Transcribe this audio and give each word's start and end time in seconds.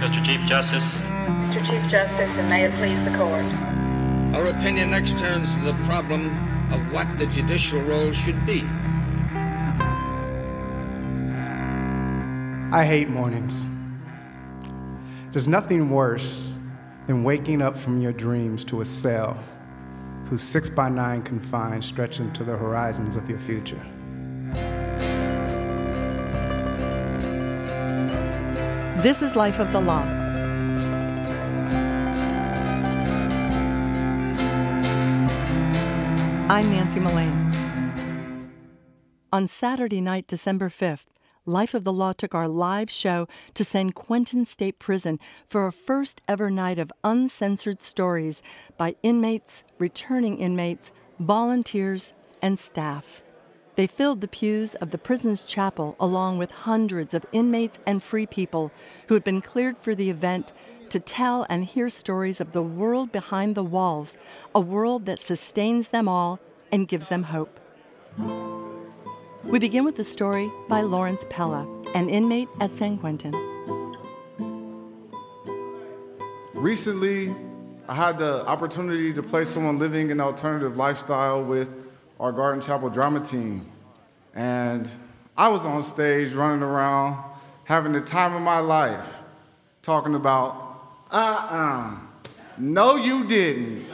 Mr. 0.00 0.24
Chief 0.24 0.40
Justice. 0.48 0.82
Mr. 0.82 1.66
Chief 1.66 1.90
Justice, 1.90 2.38
and 2.38 2.48
may 2.48 2.64
it 2.64 2.72
please 2.76 2.98
the 3.04 3.10
court. 3.18 3.44
Our 4.34 4.46
opinion 4.46 4.92
next 4.92 5.18
turns 5.18 5.52
to 5.56 5.60
the 5.60 5.74
problem 5.84 6.28
of 6.72 6.90
what 6.90 7.06
the 7.18 7.26
judicial 7.26 7.82
role 7.82 8.10
should 8.10 8.46
be. 8.46 8.62
I 12.72 12.82
hate 12.86 13.10
mornings. 13.10 13.66
There's 15.32 15.46
nothing 15.46 15.90
worse 15.90 16.50
than 17.06 17.22
waking 17.22 17.60
up 17.60 17.76
from 17.76 18.00
your 18.00 18.14
dreams 18.14 18.64
to 18.64 18.80
a 18.80 18.86
cell 18.86 19.36
whose 20.30 20.40
six 20.40 20.70
by 20.70 20.88
nine 20.88 21.20
confines 21.20 21.84
stretch 21.84 22.20
into 22.20 22.42
the 22.42 22.56
horizons 22.56 23.16
of 23.16 23.28
your 23.28 23.38
future. 23.38 23.84
This 29.02 29.22
is 29.22 29.34
Life 29.34 29.58
of 29.58 29.72
the 29.72 29.80
Law. 29.80 30.02
I'm 36.50 36.70
Nancy 36.70 37.00
Mullane. 37.00 38.50
On 39.32 39.48
Saturday 39.48 40.02
night, 40.02 40.26
December 40.26 40.68
5th, 40.68 41.06
Life 41.46 41.72
of 41.72 41.84
the 41.84 41.94
Law 41.94 42.12
took 42.12 42.34
our 42.34 42.46
live 42.46 42.90
show 42.90 43.26
to 43.54 43.64
San 43.64 43.92
Quentin 43.92 44.44
State 44.44 44.78
Prison 44.78 45.18
for 45.48 45.66
a 45.66 45.72
first 45.72 46.20
ever 46.28 46.50
night 46.50 46.78
of 46.78 46.92
uncensored 47.02 47.80
stories 47.80 48.42
by 48.76 48.96
inmates, 49.02 49.62
returning 49.78 50.36
inmates, 50.36 50.92
volunteers, 51.18 52.12
and 52.42 52.58
staff. 52.58 53.22
They 53.80 53.86
filled 53.86 54.20
the 54.20 54.28
pews 54.28 54.74
of 54.74 54.90
the 54.90 54.98
prison's 54.98 55.40
chapel 55.40 55.96
along 55.98 56.36
with 56.36 56.50
hundreds 56.50 57.14
of 57.14 57.24
inmates 57.32 57.78
and 57.86 58.02
free 58.02 58.26
people 58.26 58.72
who 59.06 59.14
had 59.14 59.24
been 59.24 59.40
cleared 59.40 59.78
for 59.78 59.94
the 59.94 60.10
event 60.10 60.52
to 60.90 61.00
tell 61.00 61.46
and 61.48 61.64
hear 61.64 61.88
stories 61.88 62.42
of 62.42 62.52
the 62.52 62.60
world 62.60 63.10
behind 63.10 63.54
the 63.54 63.64
walls, 63.64 64.18
a 64.54 64.60
world 64.60 65.06
that 65.06 65.18
sustains 65.18 65.88
them 65.88 66.08
all 66.08 66.40
and 66.70 66.88
gives 66.88 67.08
them 67.08 67.22
hope. 67.22 67.58
We 69.44 69.58
begin 69.58 69.86
with 69.86 69.96
the 69.96 70.04
story 70.04 70.50
by 70.68 70.82
Lawrence 70.82 71.24
Pella, 71.30 71.66
an 71.94 72.10
inmate 72.10 72.48
at 72.60 72.72
San 72.72 72.98
Quentin. 72.98 73.32
Recently, 76.52 77.34
I 77.88 77.94
had 77.94 78.18
the 78.18 78.46
opportunity 78.46 79.14
to 79.14 79.22
play 79.22 79.46
someone 79.46 79.78
living 79.78 80.10
an 80.10 80.20
alternative 80.20 80.76
lifestyle 80.76 81.42
with 81.42 81.70
our 82.20 82.32
Garden 82.32 82.60
Chapel 82.60 82.90
drama 82.90 83.20
team. 83.20 83.69
And 84.34 84.88
I 85.36 85.48
was 85.48 85.64
on 85.64 85.82
stage 85.82 86.32
running 86.32 86.62
around, 86.62 87.22
having 87.64 87.92
the 87.92 88.00
time 88.00 88.34
of 88.34 88.42
my 88.42 88.58
life, 88.58 89.14
talking 89.82 90.14
about, 90.14 90.54
uh 91.10 91.16
uh-uh, 91.16 91.56
uh, 91.56 91.96
no, 92.58 92.96
you 92.96 93.24
didn't. 93.24 93.86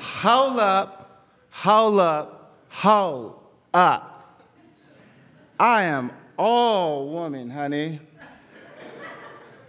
hold 0.00 0.58
up, 0.58 1.26
hold 1.50 2.00
up, 2.00 2.56
hold 2.68 3.40
up. 3.72 4.40
I 5.58 5.84
am 5.84 6.10
all 6.36 7.08
woman, 7.08 7.50
honey, 7.50 8.00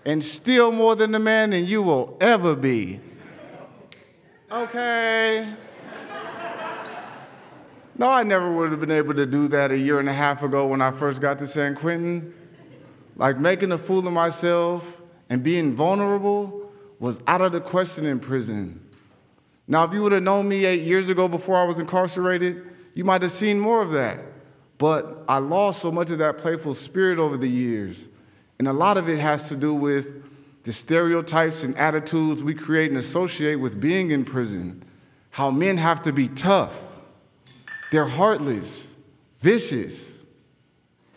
and 0.05 0.23
still 0.23 0.71
more 0.71 0.95
than 0.95 1.11
the 1.11 1.19
man 1.19 1.51
than 1.51 1.65
you 1.65 1.83
will 1.83 2.17
ever 2.19 2.55
be. 2.55 2.99
Okay. 4.51 5.53
No, 7.97 8.09
I 8.09 8.23
never 8.23 8.51
would 8.51 8.71
have 8.71 8.81
been 8.81 8.91
able 8.91 9.13
to 9.13 9.25
do 9.25 9.47
that 9.49 9.71
a 9.71 9.77
year 9.77 9.99
and 9.99 10.09
a 10.09 10.13
half 10.13 10.43
ago 10.43 10.67
when 10.67 10.81
I 10.81 10.91
first 10.91 11.21
got 11.21 11.39
to 11.39 11.47
San 11.47 11.75
Quentin. 11.75 12.33
Like 13.15 13.37
making 13.37 13.71
a 13.71 13.77
fool 13.77 14.05
of 14.05 14.11
myself 14.11 15.01
and 15.29 15.41
being 15.41 15.73
vulnerable 15.73 16.71
was 16.99 17.21
out 17.25 17.39
of 17.39 17.53
the 17.53 17.61
question 17.61 18.05
in 18.05 18.19
prison. 18.19 18.81
Now, 19.67 19.85
if 19.85 19.93
you 19.93 20.03
would 20.03 20.11
have 20.11 20.23
known 20.23 20.49
me 20.49 20.65
eight 20.65 20.83
years 20.83 21.09
ago 21.09 21.29
before 21.29 21.55
I 21.55 21.63
was 21.63 21.79
incarcerated, 21.79 22.69
you 22.93 23.05
might 23.05 23.21
have 23.21 23.31
seen 23.31 23.59
more 23.59 23.81
of 23.81 23.91
that. 23.91 24.19
But 24.77 25.23
I 25.29 25.37
lost 25.37 25.81
so 25.81 25.89
much 25.89 26.11
of 26.11 26.17
that 26.17 26.37
playful 26.37 26.73
spirit 26.73 27.17
over 27.17 27.37
the 27.37 27.47
years. 27.47 28.09
And 28.59 28.67
a 28.67 28.73
lot 28.73 28.97
of 28.97 29.07
it 29.07 29.19
has 29.19 29.47
to 29.49 29.55
do 29.55 29.73
with 29.73 30.23
the 30.63 30.73
stereotypes 30.73 31.63
and 31.63 31.75
attitudes 31.77 32.43
we 32.43 32.53
create 32.53 32.89
and 32.89 32.97
associate 32.97 33.55
with 33.55 33.79
being 33.79 34.11
in 34.11 34.25
prison. 34.25 34.83
How 35.31 35.49
men 35.49 35.77
have 35.77 36.01
to 36.03 36.11
be 36.11 36.27
tough 36.27 36.91
they're 37.91 38.07
heartless, 38.07 38.93
vicious. 39.39 40.23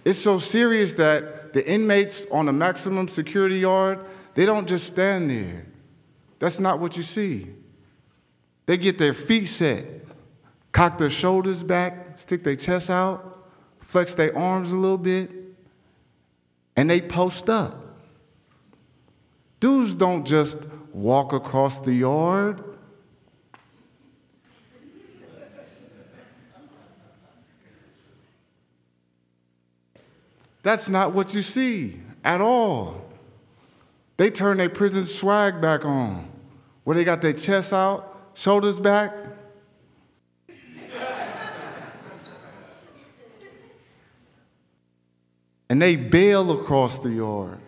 It's 0.04 0.18
so 0.18 0.38
serious 0.38 0.94
that 0.94 1.52
the 1.52 1.68
inmates 1.68 2.26
on 2.30 2.46
the 2.46 2.52
maximum 2.52 3.08
security 3.08 3.58
yard, 3.58 4.00
they 4.34 4.46
don't 4.46 4.68
just 4.68 4.86
stand 4.86 5.30
there. 5.30 5.66
That's 6.38 6.60
not 6.60 6.78
what 6.78 6.96
you 6.96 7.02
see. 7.02 7.48
They 8.66 8.76
get 8.76 8.98
their 8.98 9.14
feet 9.14 9.46
set, 9.46 9.84
cock 10.72 10.98
their 10.98 11.10
shoulders 11.10 11.62
back, 11.62 12.18
stick 12.18 12.44
their 12.44 12.56
chest 12.56 12.90
out, 12.90 13.48
flex 13.80 14.14
their 14.14 14.36
arms 14.36 14.72
a 14.72 14.76
little 14.76 14.98
bit, 14.98 15.30
and 16.76 16.88
they 16.88 17.00
post 17.00 17.48
up. 17.48 17.84
Dudes 19.60 19.94
don't 19.94 20.24
just 20.24 20.66
walk 20.92 21.32
across 21.32 21.78
the 21.78 21.92
yard. 21.92 22.62
That's 30.68 30.90
not 30.90 31.14
what 31.14 31.32
you 31.32 31.40
see 31.40 31.96
at 32.22 32.42
all. 32.42 33.02
They 34.18 34.28
turn 34.28 34.58
their 34.58 34.68
prison 34.68 35.06
swag 35.06 35.62
back 35.62 35.86
on, 35.86 36.28
where 36.84 36.94
they 36.94 37.04
got 37.04 37.22
their 37.22 37.32
chest 37.32 37.72
out, 37.72 38.32
shoulders 38.34 38.78
back. 38.78 39.14
and 45.70 45.80
they 45.80 45.96
bail 45.96 46.52
across 46.60 46.98
the 46.98 47.12
yard. 47.12 47.58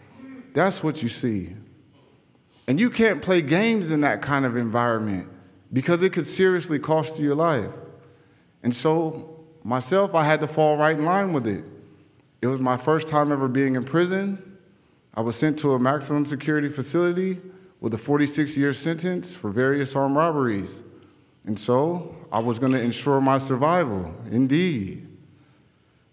That's 0.53 0.84
what 0.84 1.03
you 1.03 1.09
see. 1.09 1.56
And 2.69 2.78
you 2.78 2.91
can't 2.91 3.22
play 3.22 3.41
games 3.41 3.93
in 3.93 4.03
that 4.03 4.21
kind 4.21 4.44
of 4.44 4.59
environment 4.59 5.27
because 5.72 6.03
it 6.03 6.12
could 6.12 6.27
seriously 6.27 6.78
cost 6.78 7.19
you 7.19 7.25
your 7.25 7.34
life. 7.34 7.72
And 8.62 8.75
so, 8.75 9.47
myself, 9.65 10.15
I 10.15 10.25
had 10.25 10.41
to 10.41 10.47
fall 10.47 10.77
right 10.77 10.99
in 10.99 11.06
line 11.06 11.33
with 11.33 11.47
it. 11.47 11.65
It 12.43 12.47
was 12.47 12.61
my 12.61 12.77
first 12.77 13.09
time 13.09 13.33
ever 13.33 13.49
being 13.49 13.75
in 13.75 13.84
prison. 13.84 14.59
I 15.15 15.21
was 15.21 15.37
sent 15.37 15.59
to 15.61 15.75
a 15.75 15.78
maximum 15.78 16.25
security 16.25 16.69
facility 16.69 17.41
with 17.81 17.95
a 17.95 17.99
46 17.99 18.56
year 18.56 18.73
sentence 18.73 19.34
for 19.34 19.51
various 19.51 19.95
armed 19.95 20.17
robberies. 20.17 20.83
And 21.45 21.59
so 21.59 22.15
I 22.31 22.41
was 22.41 22.59
going 22.59 22.73
to 22.73 22.81
ensure 22.81 23.21
my 23.21 23.39
survival, 23.39 24.15
indeed. 24.31 25.06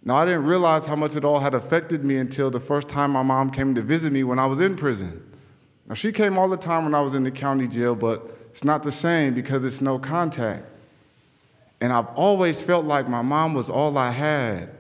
Now, 0.04 0.16
I 0.16 0.26
didn't 0.26 0.46
realize 0.46 0.86
how 0.86 0.96
much 0.96 1.18
it 1.18 1.26
all 1.26 1.40
had 1.40 1.54
affected 1.54 2.06
me 2.06 2.16
until 2.16 2.50
the 2.50 2.62
first 2.62 2.88
time 2.88 3.12
my 3.12 3.24
mom 3.24 3.50
came 3.50 3.76
to 3.76 3.82
visit 3.82 4.14
me 4.14 4.24
when 4.24 4.40
I 4.40 4.46
was 4.46 4.62
in 4.62 4.78
prison. 4.78 5.22
Now, 5.86 5.96
she 5.96 6.14
came 6.14 6.38
all 6.38 6.48
the 6.48 6.58
time 6.58 6.86
when 6.86 6.96
I 6.96 7.02
was 7.02 7.14
in 7.14 7.24
the 7.24 7.32
county 7.32 7.68
jail, 7.68 7.94
but 7.94 8.38
it's 8.52 8.64
not 8.64 8.84
the 8.84 8.92
same 8.92 9.34
because 9.34 9.66
it's 9.66 9.82
no 9.82 10.00
contact. 10.00 10.70
And 11.82 11.92
I've 11.92 12.08
always 12.16 12.62
felt 12.62 12.86
like 12.86 13.10
my 13.10 13.22
mom 13.22 13.54
was 13.54 13.70
all 13.70 13.98
I 13.98 14.12
had. 14.12 14.77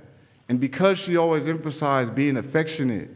And 0.50 0.60
because 0.60 0.98
she 0.98 1.18
always 1.18 1.48
emphasized 1.48 2.16
being 2.16 2.38
affectionate 2.38 3.10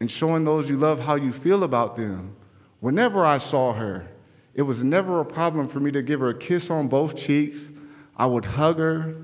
and 0.00 0.10
showing 0.10 0.44
those 0.44 0.70
you 0.70 0.76
love 0.76 1.00
how 1.00 1.14
you 1.14 1.32
feel 1.32 1.62
about 1.62 1.96
them, 1.96 2.34
whenever 2.80 3.24
I 3.24 3.38
saw 3.38 3.72
her, 3.74 4.08
it 4.54 4.62
was 4.62 4.82
never 4.82 5.20
a 5.20 5.24
problem 5.24 5.68
for 5.68 5.80
me 5.80 5.90
to 5.92 6.02
give 6.02 6.20
her 6.20 6.30
a 6.30 6.38
kiss 6.38 6.70
on 6.70 6.88
both 6.88 7.16
cheeks. 7.16 7.70
I 8.16 8.26
would 8.26 8.44
hug 8.44 8.78
her. 8.78 9.14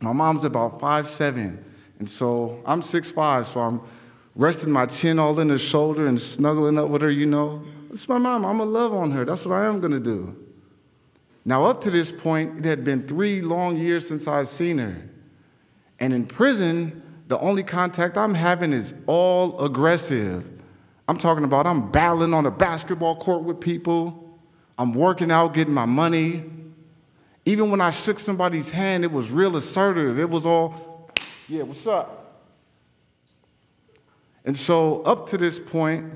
My 0.00 0.12
mom's 0.12 0.44
about 0.44 0.78
five 0.78 1.08
seven, 1.08 1.64
and 1.98 2.08
so 2.08 2.62
I'm 2.66 2.82
six 2.82 3.10
five, 3.10 3.46
so 3.46 3.60
I'm 3.60 3.80
resting 4.34 4.70
my 4.70 4.86
chin 4.86 5.18
all 5.18 5.38
in 5.40 5.48
her 5.48 5.58
shoulder 5.58 6.06
and 6.06 6.20
snuggling 6.20 6.78
up 6.78 6.88
with 6.88 7.02
her, 7.02 7.10
you 7.10 7.26
know. 7.26 7.62
It's 7.90 8.08
my 8.08 8.18
mom. 8.18 8.44
I'm 8.44 8.58
gonna 8.58 8.70
love 8.70 8.92
on 8.92 9.10
her. 9.12 9.24
That's 9.24 9.46
what 9.46 9.56
I 9.56 9.66
am 9.66 9.80
gonna 9.80 10.00
do. 10.00 10.36
Now, 11.44 11.64
up 11.64 11.80
to 11.82 11.90
this 11.90 12.12
point, 12.12 12.58
it 12.58 12.64
had 12.64 12.84
been 12.84 13.06
three 13.06 13.40
long 13.40 13.76
years 13.76 14.06
since 14.06 14.28
I'd 14.28 14.48
seen 14.48 14.78
her. 14.78 14.96
And 15.98 16.12
in 16.12 16.26
prison, 16.26 17.02
the 17.28 17.38
only 17.38 17.62
contact 17.62 18.16
I'm 18.16 18.34
having 18.34 18.72
is 18.72 18.94
all 19.06 19.64
aggressive. 19.64 20.48
I'm 21.08 21.16
talking 21.16 21.44
about 21.44 21.66
I'm 21.66 21.90
battling 21.90 22.34
on 22.34 22.46
a 22.46 22.50
basketball 22.50 23.16
court 23.16 23.42
with 23.42 23.60
people. 23.60 24.38
I'm 24.78 24.92
working 24.92 25.30
out, 25.30 25.54
getting 25.54 25.74
my 25.74 25.86
money. 25.86 26.44
Even 27.44 27.70
when 27.70 27.80
I 27.80 27.90
shook 27.90 28.18
somebody's 28.18 28.70
hand, 28.70 29.04
it 29.04 29.12
was 29.12 29.30
real 29.30 29.56
assertive. 29.56 30.18
It 30.18 30.28
was 30.28 30.44
all, 30.44 31.10
yeah, 31.48 31.62
what's 31.62 31.86
up? 31.86 32.42
And 34.44 34.56
so, 34.56 35.02
up 35.02 35.26
to 35.28 35.38
this 35.38 35.58
point, 35.58 36.12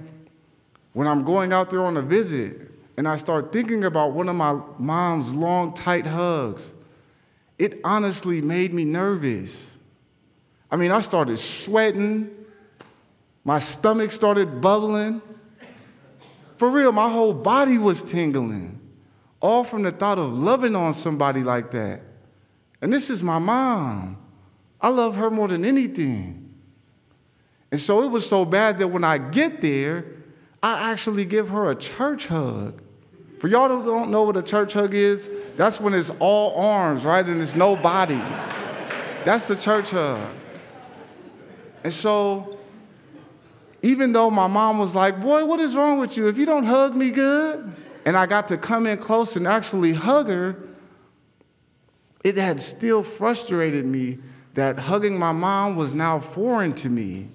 when 0.92 1.06
I'm 1.06 1.24
going 1.24 1.52
out 1.52 1.70
there 1.70 1.84
on 1.84 1.96
a 1.96 2.02
visit 2.02 2.70
and 2.96 3.08
I 3.08 3.16
start 3.16 3.52
thinking 3.52 3.84
about 3.84 4.12
one 4.12 4.28
of 4.28 4.36
my 4.36 4.60
mom's 4.78 5.34
long, 5.34 5.72
tight 5.72 6.06
hugs, 6.06 6.74
it 7.60 7.78
honestly 7.84 8.40
made 8.40 8.72
me 8.72 8.86
nervous. 8.86 9.78
I 10.70 10.76
mean, 10.76 10.90
I 10.90 11.00
started 11.00 11.36
sweating. 11.36 12.30
My 13.44 13.58
stomach 13.58 14.10
started 14.12 14.62
bubbling. 14.62 15.20
For 16.56 16.70
real, 16.70 16.90
my 16.90 17.10
whole 17.10 17.34
body 17.34 17.76
was 17.76 18.02
tingling, 18.02 18.80
all 19.40 19.62
from 19.64 19.82
the 19.82 19.90
thought 19.90 20.18
of 20.18 20.38
loving 20.38 20.74
on 20.74 20.94
somebody 20.94 21.42
like 21.42 21.70
that. 21.72 22.00
And 22.80 22.90
this 22.90 23.10
is 23.10 23.22
my 23.22 23.38
mom. 23.38 24.16
I 24.80 24.88
love 24.88 25.16
her 25.16 25.30
more 25.30 25.48
than 25.48 25.66
anything. 25.66 26.54
And 27.70 27.78
so 27.78 28.02
it 28.04 28.08
was 28.08 28.26
so 28.26 28.46
bad 28.46 28.78
that 28.78 28.88
when 28.88 29.04
I 29.04 29.18
get 29.18 29.60
there, 29.60 30.06
I 30.62 30.90
actually 30.90 31.26
give 31.26 31.50
her 31.50 31.70
a 31.70 31.74
church 31.74 32.26
hug. 32.26 32.82
For 33.40 33.48
y'all 33.48 33.68
who 33.68 33.84
don't 33.84 34.10
know 34.10 34.24
what 34.24 34.36
a 34.36 34.42
church 34.42 34.74
hug 34.74 34.92
is, 34.92 35.30
that's 35.56 35.80
when 35.80 35.94
it's 35.94 36.10
all 36.18 36.60
arms, 36.60 37.06
right? 37.06 37.24
And 37.26 37.40
it's 37.40 37.56
no 37.56 37.74
body. 37.74 38.22
That's 39.24 39.48
the 39.48 39.56
church 39.56 39.92
hug. 39.92 40.20
And 41.82 41.92
so, 41.92 42.58
even 43.80 44.12
though 44.12 44.30
my 44.30 44.46
mom 44.46 44.78
was 44.78 44.94
like, 44.94 45.22
Boy, 45.22 45.46
what 45.46 45.58
is 45.58 45.74
wrong 45.74 45.98
with 45.98 46.18
you? 46.18 46.28
If 46.28 46.36
you 46.36 46.44
don't 46.44 46.64
hug 46.64 46.94
me 46.94 47.10
good, 47.10 47.74
and 48.04 48.14
I 48.14 48.26
got 48.26 48.48
to 48.48 48.58
come 48.58 48.86
in 48.86 48.98
close 48.98 49.36
and 49.36 49.46
actually 49.46 49.94
hug 49.94 50.28
her, 50.28 50.56
it 52.22 52.36
had 52.36 52.60
still 52.60 53.02
frustrated 53.02 53.86
me 53.86 54.18
that 54.52 54.78
hugging 54.78 55.18
my 55.18 55.32
mom 55.32 55.76
was 55.76 55.94
now 55.94 56.18
foreign 56.18 56.74
to 56.74 56.90
me. 56.90 57.28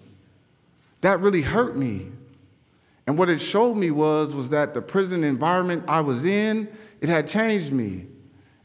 That 1.02 1.20
really 1.20 1.42
hurt 1.42 1.76
me. 1.76 2.12
And 3.08 3.18
what 3.18 3.30
it 3.30 3.40
showed 3.40 3.76
me 3.76 3.92
was, 3.92 4.34
was 4.34 4.50
that 4.50 4.74
the 4.74 4.82
prison 4.82 5.24
environment 5.24 5.84
I 5.88 6.02
was 6.02 6.26
in, 6.26 6.68
it 7.02 7.10
had 7.10 7.28
changed 7.28 7.72
me. 7.72 8.08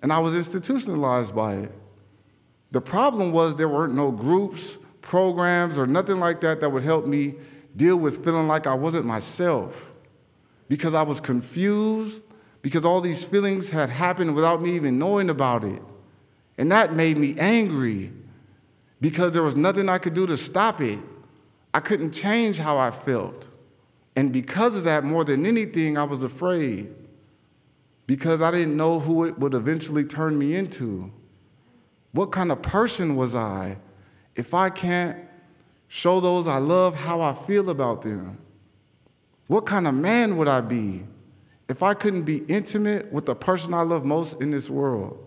And 0.03 0.13
I 0.13 0.19
was 0.19 0.35
institutionalized 0.35 1.35
by 1.35 1.57
it. 1.57 1.73
The 2.71 2.81
problem 2.81 3.33
was 3.33 3.57
there 3.57 3.69
weren't 3.69 3.95
no 3.95 4.11
groups, 4.11 4.79
programs, 5.03 5.77
or 5.77 5.87
nothing 5.87 6.19
like 6.21 6.41
that 6.41 6.61
that 6.61 6.71
would 6.71 6.85
help 6.85 7.07
me 7.07 7.35
deal 7.77 7.97
with 7.97 8.25
feeling 8.25 8.49
like 8.49 8.67
I 8.67 8.75
wasn't 8.75 9.05
myself. 9.05 9.93
Because 10.69 10.95
I 10.95 11.03
was 11.03 11.21
confused, 11.21 12.25
because 12.63 12.85
all 12.85 13.01
these 13.01 13.25
feelings 13.25 13.71
had 13.71 13.91
happened 13.91 14.35
without 14.35 14.63
me 14.63 14.75
even 14.77 14.99
knowing 14.99 15.29
about 15.29 15.65
it. 15.65 15.83
And 16.57 16.71
that 16.73 16.93
made 16.93 17.19
me 17.19 17.37
angry 17.39 18.13
because 19.01 19.33
there 19.33 19.43
was 19.43 19.57
nothing 19.57 19.89
I 19.89 19.99
could 19.99 20.15
do 20.15 20.27
to 20.27 20.37
stop 20.37 20.81
it. 20.81 20.99
I 21.73 21.81
couldn't 21.81 22.13
change 22.13 22.59
how 22.59 22.79
I 22.79 22.91
felt. 22.91 23.49
And 24.21 24.35
because 24.35 24.77
of 24.77 24.85
that, 24.85 25.03
more 25.03 25.25
than 25.25 25.47
anything, 25.47 25.97
I 25.97 26.05
was 26.05 26.23
afraid 26.23 26.93
because 28.07 28.43
I 28.43 28.51
didn't 28.51 28.77
know 28.77 29.01
who 29.01 29.25
it 29.25 29.39
would 29.39 29.55
eventually 29.55 30.05
turn 30.05 30.39
me 30.39 30.55
into. 30.55 31.11
What 32.13 32.31
kind 32.31 32.53
of 32.53 32.61
person 32.61 33.17
was 33.17 33.35
I 33.35 33.79
if 34.35 34.53
I 34.53 34.69
can't 34.69 35.19
show 35.89 36.21
those 36.21 36.47
I 36.47 36.59
love 36.59 36.97
how 36.97 37.23
I 37.23 37.33
feel 37.33 37.71
about 37.71 38.03
them? 38.03 38.37
What 39.47 39.65
kind 39.65 39.89
of 39.89 39.95
man 39.95 40.37
would 40.37 40.49
I 40.49 40.61
be 40.61 41.05
if 41.71 41.83
I 41.83 41.95
couldn't 41.95 42.25
be 42.25 42.45
intimate 42.47 43.11
with 43.11 43.25
the 43.25 43.35
person 43.35 43.73
I 43.73 43.81
love 43.81 44.05
most 44.05 44.43
in 44.43 44.51
this 44.51 44.69
world? 44.69 45.19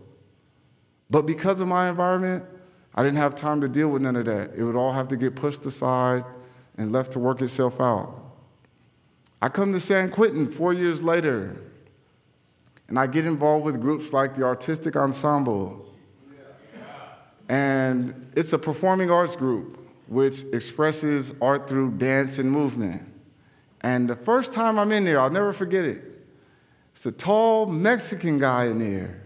But 1.09 1.23
because 1.23 1.61
of 1.61 1.67
my 1.67 1.89
environment, 1.89 2.45
I 2.93 3.01
didn't 3.01 3.17
have 3.17 3.33
time 3.33 3.59
to 3.61 3.67
deal 3.67 3.87
with 3.87 4.03
none 4.03 4.17
of 4.17 4.25
that. 4.25 4.51
It 4.55 4.63
would 4.63 4.75
all 4.75 4.93
have 4.93 5.07
to 5.07 5.17
get 5.17 5.35
pushed 5.35 5.65
aside 5.65 6.25
and 6.77 6.91
left 6.91 7.13
to 7.13 7.19
work 7.19 7.41
itself 7.41 7.81
out. 7.81 8.22
I 9.43 9.49
come 9.49 9.73
to 9.73 9.79
San 9.81 10.09
Quentin 10.09 10.49
four 10.49 10.71
years 10.71 11.03
later, 11.03 11.53
and 12.87 12.97
I 12.97 13.07
get 13.07 13.25
involved 13.25 13.65
with 13.65 13.81
groups 13.81 14.13
like 14.13 14.35
the 14.35 14.43
Artistic 14.43 14.95
Ensemble. 14.95 15.85
And 17.49 18.31
it's 18.37 18.53
a 18.53 18.57
performing 18.57 19.11
arts 19.11 19.35
group 19.35 19.85
which 20.07 20.45
expresses 20.53 21.33
art 21.41 21.67
through 21.67 21.97
dance 21.97 22.39
and 22.39 22.49
movement. 22.49 23.05
And 23.81 24.09
the 24.09 24.15
first 24.15 24.53
time 24.53 24.79
I'm 24.79 24.93
in 24.93 25.03
there, 25.03 25.19
I'll 25.19 25.29
never 25.29 25.51
forget 25.51 25.83
it. 25.83 26.01
It's 26.93 27.05
a 27.05 27.11
tall 27.11 27.65
Mexican 27.65 28.39
guy 28.39 28.67
in 28.67 28.79
there 28.79 29.23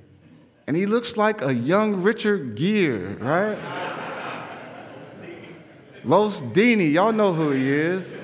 and 0.66 0.76
he 0.76 0.88
looks 0.88 1.16
like 1.16 1.44
a 1.44 1.54
young 1.54 2.02
Richard 2.02 2.56
Gere, 2.56 3.14
right? 3.20 3.60
Los 6.04 6.42
Dini, 6.42 6.92
y'all 6.92 7.14
know 7.14 7.34
who 7.34 7.52
he 7.52 7.70
is. 7.70 8.17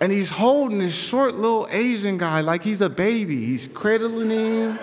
And 0.00 0.12
he's 0.12 0.30
holding 0.30 0.78
this 0.78 0.94
short 0.94 1.36
little 1.36 1.66
Asian 1.70 2.18
guy 2.18 2.40
like 2.42 2.62
he's 2.62 2.82
a 2.82 2.90
baby. 2.90 3.46
He's 3.46 3.66
cradling 3.66 4.30
him, 4.30 4.78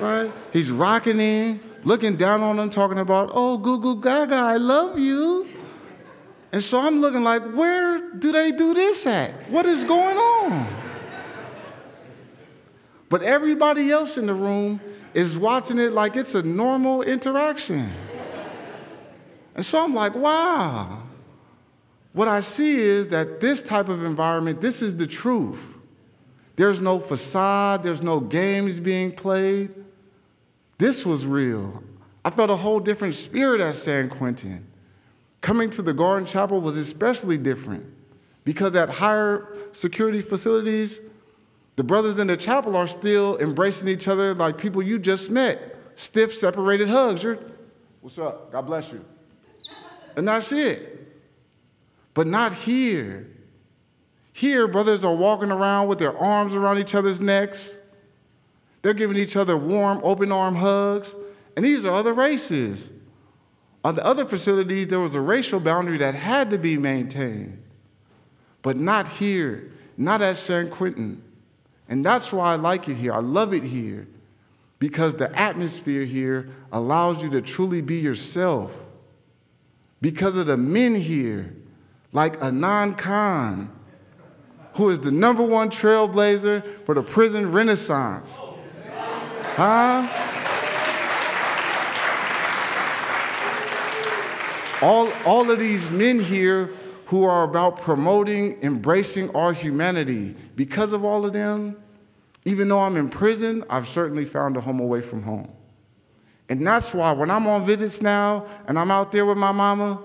right? 0.00 0.32
He's 0.52 0.70
rocking 0.70 1.18
him, 1.18 1.60
looking 1.84 2.16
down 2.16 2.40
on 2.40 2.58
him, 2.58 2.70
talking 2.70 2.98
about, 2.98 3.30
oh, 3.34 3.58
goo 3.58 3.78
goo 3.80 4.00
gaga, 4.00 4.36
I 4.36 4.56
love 4.56 4.98
you. 4.98 5.48
And 6.52 6.62
so 6.62 6.80
I'm 6.80 7.00
looking 7.00 7.24
like, 7.24 7.42
where 7.52 8.12
do 8.12 8.32
they 8.32 8.52
do 8.52 8.74
this 8.74 9.06
at? 9.06 9.32
What 9.50 9.66
is 9.66 9.84
going 9.84 10.16
on? 10.16 10.66
But 13.08 13.22
everybody 13.22 13.90
else 13.90 14.16
in 14.16 14.26
the 14.26 14.34
room 14.34 14.80
is 15.12 15.36
watching 15.38 15.78
it 15.78 15.92
like 15.92 16.16
it's 16.16 16.34
a 16.34 16.42
normal 16.42 17.02
interaction. 17.02 17.90
And 19.54 19.64
so 19.64 19.84
I'm 19.84 19.94
like, 19.94 20.14
wow. 20.14 21.03
What 22.14 22.28
I 22.28 22.40
see 22.40 22.76
is 22.76 23.08
that 23.08 23.40
this 23.40 23.62
type 23.62 23.88
of 23.88 24.04
environment, 24.04 24.60
this 24.60 24.82
is 24.82 24.96
the 24.96 25.06
truth. 25.06 25.74
There's 26.54 26.80
no 26.80 27.00
facade, 27.00 27.82
there's 27.82 28.02
no 28.02 28.20
games 28.20 28.78
being 28.78 29.10
played. 29.10 29.74
This 30.78 31.04
was 31.04 31.26
real. 31.26 31.82
I 32.24 32.30
felt 32.30 32.50
a 32.50 32.56
whole 32.56 32.78
different 32.78 33.16
spirit 33.16 33.60
at 33.60 33.74
San 33.74 34.08
Quentin. 34.08 34.64
Coming 35.40 35.68
to 35.70 35.82
the 35.82 35.92
Garden 35.92 36.24
Chapel 36.24 36.60
was 36.60 36.76
especially 36.76 37.36
different 37.36 37.84
because 38.44 38.76
at 38.76 38.88
higher 38.88 39.48
security 39.72 40.22
facilities, 40.22 41.00
the 41.74 41.82
brothers 41.82 42.16
in 42.20 42.28
the 42.28 42.36
chapel 42.36 42.76
are 42.76 42.86
still 42.86 43.36
embracing 43.38 43.88
each 43.88 44.06
other 44.06 44.34
like 44.34 44.56
people 44.56 44.82
you 44.82 45.00
just 45.00 45.32
met. 45.32 45.76
Stiff, 45.96 46.32
separated 46.32 46.88
hugs. 46.88 47.24
You're, 47.24 47.40
what's 48.00 48.18
up? 48.18 48.52
God 48.52 48.62
bless 48.62 48.92
you. 48.92 49.04
And 50.16 50.28
that's 50.28 50.52
it. 50.52 51.03
But 52.14 52.26
not 52.26 52.54
here. 52.54 53.28
Here, 54.32 54.66
brothers 54.66 55.04
are 55.04 55.14
walking 55.14 55.50
around 55.50 55.88
with 55.88 55.98
their 55.98 56.16
arms 56.16 56.54
around 56.54 56.78
each 56.78 56.94
other's 56.94 57.20
necks. 57.20 57.76
They're 58.82 58.94
giving 58.94 59.16
each 59.16 59.36
other 59.36 59.56
warm, 59.56 60.00
open 60.02 60.32
arm 60.32 60.56
hugs. 60.56 61.14
And 61.56 61.64
these 61.64 61.84
are 61.84 61.92
other 61.92 62.12
races. 62.12 62.90
On 63.84 63.94
the 63.94 64.04
other 64.04 64.24
facilities, 64.24 64.88
there 64.88 65.00
was 65.00 65.14
a 65.14 65.20
racial 65.20 65.60
boundary 65.60 65.98
that 65.98 66.14
had 66.14 66.50
to 66.50 66.58
be 66.58 66.76
maintained. 66.76 67.62
But 68.62 68.76
not 68.76 69.08
here, 69.08 69.70
not 69.96 70.22
at 70.22 70.36
San 70.36 70.70
Quentin. 70.70 71.22
And 71.88 72.04
that's 72.04 72.32
why 72.32 72.52
I 72.52 72.56
like 72.56 72.88
it 72.88 72.94
here. 72.94 73.12
I 73.12 73.18
love 73.18 73.52
it 73.52 73.62
here 73.62 74.06
because 74.78 75.14
the 75.14 75.38
atmosphere 75.38 76.04
here 76.04 76.48
allows 76.72 77.22
you 77.22 77.30
to 77.30 77.40
truly 77.40 77.80
be 77.80 77.96
yourself. 77.96 78.78
Because 80.00 80.36
of 80.36 80.46
the 80.46 80.56
men 80.56 80.94
here, 80.94 81.54
like 82.14 82.38
Adnan 82.40 82.96
Khan, 82.96 83.70
who 84.76 84.88
is 84.88 85.00
the 85.00 85.10
number 85.10 85.42
one 85.42 85.68
trailblazer 85.68 86.64
for 86.86 86.94
the 86.94 87.02
prison 87.02 87.52
renaissance. 87.52 88.38
Huh? 89.56 90.08
All, 94.80 95.12
all 95.26 95.50
of 95.50 95.58
these 95.58 95.90
men 95.90 96.18
here 96.20 96.70
who 97.06 97.24
are 97.24 97.44
about 97.44 97.80
promoting, 97.80 98.62
embracing 98.62 99.34
our 99.34 99.52
humanity. 99.52 100.34
Because 100.56 100.92
of 100.92 101.04
all 101.04 101.24
of 101.24 101.32
them, 101.32 101.76
even 102.44 102.68
though 102.68 102.80
I'm 102.80 102.96
in 102.96 103.08
prison, 103.08 103.64
I've 103.68 103.88
certainly 103.88 104.24
found 104.24 104.56
a 104.56 104.60
home 104.60 104.80
away 104.80 105.00
from 105.00 105.22
home. 105.22 105.50
And 106.48 106.66
that's 106.66 106.94
why 106.94 107.12
when 107.12 107.30
I'm 107.30 107.46
on 107.46 107.64
visits 107.64 108.02
now 108.02 108.46
and 108.68 108.78
I'm 108.78 108.90
out 108.90 109.10
there 109.10 109.24
with 109.26 109.38
my 109.38 109.52
mama, 109.52 110.00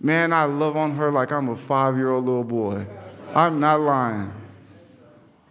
man, 0.00 0.32
I 0.32 0.44
love 0.44 0.76
on 0.76 0.96
her 0.96 1.10
like 1.10 1.32
I'm 1.32 1.48
a 1.48 1.56
five 1.56 1.96
year 1.96 2.10
old 2.10 2.24
little 2.24 2.44
boy. 2.44 2.86
I'm 3.34 3.60
not 3.60 3.80
lying. 3.80 4.32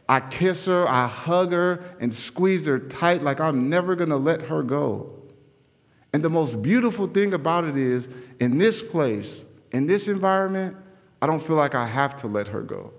I 0.07 0.19
kiss 0.19 0.65
her, 0.65 0.87
I 0.87 1.07
hug 1.07 1.51
her, 1.51 1.83
and 1.99 2.13
squeeze 2.13 2.65
her 2.67 2.79
tight 2.79 3.23
like 3.23 3.39
I'm 3.39 3.69
never 3.69 3.95
gonna 3.95 4.17
let 4.17 4.43
her 4.43 4.61
go. 4.61 5.11
And 6.13 6.23
the 6.23 6.29
most 6.29 6.61
beautiful 6.61 7.07
thing 7.07 7.33
about 7.33 7.65
it 7.65 7.75
is, 7.75 8.07
in 8.39 8.57
this 8.57 8.81
place, 8.81 9.45
in 9.71 9.87
this 9.87 10.07
environment, 10.07 10.77
I 11.21 11.27
don't 11.27 11.41
feel 11.41 11.55
like 11.55 11.75
I 11.75 11.87
have 11.87 12.15
to 12.17 12.27
let 12.27 12.47
her 12.49 12.61
go. 12.61 12.93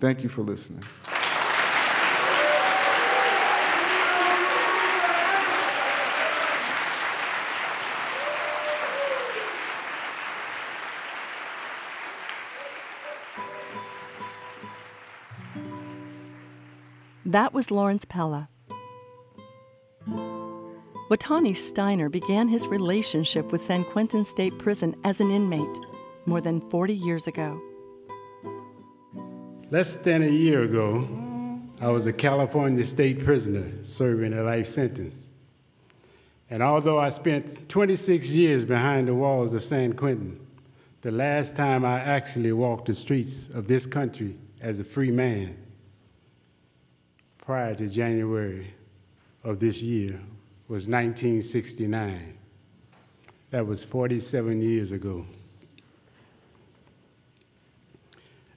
Thank 0.00 0.22
you 0.22 0.28
for 0.28 0.42
listening. 0.42 0.82
That 17.28 17.52
was 17.52 17.70
Lawrence 17.70 18.06
Pella. 18.06 18.48
Watani 21.10 21.52
Stiner 21.52 22.10
began 22.10 22.48
his 22.48 22.66
relationship 22.66 23.52
with 23.52 23.60
San 23.60 23.84
Quentin 23.84 24.24
State 24.24 24.58
Prison 24.58 24.96
as 25.04 25.20
an 25.20 25.30
inmate. 25.30 25.78
more 26.24 26.40
than 26.40 26.62
40 26.70 26.94
years 26.94 27.26
ago. 27.26 27.60
Less 29.70 29.96
than 29.96 30.22
a 30.22 30.28
year 30.28 30.62
ago, 30.62 31.06
I 31.82 31.88
was 31.88 32.06
a 32.06 32.14
California 32.14 32.84
state 32.84 33.22
prisoner 33.22 33.72
serving 33.82 34.32
a 34.32 34.42
life 34.42 34.66
sentence. 34.66 35.28
And 36.48 36.62
although 36.62 36.98
I 36.98 37.10
spent 37.10 37.68
26 37.68 38.34
years 38.34 38.64
behind 38.64 39.08
the 39.08 39.14
walls 39.14 39.52
of 39.52 39.62
San 39.62 39.92
Quentin, 39.92 40.40
the 41.02 41.10
last 41.10 41.56
time 41.56 41.84
I 41.84 42.00
actually 42.00 42.52
walked 42.52 42.86
the 42.86 42.94
streets 42.94 43.50
of 43.50 43.68
this 43.68 43.84
country 43.84 44.34
as 44.62 44.80
a 44.80 44.84
free 44.84 45.10
man, 45.10 45.56
prior 47.48 47.74
to 47.74 47.88
January 47.88 48.74
of 49.42 49.58
this 49.58 49.80
year, 49.80 50.20
was 50.68 50.86
1969. 50.86 52.36
That 53.48 53.66
was 53.66 53.82
47 53.82 54.60
years 54.60 54.92
ago. 54.92 55.24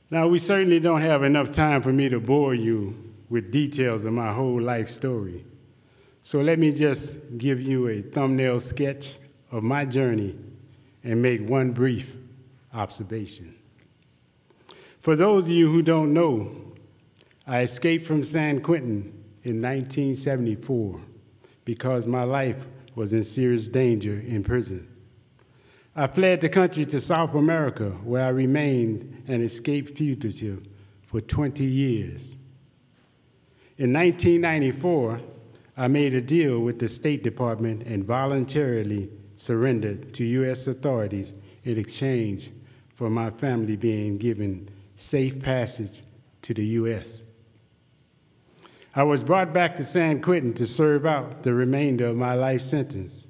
Now, 0.10 0.27
we 0.27 0.39
certainly 0.39 0.81
don't 0.81 1.00
have 1.00 1.24
enough 1.24 1.51
time 1.51 1.81
for 1.81 1.93
me 1.93 2.10
to 2.10 2.19
bore 2.19 2.53
you 2.53 3.13
with 3.29 3.50
details 3.50 4.03
of 4.03 4.12
my 4.12 4.33
whole 4.33 4.60
life 4.60 4.89
story. 4.89 5.45
So 6.21 6.41
let 6.41 6.60
me 6.60 6.74
just 6.74 7.38
give 7.38 7.62
you 7.62 7.88
a 7.88 8.01
thumbnail 8.01 8.60
sketch 8.60 9.15
of 9.53 9.63
my 9.63 9.86
journey 9.86 10.36
and 11.01 11.21
make 11.21 11.48
one 11.48 11.71
brief 11.71 12.17
observation. 12.74 13.55
For 15.00 15.15
those 15.15 15.45
of 15.45 15.51
you 15.51 15.71
who 15.71 15.81
don't 15.81 16.13
know, 16.13 16.61
I 17.48 17.62
escaped 17.62 18.05
from 18.05 18.24
San 18.24 18.62
Quentin 18.62 19.13
in 19.43 19.62
1974 19.62 21.01
because 21.65 22.05
my 22.05 22.24
life 22.24 22.67
was 22.93 23.13
in 23.13 23.24
serious 23.24 23.67
danger 23.67 24.19
in 24.19 24.43
prison. 24.43 24.88
I 25.95 26.07
fled 26.07 26.41
the 26.41 26.50
country 26.50 26.86
to 26.86 27.01
South 27.01 27.33
America, 27.33 27.89
where 28.03 28.24
I 28.24 28.29
remained 28.29 29.24
an 29.27 29.41
escaped 29.41 29.98
fugitive 29.98 30.67
for 31.01 31.19
20 31.19 31.65
years. 31.65 32.36
In 33.77 33.91
1994, 33.91 35.19
I 35.75 35.88
made 35.88 36.13
a 36.13 36.21
deal 36.21 36.60
with 36.60 36.79
the 36.79 36.88
State 36.88 37.24
Department 37.24 37.83
and 37.83 38.05
voluntarily 38.05 39.10
surrendered 39.36 40.13
to 40.13 40.24
U.S. 40.24 40.67
authorities 40.67 41.33
in 41.63 41.77
exchange 41.77 42.51
for 42.93 43.10
my 43.10 43.31
family 43.31 43.75
being 43.75 44.17
given 44.17 44.69
safe 44.95 45.41
passage 45.41 46.03
to 46.43 46.53
the 46.53 46.65
U.S. 46.65 47.21
I 48.93 49.03
was 49.03 49.24
brought 49.24 49.53
back 49.53 49.77
to 49.77 49.86
San 49.86 50.21
Quentin 50.21 50.53
to 50.55 50.67
serve 50.67 51.05
out 51.05 51.43
the 51.43 51.53
remainder 51.53 52.07
of 52.07 52.17
my 52.17 52.33
life 52.33 52.62
sentence. 52.62 53.25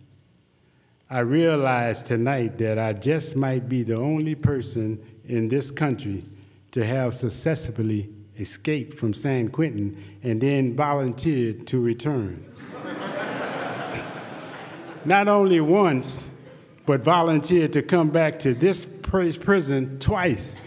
I 1.07 1.19
realized 1.19 2.07
tonight 2.07 2.57
that 2.57 2.79
I 2.79 2.93
just 2.93 3.35
might 3.35 3.69
be 3.69 3.83
the 3.83 3.97
only 3.97 4.33
person 4.33 5.05
in 5.23 5.49
this 5.49 5.69
country 5.69 6.23
to 6.71 6.83
have 6.83 7.13
successfully 7.13 8.09
escaped 8.39 8.97
from 8.97 9.13
San 9.13 9.49
Quentin 9.49 10.03
and 10.23 10.41
then 10.41 10.75
volunteered 10.75 11.67
to 11.67 11.79
return. 11.79 12.43
Not 15.05 15.27
only 15.27 15.61
once, 15.61 16.27
but 16.87 17.01
volunteered 17.01 17.73
to 17.73 17.83
come 17.83 18.09
back 18.09 18.39
to 18.39 18.55
this 18.55 18.83
prison 18.83 19.99
twice. 19.99 20.59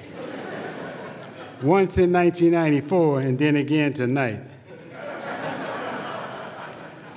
Once 1.62 1.98
in 1.98 2.12
1994 2.12 3.20
and 3.22 3.38
then 3.38 3.56
again 3.56 3.92
tonight. 3.92 4.53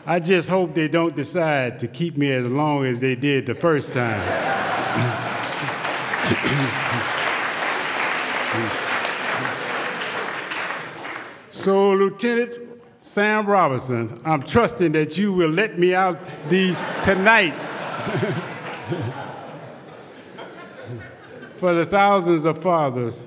I 0.09 0.21
just 0.21 0.47
hope 0.47 0.73
they 0.73 0.87
don't 0.87 1.13
decide 1.13 1.79
to 1.79 1.87
keep 1.89 2.15
me 2.15 2.31
as 2.31 2.49
long 2.49 2.85
as 2.85 3.01
they 3.01 3.13
did 3.13 3.45
the 3.45 3.55
first 3.55 3.91
time. 3.91 4.21
so, 11.51 11.91
Lieutenant 11.91 12.57
Sam 13.01 13.47
Robinson, 13.47 14.17
I'm 14.23 14.43
trusting 14.43 14.93
that 14.93 15.17
you 15.17 15.33
will 15.33 15.49
let 15.49 15.77
me 15.77 15.93
out 15.93 16.21
these 16.47 16.81
tonight. 17.03 17.53
For 21.57 21.73
the 21.73 21.85
thousands 21.85 22.45
of 22.45 22.63
fathers 22.63 23.25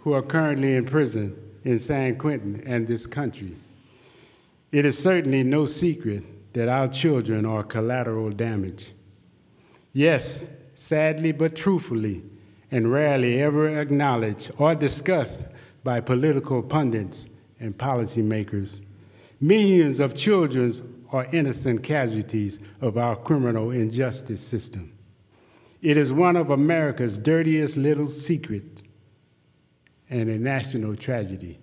who 0.00 0.12
are 0.12 0.20
currently 0.20 0.74
in 0.74 0.84
prison 0.84 1.34
in 1.64 1.78
San 1.78 2.18
Quentin 2.18 2.62
and 2.66 2.86
this 2.86 3.06
country. 3.06 3.56
It 4.70 4.84
is 4.84 4.98
certainly 4.98 5.42
no 5.42 5.66
secret 5.66 6.52
that 6.52 6.68
our 6.68 6.88
children 6.88 7.46
are 7.46 7.62
collateral 7.62 8.30
damage. 8.30 8.92
Yes, 9.92 10.46
sadly 10.74 11.32
but 11.32 11.56
truthfully, 11.56 12.22
and 12.70 12.92
rarely 12.92 13.40
ever 13.40 13.80
acknowledged 13.80 14.50
or 14.58 14.74
discussed 14.74 15.46
by 15.82 16.00
political 16.00 16.62
pundits 16.62 17.28
and 17.58 17.76
policymakers, 17.76 18.82
millions 19.40 20.00
of 20.00 20.14
children 20.14 20.72
are 21.10 21.26
innocent 21.32 21.82
casualties 21.82 22.60
of 22.80 22.98
our 22.98 23.16
criminal 23.16 23.70
injustice 23.70 24.42
system. 24.42 24.92
It 25.80 25.96
is 25.96 26.12
one 26.12 26.36
of 26.36 26.50
America's 26.50 27.16
dirtiest 27.16 27.76
little 27.76 28.08
secrets 28.08 28.82
and 30.10 30.28
a 30.28 30.38
national 30.38 30.96
tragedy. 30.96 31.58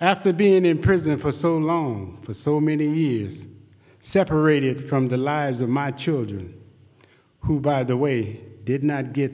After 0.00 0.32
being 0.32 0.64
in 0.64 0.78
prison 0.78 1.18
for 1.18 1.32
so 1.32 1.56
long, 1.56 2.18
for 2.22 2.34
so 2.34 2.60
many 2.60 2.86
years, 2.86 3.46
separated 4.00 4.86
from 4.88 5.08
the 5.08 5.16
lives 5.16 5.60
of 5.60 5.68
my 5.68 5.90
children, 5.90 6.60
who, 7.40 7.60
by 7.60 7.84
the 7.84 7.96
way, 7.96 8.40
did 8.64 8.82
not 8.82 9.12
get 9.12 9.32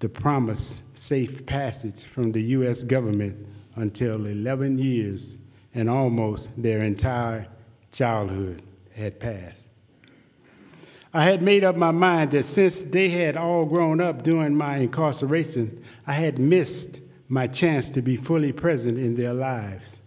the 0.00 0.08
promised 0.08 0.98
safe 0.98 1.46
passage 1.46 2.04
from 2.04 2.32
the 2.32 2.42
U.S. 2.42 2.82
government 2.82 3.46
until 3.76 4.26
11 4.26 4.78
years 4.78 5.36
and 5.74 5.88
almost 5.88 6.50
their 6.60 6.82
entire 6.82 7.46
childhood 7.92 8.62
had 8.94 9.20
passed. 9.20 9.64
I 11.12 11.24
had 11.24 11.40
made 11.40 11.64
up 11.64 11.76
my 11.76 11.90
mind 11.90 12.32
that 12.32 12.44
since 12.44 12.82
they 12.82 13.08
had 13.08 13.36
all 13.36 13.64
grown 13.64 14.00
up 14.00 14.22
during 14.22 14.54
my 14.54 14.78
incarceration, 14.78 15.82
I 16.06 16.12
had 16.12 16.38
missed 16.38 17.00
my 17.28 17.46
chance 17.46 17.90
to 17.90 18.02
be 18.02 18.16
fully 18.16 18.52
present 18.52 18.98
in 18.98 19.14
their 19.14 19.34
lives. 19.34 19.98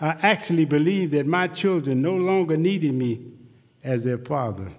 I 0.00 0.16
actually 0.20 0.66
believed 0.66 1.12
that 1.12 1.26
my 1.26 1.46
children 1.46 2.02
no 2.02 2.14
longer 2.14 2.56
needed 2.56 2.94
me 2.94 3.32
as 3.82 4.04
their 4.04 4.18
father. 4.18 4.72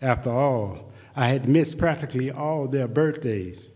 After 0.00 0.30
all, 0.30 0.92
I 1.16 1.28
had 1.28 1.48
missed 1.48 1.78
practically 1.78 2.30
all 2.30 2.68
their 2.68 2.86
birthdays, 2.86 3.72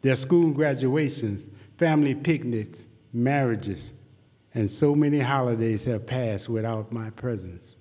their 0.00 0.14
school 0.14 0.52
graduations, 0.52 1.48
family 1.76 2.14
picnics, 2.14 2.86
marriages, 3.12 3.92
and 4.54 4.70
so 4.70 4.94
many 4.94 5.18
holidays 5.18 5.84
have 5.84 6.06
passed 6.06 6.48
without 6.48 6.92
my 6.92 7.10
presence. 7.10 7.76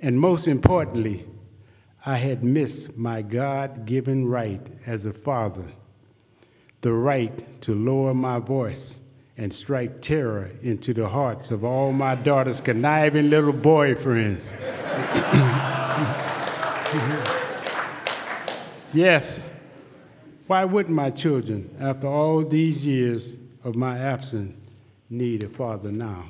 And 0.00 0.18
most 0.18 0.48
importantly, 0.48 1.26
I 2.04 2.16
had 2.16 2.44
missed 2.44 2.96
my 2.96 3.20
God 3.20 3.84
given 3.84 4.26
right 4.26 4.66
as 4.86 5.04
a 5.04 5.12
father 5.12 5.66
the 6.80 6.92
right 6.92 7.60
to 7.62 7.74
lower 7.74 8.14
my 8.14 8.38
voice 8.38 8.98
and 9.36 9.52
strike 9.52 10.00
terror 10.00 10.50
into 10.62 10.94
the 10.94 11.08
hearts 11.08 11.50
of 11.50 11.64
all 11.64 11.92
my 11.92 12.14
daughter's 12.14 12.60
conniving 12.60 13.28
little 13.28 13.52
boyfriends. 13.52 14.54
yes, 18.94 19.52
why 20.46 20.64
wouldn't 20.64 20.94
my 20.94 21.10
children, 21.10 21.74
after 21.80 22.06
all 22.06 22.44
these 22.44 22.86
years 22.86 23.32
of 23.64 23.74
my 23.74 23.98
absence, 23.98 24.54
need 25.10 25.42
a 25.42 25.48
father 25.48 25.92
now? 25.92 26.26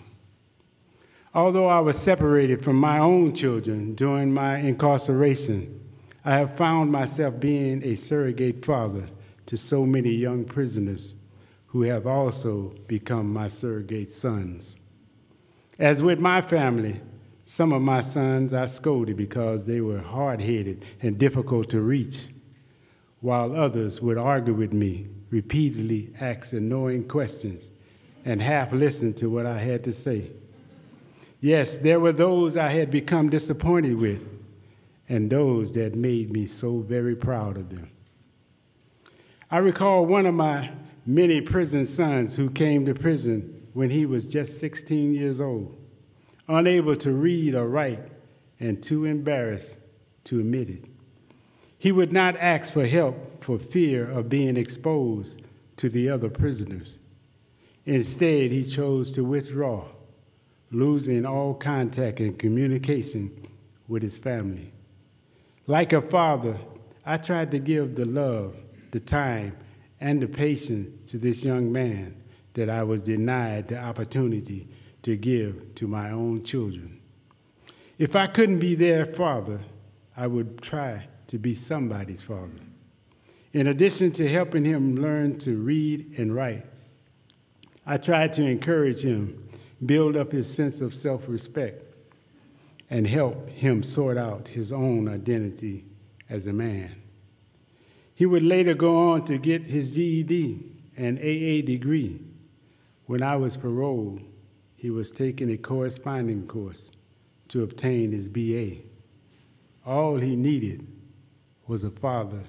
Although 1.34 1.68
I 1.68 1.80
was 1.80 1.98
separated 1.98 2.64
from 2.64 2.76
my 2.76 2.98
own 2.98 3.34
children 3.34 3.94
during 3.94 4.32
my 4.32 4.58
incarceration, 4.58 5.80
I 6.24 6.36
have 6.36 6.56
found 6.56 6.90
myself 6.90 7.38
being 7.38 7.84
a 7.84 7.94
surrogate 7.94 8.64
father 8.64 9.08
to 9.46 9.56
so 9.56 9.86
many 9.86 10.10
young 10.10 10.44
prisoners 10.44 11.14
who 11.68 11.82
have 11.82 12.06
also 12.06 12.74
become 12.86 13.32
my 13.32 13.48
surrogate 13.48 14.12
sons. 14.12 14.76
As 15.78 16.02
with 16.02 16.18
my 16.18 16.40
family, 16.40 17.00
some 17.42 17.72
of 17.72 17.82
my 17.82 18.00
sons 18.00 18.52
I 18.52 18.66
scolded 18.66 19.16
because 19.16 19.66
they 19.66 19.80
were 19.80 20.00
hard 20.00 20.40
headed 20.40 20.84
and 21.00 21.18
difficult 21.18 21.70
to 21.70 21.80
reach, 21.80 22.26
while 23.20 23.54
others 23.54 24.00
would 24.00 24.18
argue 24.18 24.54
with 24.54 24.72
me, 24.72 25.08
repeatedly 25.30 26.12
ask 26.20 26.52
annoying 26.52 27.06
questions, 27.06 27.70
and 28.24 28.42
half 28.42 28.72
listen 28.72 29.14
to 29.14 29.30
what 29.30 29.46
I 29.46 29.58
had 29.58 29.84
to 29.84 29.92
say. 29.92 30.30
Yes, 31.40 31.78
there 31.78 32.00
were 32.00 32.12
those 32.12 32.56
I 32.56 32.68
had 32.68 32.90
become 32.90 33.28
disappointed 33.28 33.96
with, 33.98 34.26
and 35.08 35.30
those 35.30 35.70
that 35.72 35.94
made 35.94 36.32
me 36.32 36.46
so 36.46 36.78
very 36.78 37.14
proud 37.14 37.56
of 37.56 37.70
them. 37.70 37.90
I 39.48 39.58
recall 39.58 40.04
one 40.06 40.26
of 40.26 40.34
my 40.34 40.72
many 41.04 41.40
prison 41.40 41.86
sons 41.86 42.34
who 42.34 42.50
came 42.50 42.84
to 42.86 42.94
prison 42.94 43.68
when 43.74 43.90
he 43.90 44.04
was 44.04 44.26
just 44.26 44.58
16 44.58 45.14
years 45.14 45.40
old, 45.40 45.78
unable 46.48 46.96
to 46.96 47.12
read 47.12 47.54
or 47.54 47.68
write, 47.68 48.00
and 48.58 48.82
too 48.82 49.04
embarrassed 49.04 49.78
to 50.24 50.40
admit 50.40 50.70
it. 50.70 50.84
He 51.78 51.92
would 51.92 52.12
not 52.12 52.36
ask 52.38 52.72
for 52.72 52.86
help 52.86 53.44
for 53.44 53.58
fear 53.58 54.10
of 54.10 54.28
being 54.28 54.56
exposed 54.56 55.42
to 55.76 55.88
the 55.88 56.08
other 56.08 56.28
prisoners. 56.28 56.98
Instead, 57.84 58.50
he 58.50 58.64
chose 58.64 59.12
to 59.12 59.22
withdraw, 59.22 59.84
losing 60.72 61.24
all 61.24 61.54
contact 61.54 62.18
and 62.18 62.36
communication 62.36 63.30
with 63.86 64.02
his 64.02 64.18
family. 64.18 64.72
Like 65.68 65.92
a 65.92 66.02
father, 66.02 66.58
I 67.04 67.18
tried 67.18 67.52
to 67.52 67.60
give 67.60 67.94
the 67.94 68.06
love, 68.06 68.56
the 68.96 69.00
time, 69.00 69.54
and 70.00 70.22
the 70.22 70.26
patience 70.26 71.10
to 71.10 71.18
this 71.18 71.44
young 71.44 71.70
man 71.70 72.16
that 72.54 72.70
I 72.70 72.82
was 72.82 73.02
denied 73.02 73.68
the 73.68 73.78
opportunity 73.78 74.68
to 75.02 75.16
give 75.16 75.74
to 75.74 75.86
my 75.86 76.12
own 76.12 76.44
children. 76.44 76.98
If 77.98 78.16
I 78.16 78.26
couldn't 78.26 78.58
be 78.58 78.74
their 78.74 79.04
father, 79.04 79.60
I 80.16 80.28
would 80.28 80.62
try 80.62 81.08
to 81.26 81.38
be 81.38 81.54
somebody's 81.54 82.22
father. 82.22 82.54
In 83.52 83.66
addition 83.66 84.12
to 84.12 84.26
helping 84.26 84.64
him 84.64 84.96
learn 84.96 85.38
to 85.40 85.58
read 85.58 86.18
and 86.18 86.34
write, 86.34 86.64
I 87.84 87.98
tried 87.98 88.32
to 88.34 88.44
encourage 88.44 89.02
him, 89.02 89.46
build 89.84 90.16
up 90.16 90.32
his 90.32 90.50
sense 90.52 90.80
of 90.80 90.94
self 90.94 91.28
respect, 91.28 91.82
and 92.88 93.06
help 93.06 93.50
him 93.50 93.82
sort 93.82 94.16
out 94.16 94.48
his 94.48 94.72
own 94.72 95.06
identity 95.06 95.84
as 96.30 96.46
a 96.46 96.52
man. 96.54 97.02
He 98.16 98.24
would 98.24 98.42
later 98.42 98.72
go 98.72 99.12
on 99.12 99.26
to 99.26 99.36
get 99.36 99.66
his 99.66 99.94
GED 99.94 100.58
and 100.96 101.18
AA 101.18 101.64
degree. 101.64 102.18
When 103.04 103.22
I 103.22 103.36
was 103.36 103.58
paroled, 103.58 104.22
he 104.74 104.90
was 104.90 105.12
taking 105.12 105.50
a 105.50 105.58
corresponding 105.58 106.46
course 106.46 106.90
to 107.48 107.62
obtain 107.62 108.12
his 108.12 108.30
BA. 108.30 108.78
All 109.84 110.18
he 110.18 110.34
needed 110.34 110.86
was 111.66 111.84
a 111.84 111.90
father 111.90 112.44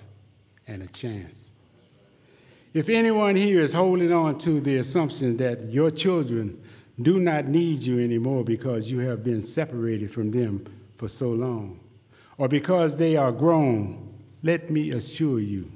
and 0.66 0.82
a 0.82 0.88
chance. 0.88 1.52
If 2.74 2.88
anyone 2.88 3.36
here 3.36 3.60
is 3.60 3.74
holding 3.74 4.14
on 4.14 4.38
to 4.40 4.62
the 4.62 4.78
assumption 4.78 5.36
that 5.38 5.70
your 5.70 5.92
children 5.92 6.64
do 7.02 7.20
not 7.20 7.48
need 7.48 7.80
you 7.80 8.00
anymore 8.00 8.46
because 8.46 8.90
you 8.90 9.00
have 9.00 9.22
been 9.22 9.44
separated 9.44 10.14
from 10.14 10.32
them 10.32 10.66
for 10.98 11.10
so 11.10 11.30
long, 11.30 11.82
or 12.38 12.48
because 12.48 12.96
they 12.96 13.18
are 13.18 13.34
grown, 13.34 14.07
let 14.44 14.70
me 14.70 14.91
assure 14.91 15.39
you 15.39 15.72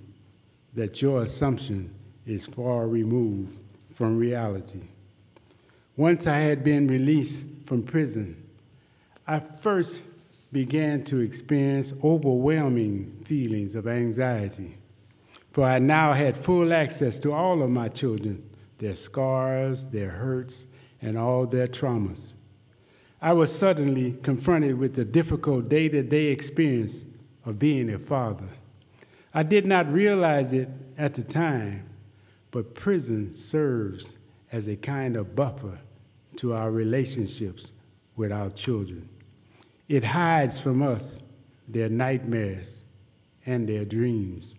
that 0.74 1.02
your 1.02 1.24
assumption 1.24 1.94
is 2.26 2.46
far 2.46 2.88
removed 2.88 3.58
from 3.94 4.18
reality. 4.18 4.82
Once 5.98 6.28
I 6.28 6.38
had 6.38 6.64
been 6.64 6.88
released 6.88 7.46
from 7.66 7.84
prison, 7.84 8.42
I 9.28 9.40
first 9.40 10.02
began 10.52 11.04
to 11.06 11.20
experience 11.20 11.94
overwhelming 12.04 13.24
feelings 13.26 13.76
of 13.76 13.88
anxiety, 13.88 14.78
for 15.52 15.66
I 15.66 15.80
now 15.80 16.14
had 16.14 16.36
full 16.36 16.74
access 16.74 17.20
to 17.20 17.34
all 17.34 17.62
of 17.62 17.70
my 17.70 17.88
children, 17.88 18.50
their 18.78 18.96
scars, 18.96 19.88
their 19.88 20.10
hurts, 20.10 20.66
and 21.02 21.18
all 21.18 21.46
their 21.46 21.68
traumas. 21.68 22.34
I 23.22 23.34
was 23.34 23.56
suddenly 23.56 24.14
confronted 24.24 24.78
with 24.78 24.96
the 24.96 25.06
difficult 25.06 25.70
day 25.70 25.90
to 25.90 26.02
day 26.04 26.28
experience 26.28 27.06
of 27.46 27.60
being 27.60 27.90
a 27.90 28.00
father. 28.00 28.48
I 29.34 29.44
did 29.44 29.66
not 29.66 29.92
realize 29.92 30.54
it 30.54 30.70
at 30.98 31.14
the 31.14 31.24
time, 31.24 31.86
but 32.52 32.76
prison 32.76 33.34
serves 33.34 34.18
as 34.52 34.68
a 34.68 34.76
kind 34.76 35.16
of 35.16 35.36
buffer 35.36 35.80
to 36.38 36.54
our 36.54 36.72
relationships 36.72 37.72
with 38.16 38.32
our 38.32 38.50
children. 38.52 39.08
It 39.88 40.04
hides 40.04 40.62
from 40.62 40.82
us 40.82 41.22
their 41.68 41.90
nightmares 41.90 42.82
and 43.46 43.68
their 43.68 43.86
dreams. 43.86 44.56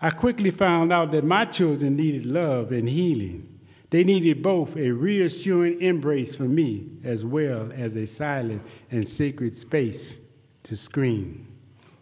I 0.00 0.10
quickly 0.10 0.50
found 0.50 0.92
out 0.92 1.12
that 1.12 1.24
my 1.24 1.44
children 1.44 1.96
needed 1.96 2.24
love 2.24 2.72
and 2.72 2.88
healing. 2.88 3.60
They 3.90 4.04
needed 4.04 4.42
both 4.42 4.76
a 4.76 4.92
reassuring 4.92 5.82
embrace 5.82 6.34
from 6.34 6.54
me 6.54 6.88
as 7.04 7.24
well 7.24 7.70
as 7.74 7.96
a 7.96 8.06
silent 8.06 8.62
and 8.90 9.06
sacred 9.06 9.56
space 9.56 10.19
to 10.64 10.76
scream. 10.76 11.46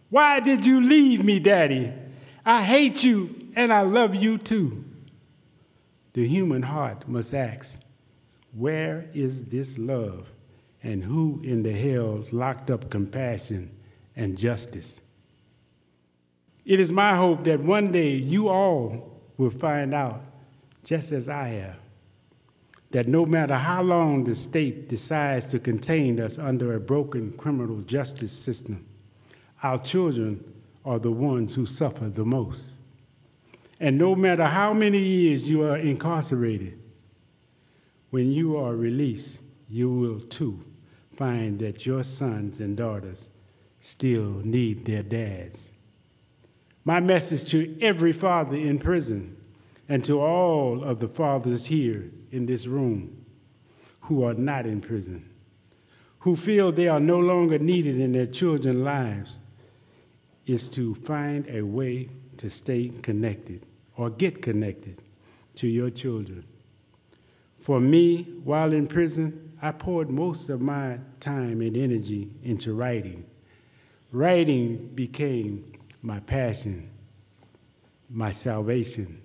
Why 0.09 0.39
did 0.39 0.65
you 0.65 0.81
leave 0.81 1.23
me, 1.23 1.39
Daddy? 1.39 1.93
I 2.45 2.63
hate 2.63 3.03
you 3.03 3.49
and 3.55 3.71
I 3.71 3.81
love 3.81 4.15
you 4.15 4.37
too. 4.37 4.83
The 6.13 6.27
human 6.27 6.63
heart 6.63 7.07
must 7.07 7.33
ask, 7.33 7.81
Where 8.53 9.09
is 9.13 9.45
this 9.45 9.77
love? 9.77 10.27
And 10.81 11.03
who 11.03 11.41
in 11.43 11.63
the 11.63 11.73
hell 11.73 12.23
locked 12.31 12.71
up 12.71 12.89
compassion 12.89 13.77
and 14.15 14.37
justice? 14.37 15.01
It 16.65 16.79
is 16.79 16.91
my 16.91 17.15
hope 17.15 17.43
that 17.45 17.59
one 17.59 17.91
day 17.91 18.15
you 18.15 18.47
all 18.47 19.21
will 19.37 19.49
find 19.49 19.93
out, 19.93 20.21
just 20.83 21.11
as 21.11 21.27
I 21.27 21.47
have, 21.49 21.77
that 22.91 23.07
no 23.07 23.25
matter 23.25 23.55
how 23.55 23.83
long 23.83 24.23
the 24.23 24.33
state 24.33 24.89
decides 24.89 25.45
to 25.47 25.59
contain 25.59 26.19
us 26.19 26.39
under 26.39 26.73
a 26.73 26.79
broken 26.79 27.31
criminal 27.33 27.81
justice 27.81 28.31
system, 28.31 28.85
our 29.61 29.77
children 29.77 30.43
are 30.85 30.99
the 30.99 31.11
ones 31.11 31.55
who 31.55 31.65
suffer 31.65 32.09
the 32.09 32.25
most. 32.25 32.71
And 33.79 33.97
no 33.97 34.15
matter 34.15 34.45
how 34.45 34.73
many 34.73 34.99
years 34.99 35.49
you 35.49 35.63
are 35.63 35.77
incarcerated, 35.77 36.79
when 38.09 38.31
you 38.31 38.57
are 38.57 38.75
released, 38.75 39.39
you 39.69 39.89
will 39.89 40.19
too 40.19 40.63
find 41.15 41.59
that 41.59 41.85
your 41.85 42.03
sons 42.03 42.59
and 42.59 42.75
daughters 42.75 43.29
still 43.79 44.41
need 44.43 44.85
their 44.85 45.03
dads. 45.03 45.69
My 46.83 46.99
message 46.99 47.49
to 47.51 47.77
every 47.81 48.13
father 48.13 48.55
in 48.55 48.79
prison 48.79 49.37
and 49.87 50.03
to 50.05 50.19
all 50.19 50.83
of 50.83 50.99
the 50.99 51.07
fathers 51.07 51.67
here 51.67 52.09
in 52.31 52.45
this 52.45 52.67
room 52.67 53.25
who 54.01 54.23
are 54.23 54.33
not 54.33 54.65
in 54.65 54.81
prison, 54.81 55.29
who 56.19 56.35
feel 56.35 56.71
they 56.71 56.87
are 56.87 56.99
no 56.99 57.19
longer 57.19 57.59
needed 57.59 57.99
in 57.99 58.11
their 58.11 58.25
children's 58.25 58.81
lives, 58.81 59.39
is 60.45 60.67
to 60.67 60.95
find 60.95 61.47
a 61.47 61.61
way 61.61 62.09
to 62.37 62.49
stay 62.49 62.91
connected 63.01 63.65
or 63.95 64.09
get 64.09 64.41
connected 64.41 65.01
to 65.55 65.67
your 65.67 65.89
children. 65.89 66.43
For 67.59 67.79
me, 67.79 68.23
while 68.43 68.73
in 68.73 68.87
prison, 68.87 69.53
I 69.61 69.71
poured 69.71 70.09
most 70.09 70.49
of 70.49 70.61
my 70.61 70.99
time 71.19 71.61
and 71.61 71.75
energy 71.75 72.31
into 72.43 72.73
writing. 72.73 73.25
Writing 74.11 74.87
became 74.95 75.73
my 76.01 76.19
passion, 76.21 76.89
my 78.09 78.31
salvation, 78.31 79.21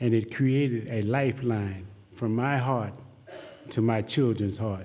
and 0.00 0.14
it 0.14 0.34
created 0.34 0.88
a 0.88 1.02
lifeline 1.02 1.86
from 2.20 2.36
my 2.36 2.58
heart 2.58 2.92
to 3.70 3.80
my 3.80 4.02
children's 4.02 4.58
heart. 4.58 4.84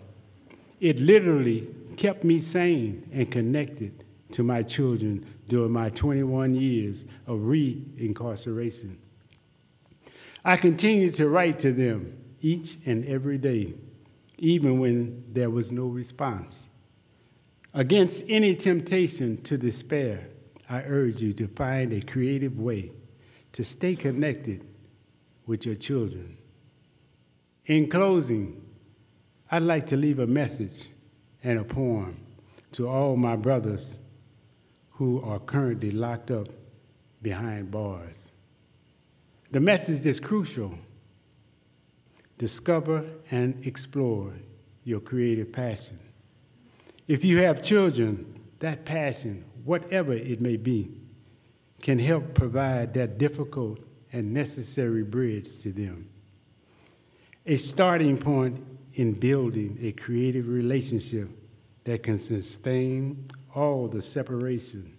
It 0.79 1.01
literally 1.01 1.67
kept 1.97 2.23
me 2.23 2.39
sane 2.39 3.09
and 3.11 3.29
connected 3.29 4.05
to 4.31 4.41
my 4.41 4.63
children 4.63 5.25
during 5.49 5.73
my 5.73 5.89
21 5.89 6.55
years 6.55 7.03
of 7.27 7.43
re 7.43 7.83
incarceration. 7.97 8.97
I 10.45 10.55
continued 10.55 11.15
to 11.15 11.27
write 11.27 11.59
to 11.59 11.73
them 11.73 12.17
each 12.39 12.77
and 12.85 13.05
every 13.05 13.37
day, 13.37 13.73
even 14.37 14.79
when 14.79 15.25
there 15.33 15.49
was 15.49 15.73
no 15.73 15.87
response. 15.87 16.69
Against 17.73 18.23
any 18.29 18.55
temptation 18.55 19.41
to 19.41 19.57
despair, 19.57 20.29
I 20.69 20.83
urge 20.83 21.21
you 21.21 21.33
to 21.33 21.49
find 21.49 21.91
a 21.91 21.99
creative 21.99 22.57
way 22.57 22.93
to 23.51 23.65
stay 23.65 23.97
connected 23.97 24.65
with 25.45 25.65
your 25.65 25.75
children. 25.75 26.37
In 27.65 27.89
closing, 27.89 28.61
I'd 29.49 29.63
like 29.63 29.87
to 29.87 29.97
leave 29.97 30.19
a 30.19 30.27
message 30.27 30.89
and 31.43 31.57
a 31.57 31.63
poem 31.63 32.19
to 32.73 32.87
all 32.87 33.15
my 33.15 33.35
brothers 33.35 33.97
who 34.91 35.19
are 35.23 35.39
currently 35.39 35.89
locked 35.89 36.29
up 36.29 36.47
behind 37.23 37.71
bars. 37.71 38.29
The 39.49 39.59
message 39.59 40.05
is 40.05 40.19
crucial. 40.19 40.77
Discover 42.37 43.05
and 43.31 43.65
explore 43.65 44.33
your 44.83 44.99
creative 44.99 45.51
passion. 45.51 45.99
If 47.07 47.25
you 47.25 47.37
have 47.39 47.63
children, 47.63 48.41
that 48.59 48.85
passion, 48.85 49.43
whatever 49.63 50.13
it 50.13 50.39
may 50.39 50.57
be, 50.57 50.91
can 51.81 51.97
help 51.97 52.35
provide 52.35 52.93
that 52.93 53.17
difficult 53.17 53.79
and 54.11 54.33
necessary 54.33 55.03
bridge 55.03 55.59
to 55.61 55.71
them. 55.71 56.09
A 57.47 57.57
starting 57.57 58.17
point 58.17 58.65
in 58.95 59.13
building 59.13 59.77
a 59.81 59.91
creative 59.91 60.47
relationship 60.47 61.29
that 61.83 62.01
can 62.01 62.17
sustain 62.17 63.25
all 63.53 63.87
the 63.87 64.01
separation, 64.01 64.97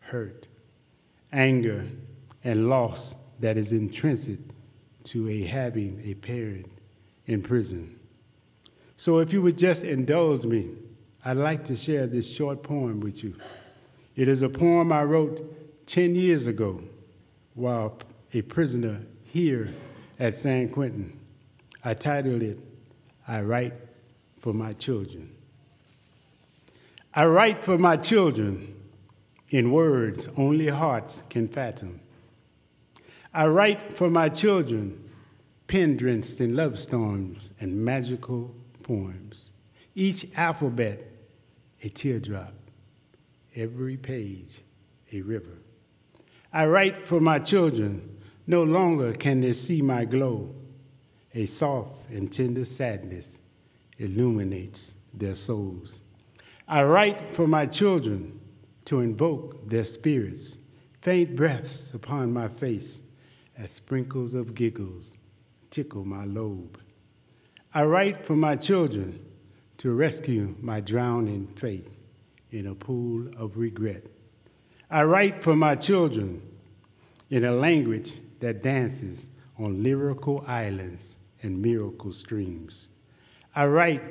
hurt, 0.00 0.46
anger, 1.30 1.84
and 2.42 2.70
loss 2.70 3.14
that 3.40 3.58
is 3.58 3.72
intrinsic 3.72 4.38
to 5.04 5.28
a 5.28 5.44
having 5.44 6.00
a 6.04 6.14
parent 6.14 6.66
in 7.26 7.42
prison. 7.42 7.98
So 8.96 9.18
if 9.18 9.32
you 9.32 9.42
would 9.42 9.58
just 9.58 9.84
indulge 9.84 10.46
me, 10.46 10.70
I'd 11.24 11.36
like 11.36 11.64
to 11.66 11.76
share 11.76 12.06
this 12.06 12.34
short 12.34 12.62
poem 12.62 13.00
with 13.00 13.22
you. 13.22 13.36
It 14.16 14.28
is 14.28 14.42
a 14.42 14.48
poem 14.48 14.90
I 14.90 15.04
wrote 15.04 15.86
10 15.86 16.14
years 16.14 16.46
ago 16.46 16.80
while 17.54 17.98
a 18.32 18.42
prisoner 18.42 19.02
here 19.24 19.72
at 20.18 20.34
San 20.34 20.70
Quentin. 20.70 21.17
I 21.88 21.94
titled 21.94 22.42
it, 22.42 22.58
I 23.26 23.40
Write 23.40 23.72
for 24.38 24.52
My 24.52 24.72
Children. 24.72 25.34
I 27.14 27.24
write 27.24 27.64
for 27.64 27.78
my 27.78 27.96
children 27.96 28.76
in 29.48 29.72
words 29.72 30.28
only 30.36 30.68
hearts 30.68 31.22
can 31.30 31.48
fathom. 31.48 32.00
I 33.32 33.46
write 33.46 33.94
for 33.94 34.10
my 34.10 34.28
children, 34.28 35.02
pen 35.66 35.96
drenched 35.96 36.42
in 36.42 36.54
love 36.54 36.78
storms 36.78 37.54
and 37.58 37.82
magical 37.82 38.54
poems. 38.82 39.48
Each 39.94 40.26
alphabet, 40.36 41.10
a 41.82 41.88
teardrop, 41.88 42.52
every 43.56 43.96
page, 43.96 44.60
a 45.10 45.22
river. 45.22 45.56
I 46.52 46.66
write 46.66 47.08
for 47.08 47.18
my 47.18 47.38
children, 47.38 48.18
no 48.46 48.62
longer 48.62 49.14
can 49.14 49.40
they 49.40 49.54
see 49.54 49.80
my 49.80 50.04
glow. 50.04 50.54
A 51.38 51.46
soft 51.46 52.10
and 52.10 52.32
tender 52.32 52.64
sadness 52.64 53.38
illuminates 53.96 54.94
their 55.14 55.36
souls. 55.36 56.00
I 56.66 56.82
write 56.82 57.30
for 57.30 57.46
my 57.46 57.64
children 57.64 58.40
to 58.86 58.98
invoke 58.98 59.68
their 59.68 59.84
spirits, 59.84 60.56
faint 61.00 61.36
breaths 61.36 61.94
upon 61.94 62.32
my 62.32 62.48
face 62.48 62.98
as 63.56 63.70
sprinkles 63.70 64.34
of 64.34 64.56
giggles 64.56 65.16
tickle 65.70 66.04
my 66.04 66.24
lobe. 66.24 66.76
I 67.72 67.84
write 67.84 68.26
for 68.26 68.34
my 68.34 68.56
children 68.56 69.24
to 69.76 69.92
rescue 69.92 70.56
my 70.60 70.80
drowning 70.80 71.46
faith 71.54 71.94
in 72.50 72.66
a 72.66 72.74
pool 72.74 73.28
of 73.36 73.58
regret. 73.58 74.06
I 74.90 75.04
write 75.04 75.44
for 75.44 75.54
my 75.54 75.76
children 75.76 76.42
in 77.30 77.44
a 77.44 77.52
language 77.52 78.18
that 78.40 78.60
dances 78.60 79.28
on 79.56 79.84
lyrical 79.84 80.44
islands 80.44 81.16
and 81.42 81.62
miracle 81.62 82.12
streams. 82.12 82.88
I 83.54 83.66
write 83.66 84.02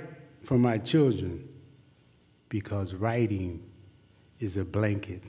for 0.43 0.57
my 0.57 0.77
children 0.77 1.47
because 2.49 2.93
writing 2.93 3.63
is 4.39 4.57
a 4.57 4.65
blanket 4.65 5.23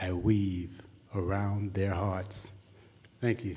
I 0.00 0.12
weave 0.12 0.82
around 1.14 1.74
their 1.74 1.94
hearts. 1.94 2.50
Thank 3.20 3.44
you. 3.44 3.56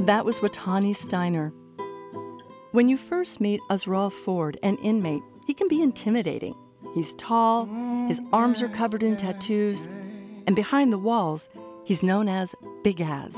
That 0.00 0.24
was 0.24 0.40
Watani 0.40 0.94
Stiner. 0.94 1.52
When 2.72 2.88
you 2.88 2.96
first 2.96 3.40
meet 3.40 3.60
Azrael 3.70 4.10
Ford, 4.10 4.58
an 4.62 4.76
inmate, 4.76 5.22
he 5.46 5.54
can 5.54 5.68
be 5.68 5.80
intimidating. 5.80 6.54
He's 6.94 7.14
tall, 7.14 7.66
his 8.06 8.20
arms 8.32 8.60
are 8.60 8.68
covered 8.68 9.02
in 9.02 9.16
tattoos, 9.16 9.88
and 10.46 10.56
behind 10.56 10.92
the 10.92 10.98
walls, 10.98 11.48
he's 11.84 12.02
known 12.02 12.28
as 12.28 12.54
Big 12.82 13.00
Az. 13.00 13.36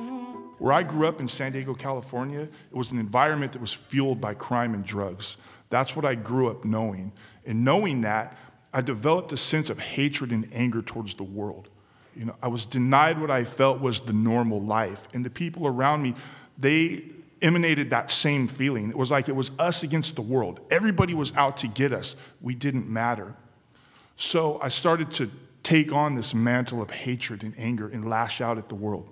Where 0.59 0.73
I 0.73 0.83
grew 0.83 1.07
up 1.07 1.21
in 1.21 1.29
San 1.29 1.53
Diego, 1.53 1.75
California, 1.75 2.41
it 2.41 2.77
was 2.77 2.91
an 2.91 2.99
environment 2.99 3.53
that 3.53 3.61
was 3.61 3.73
fueled 3.73 4.21
by 4.21 4.35
crime 4.35 4.75
and 4.75 4.85
drugs. 4.85 5.37
That's 5.69 5.95
what 5.95 6.05
I 6.05 6.15
grew 6.15 6.49
up 6.49 6.65
knowing. 6.65 7.13
And 7.45 7.65
knowing 7.65 8.01
that, 8.03 8.37
I 8.73 8.81
developed 8.81 9.33
a 9.33 9.37
sense 9.37 9.71
of 9.71 9.79
hatred 9.79 10.31
and 10.33 10.49
anger 10.53 10.83
towards 10.83 11.15
the 11.15 11.25
world. 11.25 11.69
You 12.15 12.27
know, 12.27 12.37
I 12.43 12.49
was 12.49 12.65
denied 12.65 13.21
what 13.21 13.31
I 13.31 13.45
felt 13.45 13.81
was 13.81 14.01
the 14.01 14.13
normal 14.13 14.61
life. 14.61 15.09
And 15.13 15.25
the 15.25 15.31
people 15.31 15.67
around 15.67 16.03
me, 16.03 16.15
they 16.59 17.05
emanated 17.43 17.91
that 17.91 18.11
same 18.11 18.49
feeling. 18.49 18.89
It 18.89 18.97
was 18.97 19.11
like 19.11 19.29
it 19.29 19.37
was 19.37 19.51
us 19.59 19.83
against 19.83 20.17
the 20.17 20.23
world. 20.23 20.61
Everybody 20.71 21.13
was 21.13 21.35
out 21.37 21.59
to 21.59 21.69
get 21.69 21.93
us. 21.93 22.17
We 22.41 22.55
didn't 22.55 22.89
matter. 22.89 23.35
So 24.17 24.59
I 24.63 24.69
started 24.69 25.11
to 25.13 25.31
take 25.67 25.93
on 25.93 26.15
this 26.15 26.33
mantle 26.33 26.81
of 26.81 26.93
hatred 26.93 27.43
and 27.43 27.53
anger 27.59 27.89
and 27.89 28.09
lash 28.09 28.41
out 28.41 28.57
at 28.57 28.69
the 28.69 28.75
world. 28.77 29.09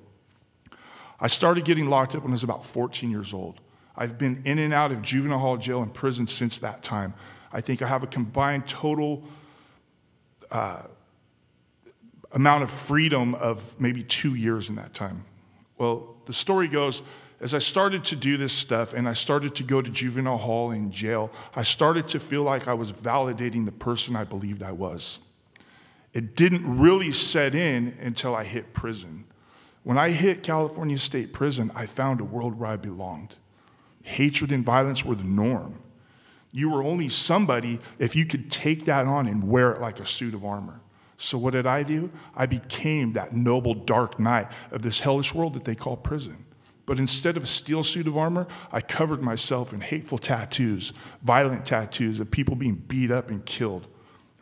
I 1.18 1.26
started 1.26 1.64
getting 1.64 1.90
locked 1.90 2.14
up 2.14 2.22
when 2.22 2.30
I 2.30 2.34
was 2.34 2.44
about 2.44 2.64
14 2.64 3.10
years 3.10 3.34
old. 3.34 3.60
I've 3.96 4.18
been 4.18 4.40
in 4.44 4.60
and 4.60 4.72
out 4.72 4.92
of 4.92 5.02
juvenile 5.02 5.40
hall, 5.40 5.56
jail, 5.56 5.82
and 5.82 5.92
prison 5.92 6.28
since 6.28 6.60
that 6.60 6.84
time. 6.84 7.12
I 7.52 7.60
think 7.60 7.82
I 7.82 7.88
have 7.88 8.04
a 8.04 8.06
combined 8.06 8.68
total 8.68 9.24
uh, 10.52 10.82
amount 12.30 12.62
of 12.62 12.70
freedom 12.70 13.34
of 13.34 13.74
maybe 13.80 14.04
two 14.04 14.36
years 14.36 14.68
in 14.68 14.76
that 14.76 14.94
time. 14.94 15.24
Well, 15.76 16.14
the 16.26 16.32
story 16.32 16.68
goes 16.68 17.02
as 17.40 17.52
I 17.52 17.58
started 17.58 18.04
to 18.04 18.16
do 18.16 18.36
this 18.36 18.52
stuff 18.52 18.94
and 18.94 19.08
I 19.08 19.12
started 19.12 19.56
to 19.56 19.64
go 19.64 19.82
to 19.82 19.90
juvenile 19.90 20.38
hall 20.38 20.70
and 20.70 20.92
jail, 20.92 21.32
I 21.56 21.64
started 21.64 22.06
to 22.08 22.20
feel 22.20 22.42
like 22.42 22.68
I 22.68 22.74
was 22.74 22.92
validating 22.92 23.64
the 23.64 23.72
person 23.72 24.14
I 24.14 24.22
believed 24.22 24.62
I 24.62 24.70
was. 24.70 25.18
It 26.14 26.36
didn't 26.36 26.78
really 26.78 27.10
set 27.10 27.56
in 27.56 27.96
until 28.00 28.36
I 28.36 28.44
hit 28.44 28.72
prison. 28.72 29.24
When 29.82 29.98
I 29.98 30.10
hit 30.10 30.44
California 30.44 30.96
State 30.96 31.32
Prison, 31.32 31.72
I 31.74 31.86
found 31.86 32.20
a 32.20 32.24
world 32.24 32.58
where 32.58 32.70
I 32.70 32.76
belonged. 32.76 33.34
Hatred 34.02 34.52
and 34.52 34.64
violence 34.64 35.04
were 35.04 35.16
the 35.16 35.24
norm. 35.24 35.80
You 36.52 36.70
were 36.70 36.84
only 36.84 37.08
somebody 37.08 37.80
if 37.98 38.14
you 38.14 38.26
could 38.26 38.50
take 38.50 38.84
that 38.84 39.06
on 39.06 39.26
and 39.26 39.48
wear 39.48 39.72
it 39.72 39.80
like 39.80 39.98
a 39.98 40.06
suit 40.06 40.34
of 40.34 40.44
armor. 40.44 40.80
So, 41.16 41.36
what 41.36 41.52
did 41.52 41.66
I 41.66 41.82
do? 41.82 42.10
I 42.34 42.46
became 42.46 43.12
that 43.12 43.34
noble 43.34 43.74
dark 43.74 44.20
knight 44.20 44.50
of 44.70 44.82
this 44.82 45.00
hellish 45.00 45.34
world 45.34 45.54
that 45.54 45.64
they 45.64 45.74
call 45.74 45.96
prison. 45.96 46.44
But 46.86 46.98
instead 46.98 47.36
of 47.36 47.44
a 47.44 47.48
steel 47.48 47.82
suit 47.82 48.06
of 48.06 48.16
armor, 48.16 48.46
I 48.70 48.80
covered 48.80 49.22
myself 49.22 49.72
in 49.72 49.80
hateful 49.80 50.18
tattoos, 50.18 50.92
violent 51.22 51.64
tattoos 51.64 52.20
of 52.20 52.30
people 52.30 52.54
being 52.54 52.76
beat 52.76 53.10
up 53.10 53.30
and 53.30 53.44
killed 53.44 53.88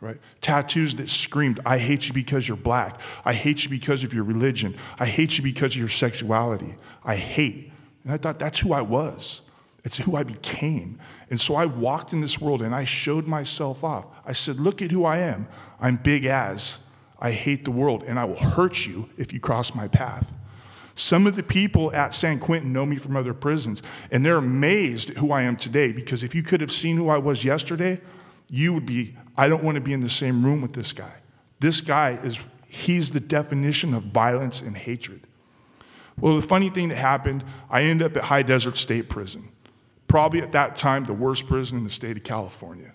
right? 0.03 0.17
Tattoos 0.41 0.95
that 0.95 1.09
screamed, 1.09 1.61
I 1.65 1.77
hate 1.77 2.09
you 2.09 2.13
because 2.13 2.45
you're 2.45 2.57
black. 2.57 2.99
I 3.23 3.33
hate 3.33 3.63
you 3.63 3.69
because 3.69 4.03
of 4.03 4.13
your 4.13 4.25
religion. 4.25 4.75
I 4.99 5.05
hate 5.05 5.37
you 5.37 5.43
because 5.43 5.71
of 5.71 5.77
your 5.77 5.87
sexuality. 5.87 6.75
I 7.05 7.15
hate. 7.15 7.71
And 8.03 8.11
I 8.11 8.17
thought 8.17 8.37
that's 8.37 8.59
who 8.59 8.73
I 8.73 8.81
was. 8.81 9.43
It's 9.85 9.97
who 9.97 10.17
I 10.17 10.23
became. 10.23 10.99
And 11.29 11.39
so 11.39 11.55
I 11.55 11.65
walked 11.65 12.11
in 12.11 12.19
this 12.19 12.39
world 12.39 12.61
and 12.61 12.75
I 12.75 12.83
showed 12.83 13.27
myself 13.27 13.81
off. 13.83 14.07
I 14.25 14.33
said, 14.33 14.59
Look 14.59 14.81
at 14.81 14.91
who 14.91 15.05
I 15.05 15.19
am. 15.19 15.47
I'm 15.79 15.95
Big 15.95 16.25
Az. 16.25 16.79
I 17.17 17.31
hate 17.31 17.63
the 17.63 17.71
world 17.71 18.03
and 18.03 18.19
I 18.19 18.25
will 18.25 18.35
hurt 18.35 18.85
you 18.85 19.07
if 19.17 19.31
you 19.31 19.39
cross 19.39 19.73
my 19.73 19.87
path. 19.87 20.35
Some 20.95 21.25
of 21.25 21.37
the 21.37 21.43
people 21.43 21.93
at 21.93 22.13
San 22.13 22.39
Quentin 22.39 22.73
know 22.73 22.85
me 22.85 22.97
from 22.97 23.15
other 23.15 23.33
prisons, 23.33 23.81
and 24.11 24.23
they're 24.23 24.37
amazed 24.37 25.09
at 25.11 25.17
who 25.17 25.31
I 25.31 25.41
am 25.41 25.55
today 25.55 25.91
because 25.91 26.23
if 26.23 26.35
you 26.35 26.43
could 26.43 26.61
have 26.61 26.71
seen 26.71 26.97
who 26.97 27.09
I 27.09 27.17
was 27.17 27.43
yesterday, 27.43 27.99
you 28.49 28.73
would 28.73 28.85
be, 28.85 29.15
I 29.35 29.47
don't 29.47 29.63
want 29.63 29.75
to 29.75 29.81
be 29.81 29.93
in 29.93 30.01
the 30.01 30.09
same 30.09 30.45
room 30.45 30.61
with 30.61 30.73
this 30.73 30.91
guy. 30.91 31.13
This 31.59 31.81
guy 31.81 32.11
is, 32.11 32.39
he's 32.67 33.11
the 33.11 33.19
definition 33.19 33.93
of 33.93 34.03
violence 34.03 34.61
and 34.61 34.75
hatred. 34.75 35.21
Well, 36.19 36.35
the 36.35 36.41
funny 36.41 36.69
thing 36.69 36.89
that 36.89 36.97
happened, 36.97 37.43
I 37.69 37.83
ended 37.83 38.05
up 38.05 38.17
at 38.17 38.25
High 38.25 38.43
Desert 38.43 38.77
State 38.77 39.09
Prison. 39.09 39.49
Probably 40.07 40.41
at 40.41 40.51
that 40.51 40.75
time, 40.75 41.05
the 41.05 41.13
worst 41.13 41.47
prison 41.47 41.77
in 41.77 41.83
the 41.83 41.89
state 41.89 42.17
of 42.17 42.23
California. 42.23 42.91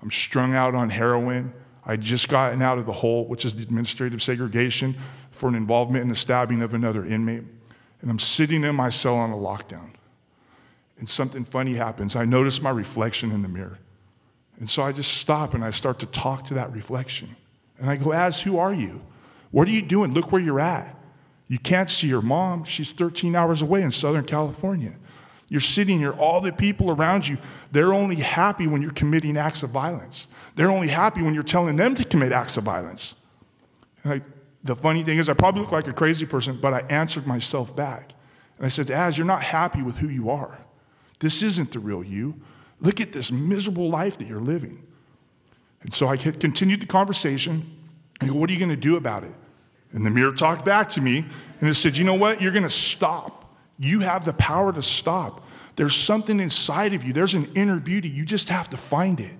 I'm 0.00 0.10
strung 0.10 0.54
out 0.54 0.74
on 0.74 0.90
heroin. 0.90 1.52
I'd 1.84 2.00
just 2.00 2.28
gotten 2.28 2.62
out 2.62 2.78
of 2.78 2.86
the 2.86 2.92
hole, 2.92 3.26
which 3.26 3.44
is 3.44 3.56
the 3.56 3.62
administrative 3.62 4.22
segregation 4.22 4.96
for 5.30 5.48
an 5.48 5.54
involvement 5.54 6.02
in 6.02 6.08
the 6.08 6.14
stabbing 6.14 6.62
of 6.62 6.72
another 6.72 7.04
inmate. 7.04 7.42
And 8.00 8.10
I'm 8.10 8.18
sitting 8.18 8.64
in 8.64 8.74
my 8.74 8.88
cell 8.88 9.16
on 9.16 9.30
a 9.30 9.36
lockdown. 9.36 9.90
And 10.98 11.08
something 11.08 11.44
funny 11.44 11.74
happens. 11.74 12.16
I 12.16 12.24
notice 12.24 12.62
my 12.62 12.70
reflection 12.70 13.30
in 13.32 13.42
the 13.42 13.48
mirror. 13.48 13.78
And 14.58 14.68
so 14.68 14.82
I 14.82 14.92
just 14.92 15.14
stop 15.14 15.54
and 15.54 15.64
I 15.64 15.70
start 15.70 15.98
to 16.00 16.06
talk 16.06 16.44
to 16.44 16.54
that 16.54 16.72
reflection. 16.72 17.36
And 17.78 17.90
I 17.90 17.96
go, 17.96 18.12
Az, 18.12 18.40
who 18.40 18.58
are 18.58 18.72
you? 18.72 19.02
What 19.50 19.68
are 19.68 19.72
you 19.72 19.82
doing? 19.82 20.12
Look 20.12 20.32
where 20.32 20.40
you're 20.40 20.60
at. 20.60 20.96
You 21.48 21.58
can't 21.58 21.90
see 21.90 22.08
your 22.08 22.22
mom. 22.22 22.64
She's 22.64 22.92
13 22.92 23.36
hours 23.36 23.62
away 23.62 23.82
in 23.82 23.90
Southern 23.90 24.24
California. 24.24 24.94
You're 25.48 25.60
sitting 25.60 25.98
here, 25.98 26.12
all 26.12 26.40
the 26.40 26.52
people 26.52 26.90
around 26.90 27.28
you, 27.28 27.38
they're 27.70 27.92
only 27.92 28.16
happy 28.16 28.66
when 28.66 28.80
you're 28.80 28.90
committing 28.92 29.36
acts 29.36 29.62
of 29.62 29.70
violence. 29.70 30.26
They're 30.56 30.70
only 30.70 30.88
happy 30.88 31.22
when 31.22 31.34
you're 31.34 31.42
telling 31.42 31.76
them 31.76 31.94
to 31.96 32.04
commit 32.04 32.32
acts 32.32 32.56
of 32.56 32.64
violence. 32.64 33.14
I, 34.04 34.22
the 34.62 34.74
funny 34.74 35.02
thing 35.02 35.18
is, 35.18 35.28
I 35.28 35.34
probably 35.34 35.60
look 35.62 35.72
like 35.72 35.88
a 35.88 35.92
crazy 35.92 36.26
person, 36.26 36.58
but 36.60 36.72
I 36.72 36.80
answered 36.88 37.26
myself 37.26 37.74
back. 37.76 38.14
And 38.56 38.64
I 38.64 38.68
said, 38.68 38.90
Az, 38.90 39.18
you're 39.18 39.26
not 39.26 39.42
happy 39.42 39.82
with 39.82 39.98
who 39.98 40.08
you 40.08 40.30
are. 40.30 40.58
This 41.18 41.42
isn't 41.42 41.72
the 41.72 41.78
real 41.78 42.02
you. 42.02 42.40
Look 42.84 43.00
at 43.00 43.12
this 43.12 43.32
miserable 43.32 43.88
life 43.88 44.18
that 44.18 44.28
you're 44.28 44.40
living. 44.40 44.86
And 45.82 45.92
so 45.92 46.06
I 46.06 46.16
continued 46.16 46.80
the 46.80 46.86
conversation. 46.86 47.64
I 48.20 48.26
go, 48.26 48.34
What 48.34 48.50
are 48.50 48.52
you 48.52 48.58
going 48.58 48.70
to 48.70 48.76
do 48.76 48.96
about 48.96 49.24
it? 49.24 49.32
And 49.92 50.04
the 50.04 50.10
mirror 50.10 50.32
talked 50.32 50.64
back 50.64 50.90
to 50.90 51.00
me 51.00 51.24
and 51.60 51.68
it 51.68 51.74
said, 51.74 51.96
You 51.96 52.04
know 52.04 52.14
what? 52.14 52.42
You're 52.42 52.52
going 52.52 52.62
to 52.62 52.70
stop. 52.70 53.56
You 53.78 54.00
have 54.00 54.24
the 54.24 54.34
power 54.34 54.72
to 54.72 54.82
stop. 54.82 55.46
There's 55.76 55.96
something 55.96 56.38
inside 56.38 56.92
of 56.92 57.04
you, 57.04 57.12
there's 57.12 57.34
an 57.34 57.48
inner 57.54 57.80
beauty. 57.80 58.08
You 58.08 58.24
just 58.24 58.50
have 58.50 58.68
to 58.70 58.76
find 58.76 59.18
it. 59.18 59.36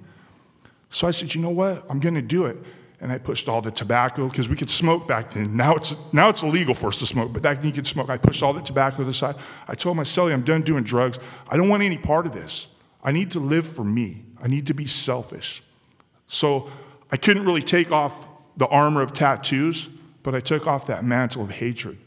So 0.89 1.07
I 1.07 1.11
said, 1.11 1.35
You 1.35 1.43
know 1.43 1.51
what? 1.51 1.85
I'm 1.91 2.01
going 2.01 2.15
to 2.15 2.23
do 2.23 2.47
it. 2.47 2.57
And 2.99 3.13
I 3.13 3.19
pushed 3.19 3.47
all 3.51 3.61
the 3.61 3.71
tobacco 3.71 4.27
because 4.29 4.49
we 4.49 4.57
could 4.57 4.71
smoke 4.71 5.07
back 5.07 5.33
then. 5.33 5.55
Now 5.55 5.75
it's, 5.75 5.95
now 6.15 6.31
it's 6.31 6.43
illegal 6.43 6.73
for 6.73 6.87
us 6.87 6.99
to 7.01 7.07
smoke, 7.07 7.35
but 7.35 7.43
back 7.43 7.59
then 7.59 7.67
you 7.67 7.75
could 7.75 7.87
smoke. 7.87 8.09
I 8.09 8.17
pushed 8.17 8.43
all 8.43 8.55
the 8.55 8.63
tobacco 8.63 8.99
to 8.99 9.05
the 9.05 9.13
side. 9.13 9.37
I 9.69 9.75
told 9.75 9.99
my 9.99 10.05
cellie, 10.05 10.33
I'm 10.33 10.45
done 10.45 10.63
doing 10.63 10.85
drugs. 10.85 11.19
I 11.47 11.59
don't 11.59 11.69
want 11.69 11.83
any 11.83 11.99
part 11.99 12.25
of 12.25 12.33
this. 12.33 12.69
I 13.05 13.13
need 13.13 13.33
to 13.33 13.41
live 13.41 13.67
for 13.67 13.85
me. 13.85 14.25
I 14.43 14.49
need 14.49 14.67
to 14.69 14.75
be 14.75 14.87
selfish. 14.87 15.63
So 16.27 16.71
I 17.11 17.17
couldn't 17.17 17.45
really 17.45 17.63
take 17.63 17.93
off 17.93 18.27
the 18.57 18.67
armor 18.67 19.03
of 19.03 19.13
tattoos, 19.13 19.89
but 20.23 20.35
I 20.35 20.41
took 20.41 20.67
off 20.67 20.87
that 20.87 21.05
mantle 21.05 21.43
of 21.43 21.51
hatred. 21.51 21.99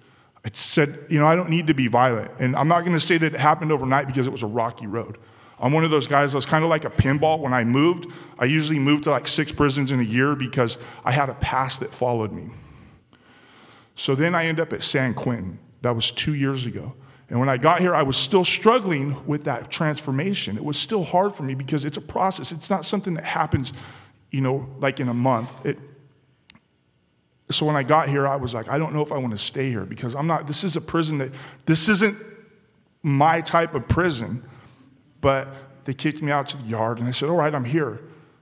I 0.43 0.49
said, 0.53 1.05
you 1.10 1.19
know, 1.19 1.27
I 1.27 1.36
don't 1.36 1.49
need 1.49 1.67
to 1.67 1.73
be 1.73 1.88
violent. 1.88 2.31
And 2.39 2.55
I'm 2.55 2.67
not 2.67 2.81
going 2.81 2.93
to 2.93 2.99
say 2.99 3.17
that 3.17 3.33
it 3.36 3.39
happened 3.39 3.71
overnight 3.71 4.07
because 4.07 4.27
it 4.27 4.31
was 4.31 4.43
a 4.43 4.47
rocky 4.47 4.88
road. 4.88 5.17
I'm 5.60 5.71
one 5.71 5.83
of 5.83 5.91
those 5.91 6.07
guys 6.07 6.31
that 6.31 6.38
was 6.38 6.45
kind 6.45 6.63
of 6.63 6.69
like 6.69 6.86
a 6.86 6.89
pinball 6.89 7.39
when 7.39 7.53
I 7.53 7.63
moved. 7.63 8.05
I 8.38 8.45
usually 8.45 8.79
moved 8.79 9.05
to 9.05 9.12
like 9.12 9.27
six 9.27 9.51
prisons 9.51 9.91
in 9.91 9.99
a 9.99 10.03
year 10.03 10.36
because 10.36 10.77
I 11.03 11.12
had 11.12 11.29
a 11.29 11.33
past 11.36 11.79
that 11.79 11.93
followed 11.93 12.31
me. 12.31 12.49
So 13.95 14.13
then 14.13 14.36
I 14.36 14.45
end 14.45 14.60
up 14.60 14.71
at 14.73 14.83
San 14.83 15.15
Quentin. 15.15 15.60
That 15.81 15.95
was 15.95 16.12
two 16.12 16.36
years 16.36 16.65
ago. 16.65 16.93
And 17.29 17.39
when 17.39 17.49
I 17.49 17.57
got 17.57 17.81
here, 17.81 17.93
I 17.93 18.03
was 18.03 18.15
still 18.15 18.45
struggling 18.45 19.25
with 19.27 19.43
that 19.43 19.69
transformation. 19.69 20.55
It 20.55 20.63
was 20.63 20.77
still 20.77 21.03
hard 21.03 21.35
for 21.35 21.43
me 21.43 21.55
because 21.55 21.83
it's 21.83 21.97
a 21.97 22.01
process. 22.01 22.51
It's 22.51 22.69
not 22.69 22.85
something 22.85 23.15
that 23.15 23.25
happens, 23.25 23.73
you 24.31 24.39
know, 24.39 24.69
like 24.79 24.99
in 24.99 25.09
a 25.09 25.13
month. 25.13 25.65
It, 25.65 25.77
so 27.49 27.65
when 27.65 27.75
I 27.75 27.83
got 27.83 28.07
here, 28.07 28.27
I 28.27 28.37
was 28.37 28.53
like, 28.53 28.69
I 28.69 28.77
don't 28.77 28.93
know 28.93 29.01
if 29.01 29.11
I 29.11 29.17
want 29.17 29.31
to 29.31 29.37
stay 29.37 29.69
here 29.69 29.85
because 29.85 30.15
I'm 30.15 30.27
not, 30.27 30.47
this 30.47 30.63
is 30.63 30.75
a 30.75 30.81
prison 30.81 31.17
that, 31.17 31.31
this 31.65 31.89
isn't 31.89 32.17
my 33.03 33.41
type 33.41 33.73
of 33.75 33.87
prison. 33.87 34.43
But 35.19 35.53
they 35.85 35.93
kicked 35.93 36.21
me 36.21 36.31
out 36.31 36.47
to 36.47 36.57
the 36.57 36.67
yard 36.67 36.99
and 36.99 37.07
I 37.07 37.11
said, 37.11 37.29
all 37.29 37.35
right, 37.35 37.53
I'm 37.53 37.65
here. 37.65 37.99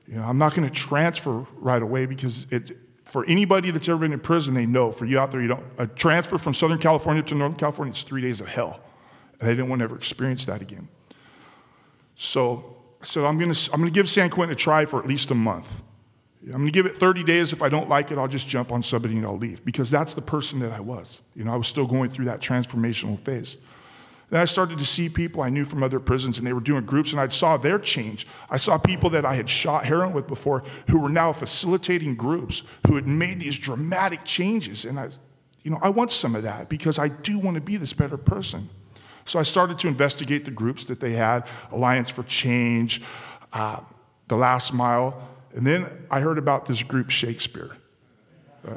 You 0.07 0.15
know, 0.15 0.23
I'm 0.23 0.37
not 0.37 0.53
going 0.53 0.67
to 0.67 0.73
transfer 0.73 1.47
right 1.55 1.81
away 1.81 2.05
because 2.05 2.45
it, 2.51 2.71
for 3.15 3.23
anybody 3.28 3.71
that's 3.71 3.88
ever 3.88 3.99
been 3.99 4.12
in 4.12 4.19
prison, 4.19 4.54
they 4.56 4.65
know. 4.65 4.91
For 4.91 5.06
you 5.06 5.17
out 5.17 5.32
there, 5.32 5.41
you 5.41 5.47
don't. 5.47 5.63
A 5.78 5.88
transfer 5.88 6.38
from 6.38 6.54
Southern 6.54 6.80
California 6.80 7.23
to 7.23 7.34
Northern 7.34 7.58
California 7.58 7.93
is 7.93 8.04
three 8.04 8.21
days 8.21 8.41
of 8.41 8.49
hell, 8.49 8.82
and 9.39 9.47
I 9.47 9.54
didn't 9.54 9.69
want 9.69 9.80
to 9.80 9.86
ever 9.86 9.95
experience 9.95 10.45
that 10.47 10.62
again. 10.62 10.89
So 12.15 12.75
I 13.01 13.06
said, 13.06 13.23
I'm 13.23 13.38
going 13.38 13.54
to 13.54 13.71
I'm 13.71 13.80
going 13.80 13.89
to 13.89 13.97
give 13.97 14.10
San 14.10 14.30
Quentin 14.30 14.51
a 14.51 14.60
try 14.60 14.84
for 14.84 14.99
at 14.99 15.08
least 15.08 15.32
a 15.32 15.34
month. 15.34 15.82
I'm 16.43 16.51
going 16.51 16.65
to 16.65 16.71
give 16.71 16.86
it 16.86 16.97
30 16.97 17.23
days. 17.23 17.54
If 17.54 17.62
I 17.62 17.69
don't 17.69 17.88
like 17.88 18.12
it, 18.12 18.17
I'll 18.17 18.28
just 18.28 18.49
jump 18.49 18.73
on 18.73 18.84
somebody 18.84 19.15
and 19.15 19.25
I'll 19.25 19.38
leave 19.38 19.63
because 19.63 19.89
that's 19.89 20.13
the 20.13 20.21
person 20.21 20.60
that 20.60 20.73
I 20.73 20.82
was. 20.82 21.21
You 21.36 21.45
know, 21.45 21.54
I 21.54 21.56
was 21.56 21.67
still 21.67 21.88
going 21.88 22.10
through 22.10 22.25
that 22.25 22.41
transformational 22.41 23.17
phase. 23.17 23.58
Then 24.29 24.41
I 24.41 24.45
started 24.45 24.79
to 24.79 24.85
see 24.85 25.07
people 25.07 25.41
I 25.41 25.49
knew 25.49 25.65
from 25.65 25.83
other 25.83 25.99
prisons, 25.99 26.38
and 26.38 26.47
they 26.47 26.53
were 26.53 26.59
doing 26.59 26.85
groups, 26.85 27.11
and 27.11 27.21
I 27.21 27.27
saw 27.27 27.57
their 27.57 27.77
change. 27.77 28.25
I 28.49 28.57
saw 28.57 28.77
people 28.77 29.09
that 29.11 29.23
I 29.23 29.35
had 29.35 29.47
shot 29.47 29.85
heroin 29.85 30.13
with 30.13 30.27
before 30.27 30.63
who 30.89 30.99
were 30.99 31.09
now 31.09 31.31
facilitating 31.31 32.15
groups, 32.15 32.63
who 32.88 32.95
had 32.95 33.07
made 33.07 33.39
these 33.39 33.57
dramatic 33.57 34.23
changes. 34.23 34.83
And 34.85 34.99
I, 34.99 35.09
you 35.63 35.71
know, 35.71 35.79
I 35.81 35.89
want 35.89 36.11
some 36.11 36.35
of 36.35 36.43
that 36.43 36.69
because 36.69 36.97
I 36.97 37.09
do 37.09 37.38
want 37.38 37.55
to 37.55 37.61
be 37.61 37.77
this 37.77 37.93
better 37.93 38.17
person. 38.17 38.69
So 39.25 39.39
I 39.39 39.43
started 39.43 39.79
to 39.79 39.88
investigate 39.88 40.45
the 40.45 40.51
groups 40.51 40.85
that 40.85 40.99
they 40.99 41.13
had 41.13 41.47
Alliance 41.71 42.09
for 42.09 42.23
Change, 42.23 43.01
uh, 43.53 43.79
The 44.27 44.35
Last 44.35 44.73
Mile, 44.73 45.27
and 45.55 45.65
then 45.65 45.89
I 46.11 46.19
heard 46.19 46.38
about 46.38 46.65
this 46.65 46.83
group, 46.83 47.09
Shakespeare. 47.09 47.77
Uh, 48.67 48.73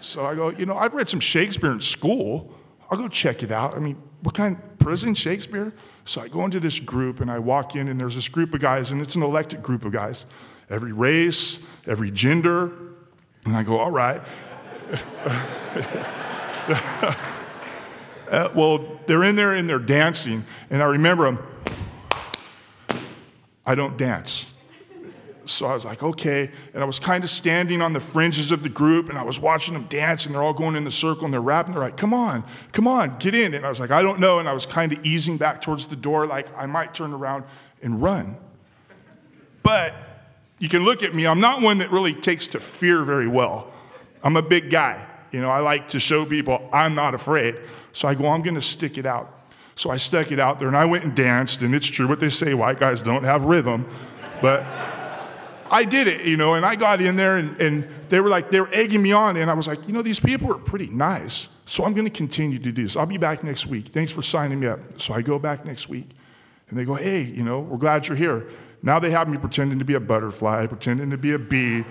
so 0.00 0.26
I 0.26 0.34
go, 0.34 0.50
you 0.50 0.66
know, 0.66 0.76
I've 0.76 0.94
read 0.94 1.08
some 1.08 1.20
Shakespeare 1.20 1.70
in 1.70 1.80
school. 1.80 2.52
I'll 2.90 2.98
go 2.98 3.08
check 3.08 3.42
it 3.42 3.52
out. 3.52 3.74
I 3.74 3.78
mean, 3.78 4.02
what 4.22 4.34
kind 4.34 4.56
prison, 4.78 5.14
Shakespeare? 5.14 5.72
So 6.04 6.20
I 6.20 6.28
go 6.28 6.44
into 6.44 6.60
this 6.60 6.80
group 6.80 7.20
and 7.20 7.30
I 7.30 7.38
walk 7.38 7.76
in, 7.76 7.88
and 7.88 8.00
there's 8.00 8.14
this 8.14 8.28
group 8.28 8.54
of 8.54 8.60
guys, 8.60 8.90
and 8.90 9.00
it's 9.00 9.14
an 9.14 9.22
elected 9.22 9.62
group 9.62 9.84
of 9.84 9.92
guys. 9.92 10.26
Every 10.70 10.92
race, 10.92 11.64
every 11.86 12.10
gender. 12.10 12.72
And 13.44 13.56
I 13.56 13.62
go, 13.62 13.78
all 13.78 13.90
right. 13.90 14.20
uh, 18.30 18.50
well, 18.54 19.00
they're 19.06 19.24
in 19.24 19.36
there 19.36 19.52
and 19.52 19.68
they're 19.68 19.78
dancing, 19.78 20.44
and 20.70 20.82
I 20.82 20.86
remember 20.86 21.24
them. 21.24 21.38
I 23.66 23.74
don't 23.74 23.98
dance. 23.98 24.46
So 25.50 25.66
I 25.66 25.74
was 25.74 25.84
like, 25.84 26.02
okay. 26.02 26.50
And 26.74 26.82
I 26.82 26.86
was 26.86 26.98
kind 26.98 27.24
of 27.24 27.30
standing 27.30 27.82
on 27.82 27.92
the 27.92 28.00
fringes 28.00 28.52
of 28.52 28.62
the 28.62 28.68
group 28.68 29.08
and 29.08 29.18
I 29.18 29.24
was 29.24 29.40
watching 29.40 29.74
them 29.74 29.84
dance 29.84 30.26
and 30.26 30.34
they're 30.34 30.42
all 30.42 30.52
going 30.52 30.76
in 30.76 30.84
the 30.84 30.90
circle 30.90 31.24
and 31.24 31.32
they're 31.32 31.40
rapping. 31.40 31.74
They're 31.74 31.82
like, 31.82 31.96
come 31.96 32.12
on, 32.12 32.44
come 32.72 32.86
on, 32.86 33.16
get 33.18 33.34
in. 33.34 33.54
And 33.54 33.64
I 33.64 33.68
was 33.68 33.80
like, 33.80 33.90
I 33.90 34.02
don't 34.02 34.20
know. 34.20 34.38
And 34.38 34.48
I 34.48 34.52
was 34.52 34.66
kind 34.66 34.92
of 34.92 35.04
easing 35.04 35.36
back 35.36 35.60
towards 35.62 35.86
the 35.86 35.96
door, 35.96 36.26
like 36.26 36.46
I 36.56 36.66
might 36.66 36.94
turn 36.94 37.12
around 37.12 37.44
and 37.82 38.02
run. 38.02 38.36
But 39.62 39.94
you 40.58 40.68
can 40.68 40.84
look 40.84 41.02
at 41.02 41.14
me, 41.14 41.26
I'm 41.26 41.40
not 41.40 41.62
one 41.62 41.78
that 41.78 41.90
really 41.90 42.14
takes 42.14 42.48
to 42.48 42.60
fear 42.60 43.02
very 43.02 43.28
well. 43.28 43.72
I'm 44.22 44.36
a 44.36 44.42
big 44.42 44.70
guy. 44.70 45.04
You 45.30 45.40
know, 45.40 45.50
I 45.50 45.60
like 45.60 45.90
to 45.90 46.00
show 46.00 46.24
people 46.24 46.68
I'm 46.72 46.94
not 46.94 47.14
afraid. 47.14 47.56
So 47.92 48.08
I 48.08 48.14
go, 48.14 48.26
I'm 48.26 48.42
going 48.42 48.54
to 48.54 48.62
stick 48.62 48.98
it 48.98 49.06
out. 49.06 49.34
So 49.74 49.90
I 49.90 49.96
stuck 49.96 50.32
it 50.32 50.40
out 50.40 50.58
there 50.58 50.68
and 50.68 50.76
I 50.76 50.84
went 50.86 51.04
and 51.04 51.14
danced. 51.14 51.62
And 51.62 51.74
it's 51.74 51.86
true 51.86 52.08
what 52.08 52.18
they 52.18 52.28
say 52.28 52.54
white 52.54 52.80
guys 52.80 53.02
don't 53.02 53.22
have 53.22 53.44
rhythm. 53.44 53.86
But 54.40 54.64
I 55.70 55.84
did 55.84 56.08
it, 56.08 56.24
you 56.24 56.36
know, 56.36 56.54
and 56.54 56.64
I 56.64 56.76
got 56.76 57.00
in 57.00 57.16
there 57.16 57.36
and, 57.36 57.60
and 57.60 57.88
they 58.08 58.20
were 58.20 58.28
like, 58.28 58.50
they 58.50 58.60
were 58.60 58.72
egging 58.72 59.02
me 59.02 59.12
on. 59.12 59.36
And 59.36 59.50
I 59.50 59.54
was 59.54 59.66
like, 59.66 59.86
you 59.86 59.92
know, 59.92 60.02
these 60.02 60.20
people 60.20 60.50
are 60.52 60.58
pretty 60.58 60.88
nice. 60.88 61.48
So 61.66 61.84
I'm 61.84 61.92
going 61.92 62.06
to 62.06 62.10
continue 62.10 62.58
to 62.58 62.72
do 62.72 62.82
this. 62.82 62.96
I'll 62.96 63.06
be 63.06 63.18
back 63.18 63.44
next 63.44 63.66
week. 63.66 63.88
Thanks 63.88 64.10
for 64.10 64.22
signing 64.22 64.60
me 64.60 64.66
up. 64.66 65.00
So 65.00 65.14
I 65.14 65.22
go 65.22 65.38
back 65.38 65.66
next 65.66 65.88
week 65.88 66.08
and 66.68 66.78
they 66.78 66.84
go, 66.84 66.94
hey, 66.94 67.22
you 67.22 67.42
know, 67.42 67.60
we're 67.60 67.78
glad 67.78 68.06
you're 68.06 68.16
here. 68.16 68.48
Now 68.82 68.98
they 68.98 69.10
have 69.10 69.28
me 69.28 69.38
pretending 69.38 69.78
to 69.78 69.84
be 69.84 69.94
a 69.94 70.00
butterfly, 70.00 70.66
pretending 70.66 71.10
to 71.10 71.18
be 71.18 71.32
a 71.32 71.38
bee. 71.38 71.84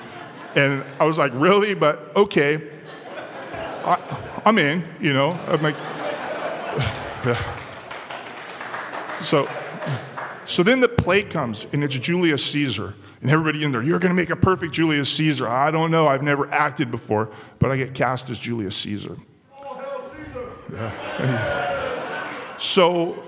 And 0.55 0.83
I 0.99 1.05
was 1.05 1.17
like, 1.17 1.31
really? 1.35 1.75
But 1.75 2.15
okay. 2.15 2.61
I, 3.85 4.41
am 4.45 4.57
in, 4.57 4.83
you 4.99 5.13
know. 5.13 5.31
I'm 5.47 5.61
like, 5.61 5.77
so, 9.21 9.47
so 10.45 10.63
then 10.63 10.79
the 10.79 10.89
play 10.89 11.23
comes 11.23 11.67
and 11.71 11.83
it's 11.83 11.95
Julius 11.95 12.43
Caesar. 12.45 12.93
And 13.21 13.32
everybody 13.32 13.63
in 13.63 13.71
there, 13.71 13.82
you're 13.82 13.99
going 13.99 14.15
to 14.15 14.21
make 14.21 14.30
a 14.30 14.36
perfect 14.36 14.73
Julius 14.73 15.12
Caesar. 15.15 15.47
I 15.47 15.71
don't 15.71 15.89
know. 15.89 16.08
I've 16.08 16.21
never 16.21 16.51
acted 16.51 16.91
before, 16.91 17.32
but 17.60 17.71
I 17.71 17.77
get 17.77 17.93
cast 17.93 18.30
as 18.30 18.38
Julius 18.38 18.75
Caesar. 18.77 19.17
Yeah. 20.71 22.58
so 22.58 23.23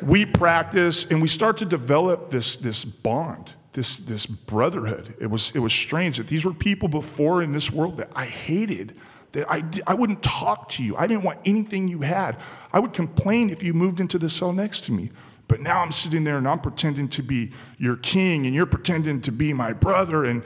we 0.00 0.26
practice 0.26 1.10
and 1.10 1.22
we 1.22 1.28
start 1.28 1.58
to 1.58 1.64
develop 1.64 2.30
this, 2.30 2.56
this 2.56 2.84
bond, 2.84 3.52
this, 3.72 3.98
this 3.98 4.26
brotherhood. 4.26 5.14
It 5.20 5.28
was, 5.28 5.54
it 5.54 5.60
was 5.60 5.72
strange 5.72 6.16
that 6.16 6.26
these 6.26 6.44
were 6.44 6.52
people 6.52 6.88
before 6.88 7.42
in 7.42 7.52
this 7.52 7.70
world 7.70 7.98
that 7.98 8.10
I 8.16 8.24
hated, 8.24 8.96
that 9.32 9.50
I, 9.50 9.64
I 9.86 9.94
wouldn't 9.94 10.22
talk 10.22 10.68
to 10.70 10.82
you. 10.82 10.96
I 10.96 11.06
didn't 11.06 11.22
want 11.22 11.38
anything 11.44 11.88
you 11.88 12.00
had. 12.00 12.36
I 12.72 12.80
would 12.80 12.92
complain 12.92 13.50
if 13.50 13.62
you 13.62 13.74
moved 13.74 14.00
into 14.00 14.18
the 14.18 14.30
cell 14.30 14.52
next 14.52 14.80
to 14.86 14.92
me. 14.92 15.10
But 15.52 15.60
now 15.60 15.82
I'm 15.82 15.92
sitting 15.92 16.24
there 16.24 16.38
and 16.38 16.48
I'm 16.48 16.60
pretending 16.60 17.08
to 17.08 17.22
be 17.22 17.52
your 17.76 17.96
king 17.96 18.46
and 18.46 18.54
you're 18.54 18.64
pretending 18.64 19.20
to 19.20 19.30
be 19.30 19.52
my 19.52 19.74
brother. 19.74 20.24
And 20.24 20.44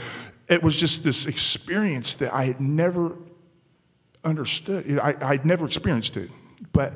it 0.49 0.65
was 0.65 0.77
just 0.77 1.05
this 1.05 1.27
experience 1.27 2.17
that 2.17 2.35
I 2.35 2.47
had 2.47 2.61
never 2.61 3.17
understood. 4.25 4.99
I, 4.99 5.15
I'd 5.21 5.47
never 5.47 5.65
experienced 5.65 6.17
it. 6.17 6.33
But 6.73 6.95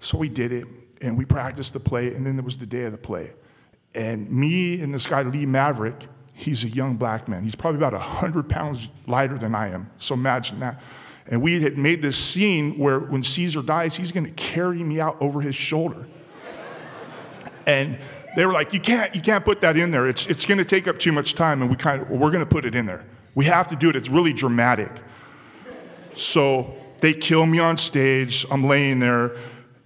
so 0.00 0.18
we 0.18 0.28
did 0.28 0.50
it 0.50 0.66
and 1.00 1.16
we 1.16 1.24
practiced 1.24 1.74
the 1.74 1.78
play. 1.78 2.12
And 2.12 2.26
then 2.26 2.34
there 2.34 2.44
was 2.44 2.58
the 2.58 2.66
day 2.66 2.86
of 2.86 2.90
the 2.90 2.98
play. 2.98 3.30
And 3.94 4.28
me 4.28 4.80
and 4.80 4.92
this 4.92 5.06
guy, 5.06 5.22
Lee 5.22 5.46
Maverick, 5.46 6.08
he's 6.32 6.64
a 6.64 6.68
young 6.68 6.96
black 6.96 7.28
man. 7.28 7.44
He's 7.44 7.54
probably 7.54 7.78
about 7.78 7.92
100 7.92 8.48
pounds 8.48 8.88
lighter 9.06 9.38
than 9.38 9.54
I 9.54 9.68
am. 9.68 9.88
So 10.00 10.14
imagine 10.14 10.58
that. 10.58 10.82
And 11.28 11.40
we 11.40 11.62
had 11.62 11.78
made 11.78 12.02
this 12.02 12.18
scene 12.18 12.76
where 12.78 12.98
when 12.98 13.22
Caesar 13.22 13.62
dies, 13.62 13.94
he's 13.94 14.10
going 14.10 14.26
to 14.26 14.32
carry 14.32 14.82
me 14.82 14.98
out 14.98 15.16
over 15.20 15.40
his 15.40 15.54
shoulder. 15.54 16.04
And 17.66 17.98
they 18.36 18.46
were 18.46 18.52
like, 18.52 18.72
you 18.72 18.80
can't, 18.80 19.14
you 19.14 19.20
can't 19.20 19.44
put 19.44 19.60
that 19.60 19.76
in 19.76 19.90
there. 19.90 20.06
It's, 20.06 20.26
it's 20.26 20.44
going 20.44 20.58
to 20.58 20.64
take 20.64 20.88
up 20.88 20.98
too 20.98 21.12
much 21.12 21.34
time. 21.34 21.62
And 21.62 21.70
we 21.70 21.76
kind 21.76 22.02
of, 22.02 22.10
we're 22.10 22.30
going 22.30 22.44
to 22.44 22.50
put 22.50 22.64
it 22.64 22.74
in 22.74 22.86
there. 22.86 23.04
We 23.34 23.44
have 23.46 23.68
to 23.68 23.76
do 23.76 23.90
it. 23.90 23.96
It's 23.96 24.08
really 24.08 24.32
dramatic. 24.32 24.90
So 26.14 26.74
they 27.00 27.12
kill 27.12 27.46
me 27.46 27.58
on 27.58 27.76
stage. 27.76 28.46
I'm 28.50 28.64
laying 28.64 29.00
there, 29.00 29.36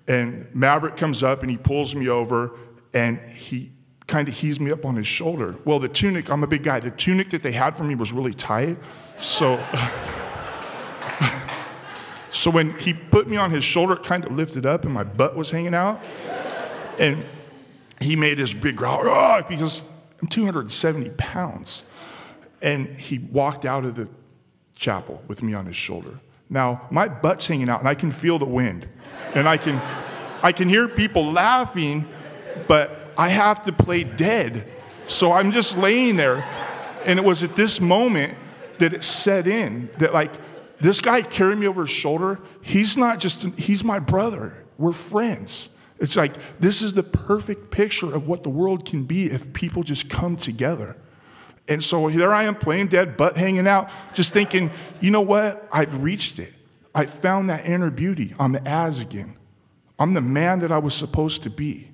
and 0.07 0.47
Maverick 0.55 0.97
comes 0.97 1.23
up 1.23 1.43
and 1.43 1.51
he 1.51 1.57
pulls 1.57 1.95
me 1.95 2.09
over 2.09 2.53
and 2.95 3.19
he 3.19 3.73
kind 4.07 4.27
of 4.27 4.35
heaves 4.35 4.59
me 4.59 4.71
up 4.71 4.85
on 4.85 4.97
his 4.97 5.07
shoulder. 5.07 5.55
Well, 5.65 5.79
the 5.79 5.89
tunic, 5.89 6.31
I'm 6.31 6.43
a 6.43 6.47
big 6.47 6.63
guy. 6.63 6.81
The 6.81 6.91
tunic 6.91 7.31
that 7.31 7.43
they 7.43 7.53
had 7.53 7.77
for 7.77 7.85
me 7.85 7.95
was 7.95 8.11
really 8.11 8.33
tight. 8.33 8.79
So, 9.19 9.57
so 12.31 12.51
when 12.51 12.71
he 12.79 12.95
put 12.95 13.29
me 13.29 13.37
on 13.37 13.51
his 13.51 13.65
shoulder, 13.65 13.95
it 13.95 14.03
kind 14.03 14.25
of 14.25 14.33
lifted 14.33 14.65
up 14.65 14.85
and 14.85 14.95
my 14.95 15.05
butt 15.05 15.37
was 15.37 15.51
hanging 15.51 15.75
out. 15.75 16.03
And 16.99 17.25
he 18.01 18.17
made 18.17 18.39
his 18.39 18.55
big 18.55 18.77
growl 18.77 19.01
ah, 19.05 19.41
oh, 19.43 19.49
because 19.49 19.83
I'm 20.21 20.29
270 20.29 21.11
pounds. 21.11 21.83
And 22.61 22.89
he 22.89 23.19
walked 23.19 23.65
out 23.65 23.85
of 23.85 23.95
the 23.95 24.09
chapel 24.75 25.23
with 25.29 25.43
me 25.43 25.55
on 25.55 25.67
his 25.67 25.77
shoulder. 25.77 26.19
Now, 26.51 26.87
my 26.91 27.09
butt's 27.09 27.47
hanging 27.47 27.69
out 27.69 27.81
and 27.81 27.89
I 27.89 27.95
can 27.95 28.11
feel 28.11 28.39
the 28.39 28.47
wind. 28.47 28.87
And 29.35 29.49
I 29.49 29.57
can, 29.57 29.81
I 30.43 30.53
can 30.53 30.69
hear 30.69 30.89
people 30.89 31.33
laughing, 31.33 32.09
but 32.67 33.13
I 33.17 33.29
have 33.29 33.65
to 33.65 33.73
play 33.73 34.05
dead. 34.05 34.67
So 35.07 35.33
I'm 35.33 35.53
just 35.53 35.77
laying 35.77 36.17
there. 36.17 36.45
And 37.05 37.19
it 37.19 37.25
was 37.25 37.43
at 37.43 37.55
this 37.55 37.81
moment 37.81 38.37
that 38.79 38.93
it 38.93 39.03
set 39.05 39.47
in 39.47 39.91
that, 39.99 40.13
like, 40.13 40.33
this 40.81 41.01
guy 41.01 41.23
carrying 41.23 41.61
me 41.61 41.67
over 41.67 41.83
his 41.83 41.91
shoulder, 41.91 42.39
he's 42.63 42.97
not 42.97 43.19
just, 43.19 43.43
he's 43.59 43.83
my 43.83 43.99
brother. 43.99 44.55
We're 44.79 44.93
friends. 44.93 45.69
It's 45.99 46.17
like 46.17 46.35
this 46.61 46.83
is 46.83 46.95
the 46.95 47.03
perfect 47.03 47.71
picture 47.71 48.15
of 48.15 48.29
what 48.29 48.43
the 48.43 48.49
world 48.51 48.85
can 48.85 49.05
be 49.05 49.25
if 49.25 49.53
people 49.53 49.83
just 49.83 50.09
come 50.09 50.37
together. 50.37 50.97
And 51.69 51.85
so 51.85 52.07
here 52.07 52.33
I 52.33 52.45
am 52.45 52.55
playing 52.55 52.89
dead, 52.89 53.17
butt 53.17 53.37
hanging 53.37 53.67
out, 53.67 53.91
just 54.15 54.33
thinking, 54.33 54.71
you 55.01 55.11
know 55.11 55.21
what? 55.21 55.69
I've 55.71 56.03
reached 56.03 56.39
it. 56.39 56.53
I 56.95 57.05
found 57.07 57.51
that 57.51 57.67
inner 57.67 57.91
beauty. 57.91 58.35
I'm 58.39 58.53
the 58.53 58.67
as 58.67 59.01
again. 59.01 59.37
I'm 59.99 60.15
the 60.15 60.21
man 60.21 60.61
that 60.61 60.73
I 60.73 60.79
was 60.79 60.95
supposed 60.95 61.43
to 61.43 61.51
be. 61.51 61.91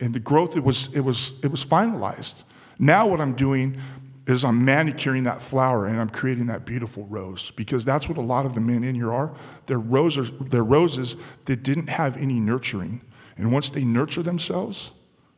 And 0.00 0.14
the 0.14 0.20
growth, 0.20 0.56
it 0.56 0.64
was, 0.64 0.92
it 0.94 1.00
was, 1.00 1.32
it 1.42 1.50
was 1.50 1.64
finalized. 1.64 2.42
Now 2.78 3.06
what 3.06 3.20
I'm 3.20 3.34
doing 3.34 3.80
is 4.26 4.44
I'm 4.44 4.64
manicuring 4.64 5.24
that 5.24 5.42
flower 5.42 5.86
and 5.86 6.00
I'm 6.00 6.08
creating 6.08 6.46
that 6.46 6.64
beautiful 6.64 7.06
rose 7.06 7.50
because 7.52 7.84
that's 7.84 8.08
what 8.08 8.18
a 8.18 8.22
lot 8.22 8.46
of 8.46 8.54
the 8.54 8.60
men 8.60 8.84
in 8.84 8.94
here 8.94 9.12
are. 9.12 9.34
They're 9.66 9.78
roses, 9.78 10.30
they're 10.40 10.62
roses 10.62 11.16
that 11.46 11.62
didn't 11.62 11.88
have 11.88 12.16
any 12.16 12.38
nurturing. 12.38 13.02
And 13.36 13.50
once 13.50 13.70
they 13.70 13.84
nurture 13.84 14.22
themselves, 14.22 14.92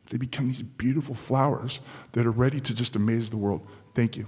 they 0.09 0.17
become 0.17 0.47
these 0.47 0.61
beautiful 0.61 1.15
flowers 1.15 1.79
that 2.11 2.27
are 2.27 2.31
ready 2.31 2.59
to 2.59 2.75
just 2.75 2.95
amaze 2.95 3.29
the 3.29 3.37
world. 3.37 3.67
Thank 3.93 4.17
you. 4.17 4.27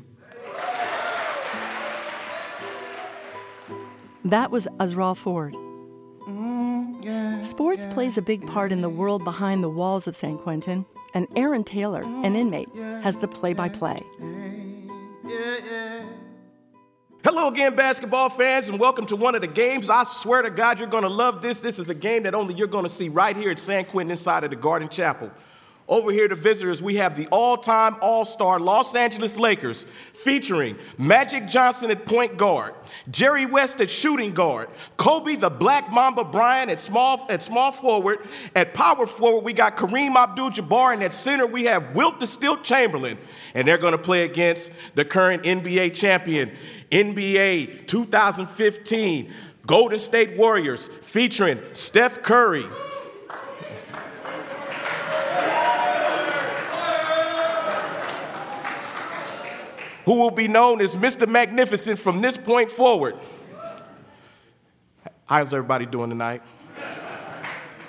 That 4.25 4.51
was 4.51 4.67
Azrael 4.79 5.15
Ford. 5.15 5.53
Mm, 6.27 7.45
Sports 7.45 7.85
plays 7.93 8.17
a 8.17 8.21
big 8.21 8.45
part 8.45 8.71
in 8.73 8.81
the 8.81 8.89
world 8.89 9.23
behind 9.23 9.63
the 9.63 9.69
walls 9.69 10.07
of 10.07 10.15
San 10.15 10.37
Quentin, 10.37 10.85
and 11.17 11.27
Aaron 11.35 11.63
Taylor, 11.63 12.03
an 12.03 12.35
inmate, 12.35 12.69
has 13.01 13.17
the 13.17 13.27
play 13.27 13.53
by 13.53 13.69
play. 13.69 14.03
Hello 17.23 17.47
again, 17.47 17.75
basketball 17.75 18.29
fans, 18.29 18.69
and 18.69 18.79
welcome 18.79 19.07
to 19.07 19.15
one 19.15 19.33
of 19.33 19.41
the 19.41 19.47
games. 19.47 19.89
I 19.89 20.03
swear 20.03 20.43
to 20.43 20.51
God, 20.51 20.77
you're 20.77 20.87
going 20.87 21.01
to 21.03 21.09
love 21.09 21.41
this. 21.41 21.59
This 21.59 21.79
is 21.79 21.89
a 21.89 21.95
game 21.95 22.21
that 22.23 22.35
only 22.35 22.53
you're 22.53 22.67
going 22.67 22.85
to 22.85 22.89
see 22.89 23.09
right 23.09 23.35
here 23.35 23.49
at 23.49 23.57
San 23.57 23.85
Quentin 23.85 24.11
inside 24.11 24.43
of 24.43 24.51
the 24.51 24.55
Garden 24.55 24.89
Chapel. 24.89 25.31
Over 25.89 26.11
here, 26.11 26.27
the 26.27 26.35
visitors, 26.35 26.81
we 26.81 26.95
have 26.95 27.15
the 27.15 27.27
all 27.31 27.55
time 27.55 27.95
All 28.01 28.25
Star 28.25 28.59
Los 28.59 28.93
Angeles 28.93 29.39
Lakers 29.39 29.85
featuring 30.13 30.75
Magic 30.97 31.47
Johnson 31.47 31.89
at 31.91 32.05
point 32.05 32.35
guard, 32.35 32.73
Jerry 33.09 33.45
West 33.45 33.79
at 33.79 33.89
shooting 33.89 34.33
guard, 34.33 34.67
Kobe 34.97 35.37
the 35.37 35.49
Black 35.49 35.89
Mamba 35.89 36.25
Bryant 36.25 36.69
at 36.69 36.81
small, 36.81 37.25
at 37.29 37.41
small 37.41 37.71
forward. 37.71 38.19
At 38.53 38.73
power 38.73 39.07
forward, 39.07 39.45
we 39.45 39.53
got 39.53 39.77
Kareem 39.77 40.15
Abdul 40.15 40.51
Jabbar, 40.51 40.93
and 40.93 41.03
at 41.03 41.13
center, 41.13 41.47
we 41.47 41.63
have 41.65 41.95
Wilt 41.95 42.19
the 42.19 42.27
Stilt 42.27 42.65
Chamberlain. 42.65 43.17
And 43.53 43.65
they're 43.65 43.77
going 43.77 43.93
to 43.93 43.97
play 43.97 44.25
against 44.25 44.73
the 44.95 45.05
current 45.05 45.43
NBA 45.43 45.95
champion, 45.95 46.51
NBA 46.91 47.87
2015 47.87 49.33
Golden 49.65 49.99
State 49.99 50.37
Warriors, 50.37 50.89
featuring 51.01 51.61
Steph 51.73 52.23
Curry. 52.23 52.65
Who 60.07 60.13
will 60.13 60.31
be 60.31 60.47
known 60.47 60.79
as 60.79 60.95
Mr. 60.95 61.27
Magnificent 61.27 61.99
from 61.99 62.21
this 62.21 62.37
point 62.37 62.71
forward. 62.71 63.17
How's 65.25 65.51
everybody 65.51 65.85
doing 65.85 66.09
tonight? 66.09 66.41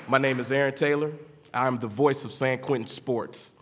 My 0.08 0.18
name 0.18 0.40
is 0.40 0.50
Aaron 0.50 0.74
Taylor. 0.74 1.12
I'm 1.54 1.78
the 1.78 1.86
voice 1.86 2.24
of 2.24 2.32
San 2.32 2.58
Quentin 2.58 2.88
Sports. 2.88 3.52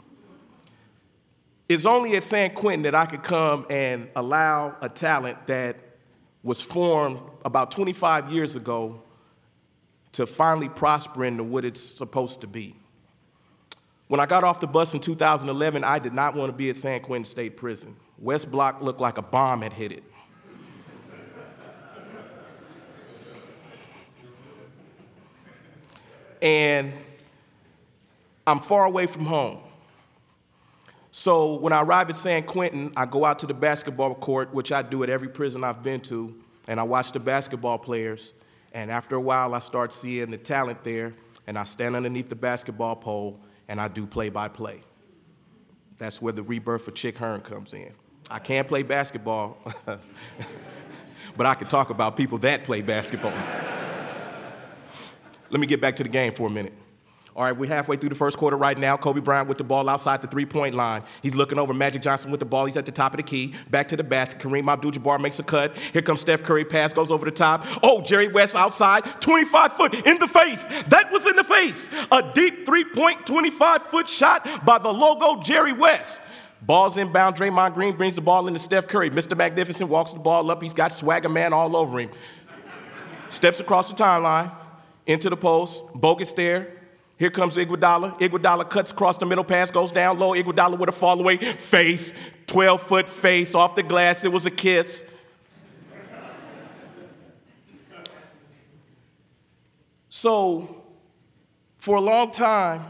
It's 1.69 1.85
only 1.85 2.16
at 2.16 2.25
San 2.25 2.55
Quentin 2.55 2.85
that 2.85 2.95
I 2.95 3.05
could 3.05 3.23
come 3.23 3.66
and 3.69 4.09
allow 4.16 4.75
a 4.81 4.88
talent 4.88 5.47
that 5.49 5.77
was 6.42 6.62
formed 6.62 7.21
about 7.45 7.71
25 7.73 8.33
years 8.33 8.57
ago 8.57 9.03
to 10.12 10.27
finally 10.27 10.71
prosper 10.71 11.27
into 11.27 11.45
what 11.45 11.66
it's 11.66 11.83
supposed 11.83 12.40
to 12.40 12.47
be. 12.47 12.75
When 14.09 14.19
I 14.19 14.25
got 14.25 14.45
off 14.45 14.61
the 14.61 14.66
bus 14.66 14.95
in 14.95 15.01
2011, 15.01 15.85
I 15.85 15.99
did 15.99 16.14
not 16.14 16.35
want 16.35 16.51
to 16.51 16.57
be 16.57 16.71
at 16.71 16.79
San 16.79 17.01
Quentin 17.01 17.27
State 17.27 17.59
Prison. 17.59 17.97
West 18.18 18.50
Block 18.50 18.81
looked 18.81 19.00
like 19.00 19.18
a 19.18 19.22
bomb 19.22 19.62
had 19.62 19.72
hit 19.72 19.92
it. 19.92 20.05
and 26.42 26.92
I'm 28.46 28.61
far 28.61 28.85
away 28.85 29.07
from 29.07 29.24
home. 29.24 29.59
So 31.11 31.55
when 31.55 31.72
I 31.72 31.81
arrive 31.81 32.11
at 32.11 32.16
San 32.16 32.42
Quentin, 32.42 32.92
I 32.96 33.07
go 33.07 33.24
out 33.24 33.38
to 33.40 33.46
the 33.46 33.55
basketball 33.55 34.14
court, 34.14 34.52
which 34.52 34.70
I 34.70 34.83
do 34.83 35.02
at 35.02 35.09
every 35.09 35.29
prison 35.29 35.64
I've 35.64 35.83
been 35.83 36.00
to, 36.02 36.35
and 36.68 36.79
I 36.79 36.83
watch 36.83 37.12
the 37.12 37.20
basketball 37.20 37.79
players. 37.79 38.35
And 38.72 38.90
after 38.90 39.16
a 39.16 39.20
while, 39.20 39.55
I 39.55 39.61
start 39.61 39.92
seeing 39.92 40.31
the 40.31 40.37
talent 40.37 40.85
there, 40.85 41.14
and 41.46 41.59
I 41.59 41.64
stand 41.64 41.96
underneath 41.96 42.29
the 42.29 42.37
basketball 42.37 42.96
pole 42.96 43.40
and 43.68 43.81
I 43.81 43.88
do 43.88 44.07
play 44.07 44.29
by 44.29 44.48
play. 44.48 44.83
That's 45.98 46.20
where 46.20 46.33
the 46.33 46.42
rebirth 46.42 46.87
of 46.88 46.94
Chick 46.94 47.18
Hearn 47.18 47.40
comes 47.40 47.72
in. 47.72 47.92
I 48.30 48.38
can't 48.38 48.66
play 48.66 48.82
basketball, 48.82 49.56
but 51.36 51.46
I 51.46 51.54
can 51.54 51.68
talk 51.68 51.90
about 51.90 52.16
people 52.16 52.38
that 52.38 52.64
play 52.64 52.82
basketball. 52.82 53.32
Let 55.48 55.60
me 55.60 55.66
get 55.66 55.80
back 55.80 55.96
to 55.96 56.02
the 56.02 56.08
game 56.08 56.32
for 56.32 56.48
a 56.48 56.50
minute. 56.50 56.72
All 57.36 57.44
right, 57.44 57.52
we're 57.52 57.68
halfway 57.68 57.98
through 57.98 58.08
the 58.08 58.14
first 58.14 58.38
quarter 58.38 58.56
right 58.56 58.78
now. 58.78 58.96
Kobe 58.96 59.20
Bryant 59.20 59.46
with 59.46 59.58
the 59.58 59.64
ball 59.64 59.90
outside 59.90 60.22
the 60.22 60.26
three 60.26 60.46
point 60.46 60.74
line. 60.74 61.02
He's 61.22 61.34
looking 61.34 61.58
over 61.58 61.74
Magic 61.74 62.00
Johnson 62.00 62.30
with 62.30 62.40
the 62.40 62.46
ball. 62.46 62.64
He's 62.64 62.78
at 62.78 62.86
the 62.86 62.92
top 62.92 63.12
of 63.12 63.18
the 63.18 63.22
key. 63.22 63.54
Back 63.68 63.88
to 63.88 63.96
the 63.96 64.02
basket. 64.02 64.40
Kareem 64.40 64.72
Abdul 64.72 64.92
Jabbar 64.92 65.20
makes 65.20 65.38
a 65.38 65.42
cut. 65.42 65.76
Here 65.92 66.00
comes 66.00 66.22
Steph 66.22 66.42
Curry. 66.42 66.64
Pass 66.64 66.94
goes 66.94 67.10
over 67.10 67.26
the 67.26 67.30
top. 67.30 67.66
Oh, 67.82 68.00
Jerry 68.00 68.28
West 68.28 68.54
outside. 68.54 69.04
25 69.20 69.74
foot 69.74 69.94
in 70.06 70.18
the 70.18 70.26
face. 70.26 70.64
That 70.88 71.12
was 71.12 71.26
in 71.26 71.36
the 71.36 71.44
face. 71.44 71.90
A 72.10 72.32
deep 72.32 72.64
three 72.64 72.84
point, 72.84 73.26
25 73.26 73.82
foot 73.82 74.08
shot 74.08 74.64
by 74.64 74.78
the 74.78 74.90
logo 74.90 75.42
Jerry 75.42 75.74
West. 75.74 76.22
Ball's 76.62 76.97
inbound. 76.97 77.37
Draymond 77.37 77.75
Green 77.75 77.97
brings 77.97 78.14
the 78.14 78.21
ball 78.21 78.49
into 78.49 78.59
Steph 78.59 78.88
Curry. 78.88 79.11
Mr. 79.11 79.37
Magnificent 79.37 79.90
walks 79.90 80.12
the 80.12 80.19
ball 80.19 80.51
up. 80.51 80.62
He's 80.62 80.75
got 80.75 80.92
swagger 80.92 81.29
man 81.29 81.53
all 81.53 81.77
over 81.77 82.01
him. 82.01 82.11
Steps 83.29 83.61
across 83.61 83.90
the 83.90 83.97
timeline 83.97 84.51
into 85.07 85.31
the 85.31 85.37
post. 85.37 85.85
Bogut 85.95 86.35
there. 86.35 86.73
Here 87.19 87.31
comes 87.31 87.57
Iguodala. 87.57 88.19
Iguodala 88.21 88.69
cuts 88.69 88.90
across 88.90 89.16
the 89.16 89.25
middle, 89.25 89.45
pass 89.45 89.71
goes 89.71 89.90
down 89.90 90.19
low. 90.19 90.35
Iguodala 90.35 90.79
with 90.79 90.90
a 90.90 90.92
fall 90.92 91.19
away 91.19 91.38
face, 91.38 92.12
12 92.47 92.83
foot 92.83 93.09
face 93.09 93.55
off 93.55 93.75
the 93.75 93.83
glass. 93.83 94.25
It 94.25 94.33
was 94.33 94.45
a 94.45 94.51
kiss. 94.51 95.11
So, 100.11 100.83
for 101.79 101.97
a 101.97 102.01
long 102.01 102.31
time, 102.31 102.85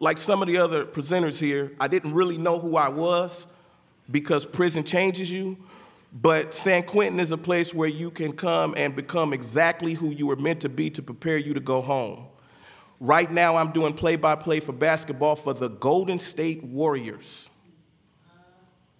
like 0.00 0.18
some 0.18 0.40
of 0.40 0.48
the 0.48 0.56
other 0.56 0.84
presenters 0.84 1.38
here, 1.38 1.72
I 1.78 1.86
didn't 1.86 2.14
really 2.14 2.38
know 2.38 2.58
who 2.58 2.76
I 2.76 2.88
was 2.88 3.46
because 4.10 4.44
prison 4.46 4.82
changes 4.82 5.30
you. 5.30 5.58
But 6.12 6.54
San 6.54 6.82
Quentin 6.82 7.20
is 7.20 7.30
a 7.30 7.38
place 7.38 7.72
where 7.72 7.88
you 7.88 8.10
can 8.10 8.32
come 8.32 8.74
and 8.76 8.96
become 8.96 9.32
exactly 9.32 9.94
who 9.94 10.10
you 10.10 10.26
were 10.26 10.36
meant 10.36 10.62
to 10.62 10.68
be 10.68 10.90
to 10.90 11.02
prepare 11.02 11.36
you 11.36 11.54
to 11.54 11.60
go 11.60 11.80
home. 11.80 12.26
Right 12.98 13.30
now, 13.30 13.56
I'm 13.56 13.70
doing 13.70 13.94
play 13.94 14.16
by 14.16 14.34
play 14.34 14.58
for 14.58 14.72
basketball 14.72 15.36
for 15.36 15.54
the 15.54 15.68
Golden 15.68 16.18
State 16.18 16.64
Warriors. 16.64 17.48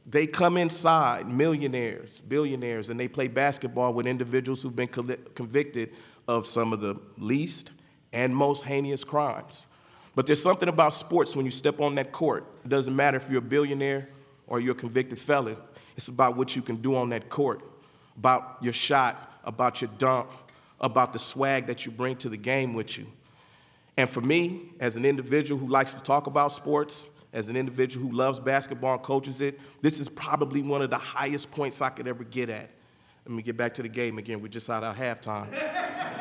They 0.07 0.27
come 0.27 0.57
inside, 0.57 1.29
millionaires, 1.29 2.21
billionaires, 2.21 2.91
and 2.91 2.99
they 2.99 3.09
play 3.09 3.27
basketball 3.27 3.93
with 3.93 4.07
individuals 4.07 4.63
who've 4.63 4.75
been 4.75 4.89
convicted 4.89 5.93
of 6.29 6.47
some 6.47 6.73
of 6.73 6.81
the 6.81 6.97
least 7.19 7.71
and 8.13 8.35
most 8.35 8.65
heinous 8.65 9.03
crimes. 9.03 9.67
But 10.15 10.27
there's 10.27 10.43
something 10.43 10.69
about 10.69 10.93
sports 10.93 11.37
when 11.37 11.45
you 11.45 11.51
step 11.51 11.81
on 11.81 11.95
that 11.95 12.13
court. 12.13 12.45
It 12.65 12.69
doesn't 12.69 12.95
matter 12.95 13.17
if 13.17 13.29
you're 13.31 13.39
a 13.39 13.43
billionaire 13.43 14.09
or 14.47 14.61
you're 14.61 14.73
a 14.73 14.79
convicted 14.79 15.19
felon, 15.19 15.57
it's 15.97 16.09
about 16.09 16.37
what 16.37 16.57
you 16.57 16.63
can 16.63 16.77
do 16.77 16.97
on 16.97 17.11
that 17.11 17.29
court, 17.29 17.63
about 18.17 18.59
your 18.61 18.73
shot, 18.73 19.41
about 19.45 19.81
your 19.81 19.91
dunk, 19.97 20.29
about 20.81 21.13
the 21.13 21.19
swag 21.19 21.67
that 21.67 21.87
you 21.87 21.93
bring 21.93 22.17
to 22.17 22.29
the 22.29 22.37
game 22.37 22.75
with 22.75 22.99
you. 22.99 23.07
And 23.97 24.11
for 24.11 24.21
me, 24.21 24.63
as 24.81 24.97
an 24.97 25.05
individual 25.05 25.61
who 25.61 25.69
likes 25.69 25.95
to 25.95 26.03
talk 26.03 26.27
about 26.27 26.53
sports, 26.53 27.09
as 27.33 27.49
an 27.49 27.57
individual 27.57 28.09
who 28.09 28.17
loves 28.17 28.41
basketball 28.41 28.95
and 28.95 29.03
coaches 29.03 29.41
it, 29.41 29.61
this 29.83 30.01
is 30.01 30.09
probably 30.09 30.63
one 30.63 30.83
of 30.83 30.91
the 30.91 30.99
highest 30.99 31.51
points 31.53 31.81
I 31.81 31.91
could 31.91 32.09
ever 32.09 32.25
get 32.25 32.51
at. 32.51 32.71
Let 33.27 33.35
me 33.35 33.43
get 33.43 33.57
back 33.57 33.75
to 33.75 33.83
the 33.83 33.89
game 33.89 34.19
again. 34.19 34.41
We're 34.41 34.49
just 34.49 34.69
out 34.69 34.83
of 34.83 34.97
halftime. 34.97 35.49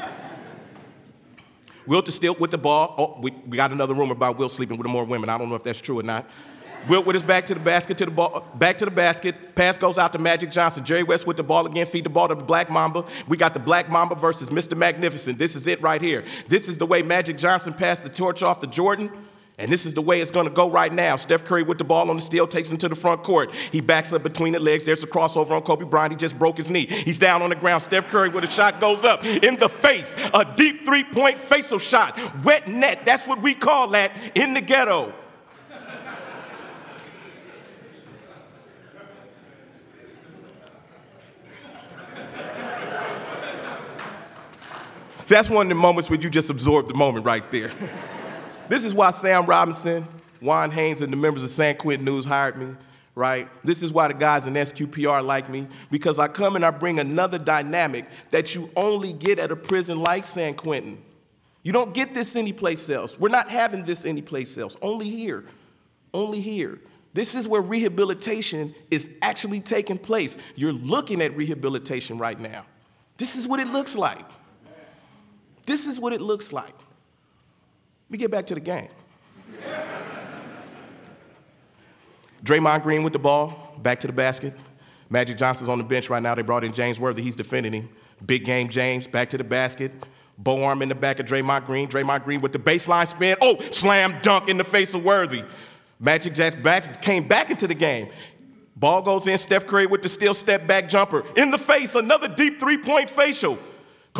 Wilt 1.89 2.07
is 2.07 2.13
still 2.13 2.35
with 2.35 2.51
the 2.51 2.57
ball. 2.59 2.93
Oh, 2.99 3.19
we, 3.19 3.31
we 3.47 3.57
got 3.57 3.71
another 3.71 3.95
rumor 3.95 4.13
about 4.13 4.37
Will 4.37 4.47
sleeping 4.47 4.77
with 4.77 4.85
more 4.85 5.03
women. 5.03 5.27
I 5.27 5.39
don't 5.39 5.49
know 5.49 5.55
if 5.55 5.63
that's 5.63 5.81
true 5.81 5.99
or 5.99 6.03
not. 6.03 6.29
Wilt 6.87 7.03
with 7.07 7.15
his 7.15 7.23
back 7.23 7.47
to 7.47 7.55
the 7.55 7.59
basket, 7.59 7.97
to 7.97 8.05
the 8.05 8.11
ball, 8.11 8.45
back 8.53 8.77
to 8.77 8.85
the 8.85 8.91
basket. 8.91 9.55
Pass 9.55 9.79
goes 9.79 9.97
out 9.97 10.13
to 10.13 10.19
Magic 10.19 10.51
Johnson. 10.51 10.85
Jerry 10.85 11.01
West 11.01 11.25
with 11.25 11.35
the 11.35 11.43
ball 11.43 11.65
again, 11.65 11.87
feed 11.87 12.03
the 12.03 12.09
ball 12.09 12.27
to 12.27 12.35
the 12.35 12.43
Black 12.43 12.69
Mamba. 12.69 13.05
We 13.27 13.37
got 13.37 13.55
the 13.55 13.59
Black 13.59 13.89
Mamba 13.89 14.13
versus 14.13 14.51
Mr. 14.51 14.77
Magnificent. 14.77 15.39
This 15.39 15.55
is 15.55 15.65
it 15.65 15.81
right 15.81 15.99
here. 15.99 16.23
This 16.47 16.67
is 16.67 16.77
the 16.77 16.85
way 16.85 17.01
Magic 17.01 17.39
Johnson 17.39 17.73
passed 17.73 18.03
the 18.03 18.09
torch 18.09 18.43
off 18.43 18.59
to 18.61 18.67
Jordan, 18.67 19.11
And 19.59 19.69
this 19.69 19.85
is 19.85 19.93
the 19.93 20.01
way 20.01 20.21
it's 20.21 20.31
going 20.31 20.47
to 20.47 20.53
go 20.53 20.69
right 20.69 20.91
now. 20.91 21.17
Steph 21.17 21.43
Curry 21.43 21.63
with 21.63 21.77
the 21.77 21.83
ball 21.83 22.09
on 22.09 22.15
the 22.15 22.21
steal 22.21 22.47
takes 22.47 22.71
him 22.71 22.77
to 22.77 22.87
the 22.87 22.95
front 22.95 23.23
court. 23.23 23.53
He 23.53 23.81
backs 23.81 24.13
up 24.13 24.23
between 24.23 24.53
the 24.53 24.59
legs. 24.59 24.85
There's 24.85 25.03
a 25.03 25.07
crossover 25.07 25.51
on 25.51 25.63
Kobe 25.63 25.83
Bryant. 25.83 26.13
He 26.13 26.17
just 26.17 26.39
broke 26.39 26.55
his 26.55 26.69
knee. 26.69 26.85
He's 26.85 27.19
down 27.19 27.41
on 27.41 27.49
the 27.49 27.57
ground. 27.57 27.83
Steph 27.83 28.07
Curry 28.07 28.29
with 28.29 28.45
a 28.45 28.49
shot 28.49 28.79
goes 28.79 29.03
up 29.03 29.25
in 29.25 29.57
the 29.57 29.67
face. 29.67 30.15
A 30.33 30.45
deep 30.55 30.85
three 30.85 31.03
point 31.03 31.37
facial 31.37 31.77
shot. 31.77 32.17
Wet 32.45 32.69
net. 32.69 33.05
That's 33.05 33.27
what 33.27 33.41
we 33.41 33.53
call 33.53 33.89
that 33.89 34.13
in 34.33 34.53
the 34.53 34.61
ghetto. 34.61 35.13
That's 45.27 45.49
one 45.49 45.67
of 45.67 45.69
the 45.69 45.75
moments 45.75 46.09
where 46.09 46.19
you 46.19 46.29
just 46.29 46.49
absorb 46.49 46.87
the 46.87 46.95
moment 46.95 47.25
right 47.25 47.47
there. 47.51 47.71
This 48.69 48.85
is 48.85 48.93
why 48.93 49.09
Sam 49.11 49.47
Robinson, 49.47 50.03
Juan 50.39 50.69
Haines, 50.69 51.01
and 51.01 51.11
the 51.11 51.17
members 51.17 51.43
of 51.43 51.49
San 51.49 51.75
Quentin 51.75 52.05
News 52.05 52.23
hired 52.23 52.55
me, 52.55 52.75
right? 53.15 53.49
This 53.63 53.81
is 53.81 53.91
why 53.91 54.07
the 54.07 54.13
guys 54.13 54.45
in 54.45 54.53
SQPR 54.53 55.25
like 55.25 55.49
me, 55.49 55.67
because 55.89 56.19
I 56.19 56.27
come 56.27 56.55
and 56.55 56.63
I 56.63 56.69
bring 56.69 56.99
another 56.99 57.39
dynamic 57.39 58.05
that 58.29 58.53
you 58.53 58.69
only 58.75 59.11
get 59.11 59.39
at 59.39 59.51
a 59.51 59.55
prison 59.55 59.99
like 59.99 60.23
San 60.23 60.53
Quentin. 60.53 61.01
You 61.63 61.73
don't 61.73 61.95
get 61.95 62.13
this 62.13 62.35
anyplace 62.35 62.89
else. 62.91 63.19
We're 63.19 63.29
not 63.29 63.49
having 63.49 63.85
this 63.85 64.05
anyplace 64.05 64.55
else, 64.57 64.77
only 64.83 65.09
here. 65.09 65.45
Only 66.13 66.39
here. 66.39 66.79
This 67.13 67.33
is 67.33 67.47
where 67.47 67.61
rehabilitation 67.61 68.75
is 68.91 69.09
actually 69.23 69.61
taking 69.61 69.97
place. 69.97 70.37
You're 70.55 70.73
looking 70.73 71.23
at 71.23 71.35
rehabilitation 71.35 72.19
right 72.19 72.39
now. 72.39 72.65
This 73.17 73.35
is 73.35 73.47
what 73.47 73.59
it 73.59 73.67
looks 73.67 73.95
like. 73.95 74.25
This 75.65 75.87
is 75.87 75.99
what 75.99 76.13
it 76.13 76.21
looks 76.21 76.53
like. 76.53 76.73
Let 78.09 78.13
me 78.13 78.17
get 78.17 78.31
back 78.31 78.47
to 78.47 78.55
the 78.55 78.59
game. 78.59 78.87
Draymond 82.43 82.81
Green 82.81 83.03
with 83.03 83.13
the 83.13 83.19
ball, 83.19 83.77
back 83.83 83.99
to 83.99 84.07
the 84.07 84.13
basket. 84.13 84.55
Magic 85.11 85.37
Johnson's 85.37 85.69
on 85.69 85.77
the 85.77 85.83
bench 85.83 86.09
right 86.09 86.23
now. 86.23 86.33
They 86.33 86.41
brought 86.41 86.63
in 86.63 86.73
James 86.73 86.99
Worthy. 86.99 87.21
He's 87.21 87.35
defending 87.35 87.71
him. 87.71 87.89
Big 88.25 88.45
game 88.45 88.67
James, 88.67 89.05
back 89.05 89.29
to 89.29 89.37
the 89.37 89.43
basket. 89.43 89.91
Bow 90.39 90.63
arm 90.63 90.81
in 90.81 90.89
the 90.89 90.95
back 90.95 91.19
of 91.19 91.27
Draymond 91.27 91.67
Green. 91.67 91.87
Draymond 91.87 92.23
Green 92.23 92.41
with 92.41 92.51
the 92.51 92.57
baseline 92.57 93.07
spin. 93.07 93.37
Oh, 93.41 93.59
slam 93.69 94.15
dunk 94.23 94.49
in 94.49 94.57
the 94.57 94.63
face 94.63 94.95
of 94.95 95.03
Worthy. 95.03 95.43
Magic 95.99 96.33
Jackson 96.33 96.63
back, 96.63 97.03
came 97.03 97.27
back 97.27 97.51
into 97.51 97.67
the 97.67 97.75
game. 97.75 98.09
Ball 98.75 99.03
goes 99.03 99.27
in. 99.27 99.37
Steph 99.37 99.67
Curry 99.67 99.85
with 99.85 100.01
the 100.01 100.09
steel 100.09 100.33
step 100.33 100.65
back 100.65 100.89
jumper. 100.89 101.25
In 101.35 101.51
the 101.51 101.59
face, 101.59 101.93
another 101.93 102.27
deep 102.27 102.59
three 102.59 102.77
point 102.79 103.07
facial. 103.07 103.59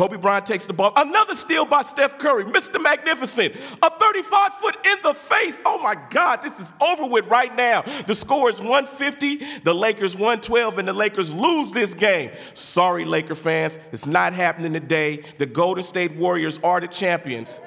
Kobe 0.00 0.16
Bryant 0.16 0.46
takes 0.46 0.64
the 0.64 0.72
ball. 0.72 0.94
Another 0.96 1.34
steal 1.34 1.66
by 1.66 1.82
Steph 1.82 2.16
Curry, 2.16 2.44
Mr. 2.44 2.80
Magnificent. 2.80 3.54
A 3.82 3.90
35 3.90 4.54
foot 4.54 4.86
in 4.86 4.96
the 5.02 5.12
face. 5.12 5.60
Oh 5.66 5.78
my 5.78 5.94
God, 6.08 6.40
this 6.40 6.58
is 6.58 6.72
over 6.80 7.04
with 7.04 7.26
right 7.26 7.54
now. 7.54 7.82
The 8.06 8.14
score 8.14 8.48
is 8.48 8.60
150, 8.60 9.58
the 9.58 9.74
Lakers 9.74 10.14
112, 10.14 10.78
and 10.78 10.88
the 10.88 10.94
Lakers 10.94 11.34
lose 11.34 11.70
this 11.72 11.92
game. 11.92 12.30
Sorry, 12.54 13.04
Laker 13.04 13.34
fans, 13.34 13.78
it's 13.92 14.06
not 14.06 14.32
happening 14.32 14.72
today. 14.72 15.22
The 15.36 15.44
Golden 15.44 15.84
State 15.84 16.16
Warriors 16.16 16.58
are 16.64 16.80
the 16.80 16.88
champions. 16.88 17.60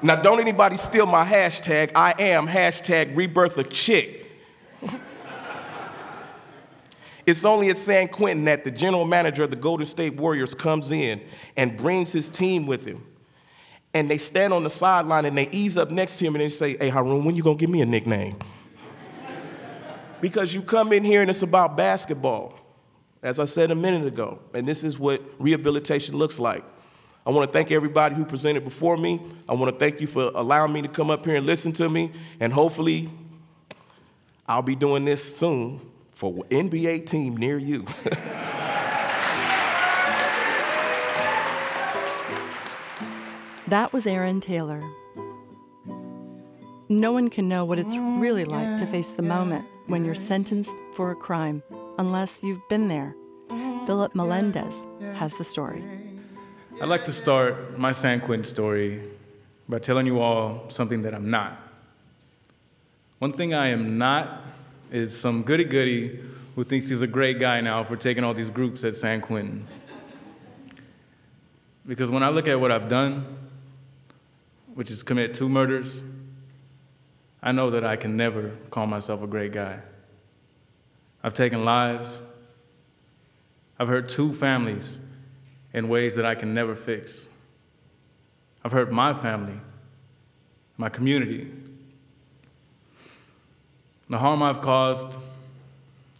Now, 0.00 0.14
don't 0.14 0.38
anybody 0.40 0.76
steal 0.76 1.06
my 1.06 1.24
hashtag. 1.24 1.90
I 1.94 2.14
am 2.18 2.46
hashtag 2.46 3.16
rebirth 3.16 3.58
a 3.58 3.64
chick. 3.64 4.30
it's 7.26 7.44
only 7.44 7.70
at 7.70 7.76
San 7.76 8.06
Quentin 8.08 8.44
that 8.44 8.62
the 8.62 8.70
general 8.70 9.04
manager 9.04 9.42
of 9.42 9.50
the 9.50 9.56
Golden 9.56 9.84
State 9.84 10.14
Warriors 10.14 10.54
comes 10.54 10.92
in 10.92 11.20
and 11.56 11.76
brings 11.76 12.12
his 12.12 12.28
team 12.28 12.66
with 12.66 12.86
him. 12.86 13.04
And 13.92 14.08
they 14.08 14.18
stand 14.18 14.52
on 14.52 14.62
the 14.62 14.70
sideline 14.70 15.24
and 15.24 15.36
they 15.36 15.48
ease 15.50 15.76
up 15.76 15.90
next 15.90 16.18
to 16.18 16.26
him 16.26 16.36
and 16.36 16.42
they 16.42 16.48
say, 16.48 16.76
Hey, 16.76 16.90
Haroon, 16.90 17.24
when 17.24 17.34
you 17.34 17.42
gonna 17.42 17.56
give 17.56 17.70
me 17.70 17.80
a 17.80 17.86
nickname? 17.86 18.38
because 20.20 20.54
you 20.54 20.62
come 20.62 20.92
in 20.92 21.04
here 21.04 21.22
and 21.22 21.30
it's 21.30 21.42
about 21.42 21.76
basketball, 21.76 22.54
as 23.22 23.38
I 23.38 23.46
said 23.46 23.70
a 23.70 23.74
minute 23.74 24.06
ago. 24.06 24.38
And 24.54 24.66
this 24.66 24.84
is 24.84 24.98
what 24.98 25.22
rehabilitation 25.38 26.16
looks 26.16 26.38
like. 26.38 26.64
I 27.28 27.30
want 27.30 27.46
to 27.46 27.52
thank 27.52 27.70
everybody 27.70 28.14
who 28.14 28.24
presented 28.24 28.64
before 28.64 28.96
me. 28.96 29.20
I 29.46 29.52
want 29.52 29.70
to 29.70 29.78
thank 29.78 30.00
you 30.00 30.06
for 30.06 30.32
allowing 30.34 30.72
me 30.72 30.80
to 30.80 30.88
come 30.88 31.10
up 31.10 31.26
here 31.26 31.34
and 31.34 31.44
listen 31.44 31.74
to 31.74 31.86
me. 31.86 32.10
And 32.40 32.54
hopefully, 32.54 33.10
I'll 34.46 34.62
be 34.62 34.74
doing 34.74 35.04
this 35.04 35.36
soon 35.36 35.82
for 36.10 36.32
NBA 36.44 37.04
team 37.04 37.36
near 37.36 37.58
you. 37.58 37.82
that 43.68 43.92
was 43.92 44.06
Aaron 44.06 44.40
Taylor. 44.40 44.80
No 46.88 47.12
one 47.12 47.28
can 47.28 47.46
know 47.46 47.66
what 47.66 47.78
it's 47.78 47.94
really 47.94 48.46
like 48.46 48.78
to 48.78 48.86
face 48.86 49.10
the 49.10 49.20
moment 49.20 49.66
when 49.86 50.02
you're 50.02 50.14
sentenced 50.14 50.78
for 50.94 51.10
a 51.10 51.14
crime 51.14 51.62
unless 51.98 52.42
you've 52.42 52.66
been 52.70 52.88
there. 52.88 53.14
Philip 53.84 54.14
Melendez 54.14 54.86
has 55.16 55.34
the 55.34 55.44
story. 55.44 55.97
I'd 56.80 56.88
like 56.88 57.06
to 57.06 57.12
start 57.12 57.76
my 57.76 57.90
San 57.90 58.20
Quentin 58.20 58.44
story 58.44 59.02
by 59.68 59.80
telling 59.80 60.06
you 60.06 60.20
all 60.20 60.70
something 60.70 61.02
that 61.02 61.12
I'm 61.12 61.28
not. 61.28 61.60
One 63.18 63.32
thing 63.32 63.52
I 63.52 63.70
am 63.70 63.98
not 63.98 64.44
is 64.92 65.18
some 65.18 65.42
goody 65.42 65.64
goody 65.64 66.20
who 66.54 66.62
thinks 66.62 66.88
he's 66.88 67.02
a 67.02 67.08
great 67.08 67.40
guy 67.40 67.60
now 67.60 67.82
for 67.82 67.96
taking 67.96 68.22
all 68.22 68.32
these 68.32 68.50
groups 68.50 68.84
at 68.84 68.94
San 68.94 69.20
Quentin. 69.20 69.66
Because 71.84 72.10
when 72.10 72.22
I 72.22 72.28
look 72.28 72.46
at 72.46 72.60
what 72.60 72.70
I've 72.70 72.88
done, 72.88 73.26
which 74.74 74.92
is 74.92 75.02
commit 75.02 75.34
two 75.34 75.48
murders, 75.48 76.04
I 77.42 77.50
know 77.50 77.70
that 77.70 77.82
I 77.82 77.96
can 77.96 78.16
never 78.16 78.50
call 78.70 78.86
myself 78.86 79.20
a 79.20 79.26
great 79.26 79.50
guy. 79.50 79.80
I've 81.24 81.34
taken 81.34 81.64
lives. 81.64 82.22
I've 83.80 83.88
hurt 83.88 84.08
two 84.08 84.32
families 84.32 85.00
in 85.72 85.88
ways 85.88 86.14
that 86.16 86.24
I 86.24 86.34
can 86.34 86.54
never 86.54 86.74
fix. 86.74 87.28
I've 88.64 88.72
hurt 88.72 88.90
my 88.90 89.14
family, 89.14 89.60
my 90.76 90.88
community. 90.88 91.50
The 94.08 94.18
harm 94.18 94.42
I've 94.42 94.60
caused 94.60 95.16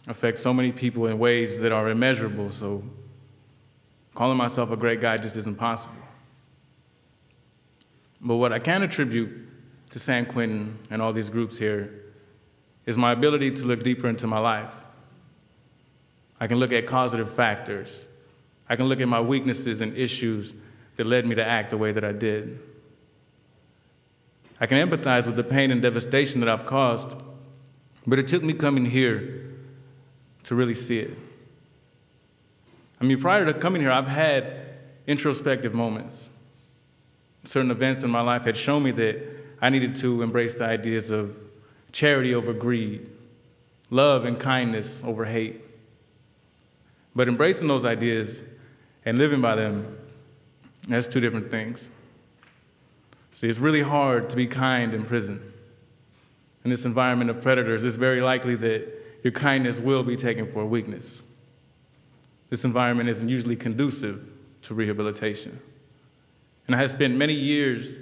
affects 0.07 0.41
so 0.41 0.53
many 0.53 0.71
people 0.71 1.07
in 1.07 1.19
ways 1.19 1.57
that 1.59 1.71
are 1.71 1.89
immeasurable, 1.89 2.51
so 2.51 2.83
calling 4.13 4.37
myself 4.37 4.71
a 4.71 4.77
great 4.77 5.01
guy 5.01 5.17
just 5.17 5.35
isn't 5.35 5.57
possible. 5.57 5.95
But 8.21 8.35
what 8.35 8.51
I 8.51 8.59
can 8.59 8.83
attribute 8.83 9.29
to 9.91 9.99
San 9.99 10.25
Quentin 10.25 10.77
and 10.89 11.01
all 11.01 11.13
these 11.13 11.29
groups 11.29 11.57
here 11.57 12.03
is 12.85 12.97
my 12.97 13.11
ability 13.11 13.51
to 13.51 13.65
look 13.65 13.81
deeper 13.81 14.07
into 14.07 14.27
my 14.27 14.39
life. 14.39 14.73
I 16.39 16.47
can 16.47 16.57
look 16.57 16.71
at 16.71 16.85
causative 16.85 17.31
factors 17.31 18.07
I 18.69 18.75
can 18.75 18.87
look 18.87 19.01
at 19.01 19.07
my 19.07 19.19
weaknesses 19.19 19.81
and 19.81 19.97
issues 19.97 20.53
that 20.95 21.07
led 21.07 21.25
me 21.25 21.35
to 21.35 21.45
act 21.45 21.71
the 21.71 21.77
way 21.77 21.91
that 21.91 22.03
I 22.03 22.11
did. 22.11 22.59
I 24.61 24.67
can 24.67 24.77
empathize 24.87 25.25
with 25.25 25.35
the 25.35 25.43
pain 25.43 25.71
and 25.71 25.81
devastation 25.81 26.39
that 26.41 26.49
I've 26.49 26.65
caused, 26.65 27.17
but 28.05 28.19
it 28.19 28.27
took 28.27 28.43
me 28.43 28.53
coming 28.53 28.85
here 28.85 29.55
to 30.43 30.55
really 30.55 30.73
see 30.73 30.99
it. 30.99 31.17
I 33.01 33.05
mean, 33.05 33.19
prior 33.19 33.45
to 33.45 33.53
coming 33.53 33.81
here, 33.81 33.91
I've 33.91 34.07
had 34.07 34.67
introspective 35.07 35.73
moments. 35.73 36.29
Certain 37.45 37.71
events 37.71 38.03
in 38.03 38.11
my 38.11 38.21
life 38.21 38.43
had 38.43 38.57
shown 38.57 38.83
me 38.83 38.91
that 38.91 39.25
I 39.61 39.69
needed 39.69 39.95
to 39.97 40.21
embrace 40.21 40.55
the 40.55 40.65
ideas 40.65 41.09
of 41.09 41.37
charity 41.91 42.35
over 42.35 42.53
greed, 42.53 43.09
love 43.89 44.25
and 44.25 44.39
kindness 44.39 45.03
over 45.03 45.25
hate. 45.25 45.61
But 47.15 47.27
embracing 47.27 47.67
those 47.67 47.85
ideas 47.85 48.43
and 49.05 49.17
living 49.17 49.41
by 49.41 49.55
them, 49.55 49.97
that's 50.87 51.07
two 51.07 51.19
different 51.19 51.51
things. 51.51 51.89
See, 53.31 53.47
it's 53.47 53.59
really 53.59 53.81
hard 53.81 54.29
to 54.31 54.35
be 54.35 54.47
kind 54.47 54.93
in 54.93 55.05
prison. 55.05 55.53
In 56.63 56.69
this 56.69 56.85
environment 56.85 57.29
of 57.29 57.41
predators, 57.41 57.83
it's 57.83 57.95
very 57.95 58.21
likely 58.21 58.55
that 58.55 58.87
your 59.23 59.31
kindness 59.31 59.79
will 59.79 60.03
be 60.03 60.15
taken 60.15 60.45
for 60.45 60.61
a 60.61 60.65
weakness. 60.65 61.21
This 62.49 62.65
environment 62.65 63.09
isn't 63.09 63.29
usually 63.29 63.55
conducive 63.55 64.29
to 64.63 64.73
rehabilitation. 64.73 65.59
And 66.67 66.75
I 66.75 66.79
have 66.79 66.91
spent 66.91 67.15
many 67.15 67.33
years 67.33 67.99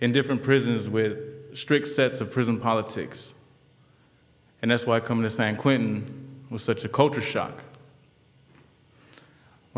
in 0.00 0.12
different 0.12 0.42
prisons 0.42 0.88
with 0.88 1.56
strict 1.56 1.88
sets 1.88 2.20
of 2.20 2.32
prison 2.32 2.58
politics. 2.58 3.34
And 4.62 4.70
that's 4.70 4.86
why 4.86 5.00
coming 5.00 5.24
to 5.24 5.30
San 5.30 5.56
Quentin 5.56 6.44
was 6.50 6.62
such 6.62 6.84
a 6.84 6.88
culture 6.88 7.20
shock. 7.20 7.62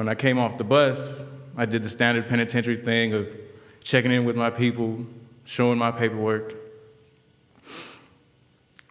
When 0.01 0.09
I 0.09 0.14
came 0.14 0.38
off 0.38 0.57
the 0.57 0.64
bus, 0.64 1.22
I 1.59 1.66
did 1.66 1.82
the 1.82 1.90
standard 1.90 2.26
penitentiary 2.26 2.76
thing 2.76 3.12
of 3.12 3.36
checking 3.82 4.11
in 4.11 4.24
with 4.24 4.34
my 4.34 4.48
people, 4.48 5.05
showing 5.44 5.76
my 5.76 5.90
paperwork, 5.90 6.55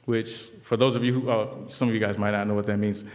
which, 0.05 0.35
for 0.61 0.77
those 0.77 0.95
of 0.95 1.03
you 1.03 1.13
who, 1.19 1.31
oh, 1.31 1.65
some 1.69 1.87
of 1.87 1.95
you 1.95 1.99
guys 1.99 2.19
might 2.19 2.29
not 2.29 2.45
know 2.45 2.53
what 2.53 2.67
that 2.67 2.77
means. 2.77 3.05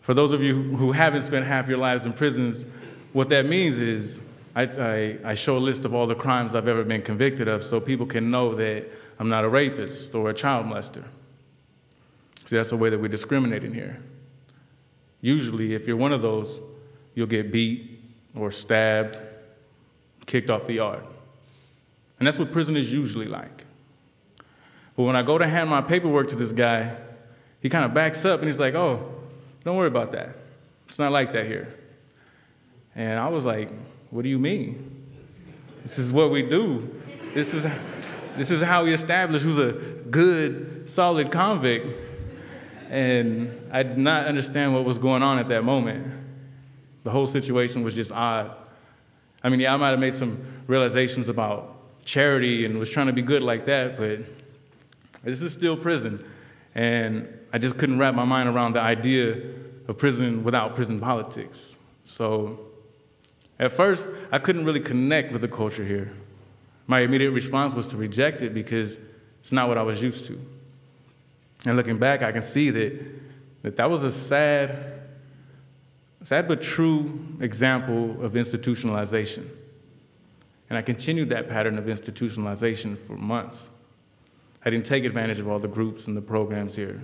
For 0.00 0.14
those 0.14 0.32
of 0.32 0.42
you 0.42 0.60
who 0.60 0.90
haven't 0.90 1.22
spent 1.22 1.46
half 1.46 1.68
your 1.68 1.78
lives 1.78 2.06
in 2.06 2.12
prisons, 2.12 2.66
what 3.12 3.28
that 3.28 3.46
means 3.46 3.78
is 3.78 4.20
I, 4.56 4.62
I, 4.62 5.18
I 5.24 5.34
show 5.36 5.58
a 5.58 5.60
list 5.60 5.84
of 5.84 5.94
all 5.94 6.08
the 6.08 6.16
crimes 6.16 6.56
I've 6.56 6.66
ever 6.66 6.82
been 6.82 7.02
convicted 7.02 7.46
of 7.46 7.62
so 7.62 7.80
people 7.80 8.06
can 8.06 8.32
know 8.32 8.56
that 8.56 8.90
I'm 9.20 9.28
not 9.28 9.44
a 9.44 9.48
rapist 9.48 10.12
or 10.12 10.30
a 10.30 10.34
child 10.34 10.66
molester. 10.66 11.04
See, 12.46 12.56
that's 12.56 12.70
the 12.70 12.76
way 12.76 12.90
that 12.90 13.00
we're 13.00 13.06
discriminating 13.06 13.74
here. 13.74 14.02
Usually, 15.20 15.74
if 15.74 15.86
you're 15.86 15.96
one 15.96 16.12
of 16.12 16.20
those, 16.20 16.60
you'll 17.14 17.26
get 17.26 17.50
beat 17.50 18.00
or 18.34 18.50
stabbed, 18.50 19.18
kicked 20.26 20.50
off 20.50 20.66
the 20.66 20.74
yard. 20.74 21.04
And 22.18 22.26
that's 22.26 22.38
what 22.38 22.52
prison 22.52 22.76
is 22.76 22.92
usually 22.92 23.26
like. 23.26 23.64
But 24.96 25.04
when 25.04 25.16
I 25.16 25.22
go 25.22 25.38
to 25.38 25.46
hand 25.46 25.70
my 25.70 25.80
paperwork 25.80 26.28
to 26.28 26.36
this 26.36 26.52
guy, 26.52 26.96
he 27.60 27.68
kind 27.68 27.84
of 27.84 27.94
backs 27.94 28.24
up 28.24 28.40
and 28.40 28.48
he's 28.48 28.58
like, 28.58 28.74
oh, 28.74 29.14
don't 29.64 29.76
worry 29.76 29.88
about 29.88 30.12
that. 30.12 30.36
It's 30.88 30.98
not 30.98 31.12
like 31.12 31.32
that 31.32 31.46
here. 31.46 31.74
And 32.94 33.18
I 33.20 33.28
was 33.28 33.44
like, 33.44 33.70
what 34.10 34.22
do 34.22 34.28
you 34.28 34.38
mean? 34.38 35.04
This 35.82 35.98
is 35.98 36.12
what 36.12 36.30
we 36.30 36.42
do. 36.42 37.02
This 37.34 37.54
is, 37.54 37.66
this 38.36 38.50
is 38.50 38.62
how 38.62 38.84
we 38.84 38.92
establish 38.92 39.42
who's 39.42 39.58
a 39.58 39.72
good, 40.10 40.90
solid 40.90 41.30
convict. 41.30 41.86
And 42.90 43.68
I 43.70 43.82
did 43.82 43.98
not 43.98 44.26
understand 44.26 44.74
what 44.74 44.84
was 44.84 44.98
going 44.98 45.22
on 45.22 45.38
at 45.38 45.48
that 45.48 45.62
moment. 45.62 46.12
The 47.08 47.12
whole 47.12 47.26
situation 47.26 47.82
was 47.84 47.94
just 47.94 48.12
odd. 48.12 48.54
I 49.42 49.48
mean, 49.48 49.60
yeah, 49.60 49.72
I 49.72 49.78
might 49.78 49.92
have 49.92 49.98
made 49.98 50.12
some 50.12 50.44
realizations 50.66 51.30
about 51.30 52.04
charity 52.04 52.66
and 52.66 52.78
was 52.78 52.90
trying 52.90 53.06
to 53.06 53.14
be 53.14 53.22
good 53.22 53.40
like 53.40 53.64
that, 53.64 53.96
but 53.96 54.18
this 55.24 55.40
is 55.40 55.54
still 55.54 55.74
prison. 55.74 56.22
And 56.74 57.26
I 57.50 57.56
just 57.56 57.78
couldn't 57.78 57.98
wrap 57.98 58.14
my 58.14 58.26
mind 58.26 58.46
around 58.46 58.74
the 58.74 58.82
idea 58.82 59.40
of 59.88 59.96
prison 59.96 60.44
without 60.44 60.74
prison 60.74 61.00
politics. 61.00 61.78
So 62.04 62.60
at 63.58 63.72
first, 63.72 64.06
I 64.30 64.38
couldn't 64.38 64.66
really 64.66 64.80
connect 64.80 65.32
with 65.32 65.40
the 65.40 65.48
culture 65.48 65.86
here. 65.86 66.12
My 66.88 67.00
immediate 67.00 67.30
response 67.30 67.72
was 67.72 67.88
to 67.88 67.96
reject 67.96 68.42
it 68.42 68.52
because 68.52 69.00
it's 69.40 69.50
not 69.50 69.66
what 69.66 69.78
I 69.78 69.82
was 69.82 70.02
used 70.02 70.26
to. 70.26 70.38
And 71.64 71.74
looking 71.74 71.96
back, 71.96 72.20
I 72.20 72.32
can 72.32 72.42
see 72.42 72.68
that 72.68 73.02
that, 73.62 73.78
that 73.78 73.88
was 73.88 74.04
a 74.04 74.10
sad, 74.10 74.97
sad 76.22 76.48
but 76.48 76.60
true 76.60 77.36
example 77.40 78.22
of 78.24 78.32
institutionalization. 78.32 79.46
And 80.68 80.76
I 80.76 80.82
continued 80.82 81.30
that 81.30 81.48
pattern 81.48 81.78
of 81.78 81.86
institutionalization 81.86 82.96
for 82.96 83.14
months. 83.14 83.70
I 84.64 84.70
didn't 84.70 84.86
take 84.86 85.04
advantage 85.04 85.38
of 85.38 85.48
all 85.48 85.58
the 85.58 85.68
groups 85.68 86.08
and 86.08 86.16
the 86.16 86.22
programs 86.22 86.74
here. 86.74 87.00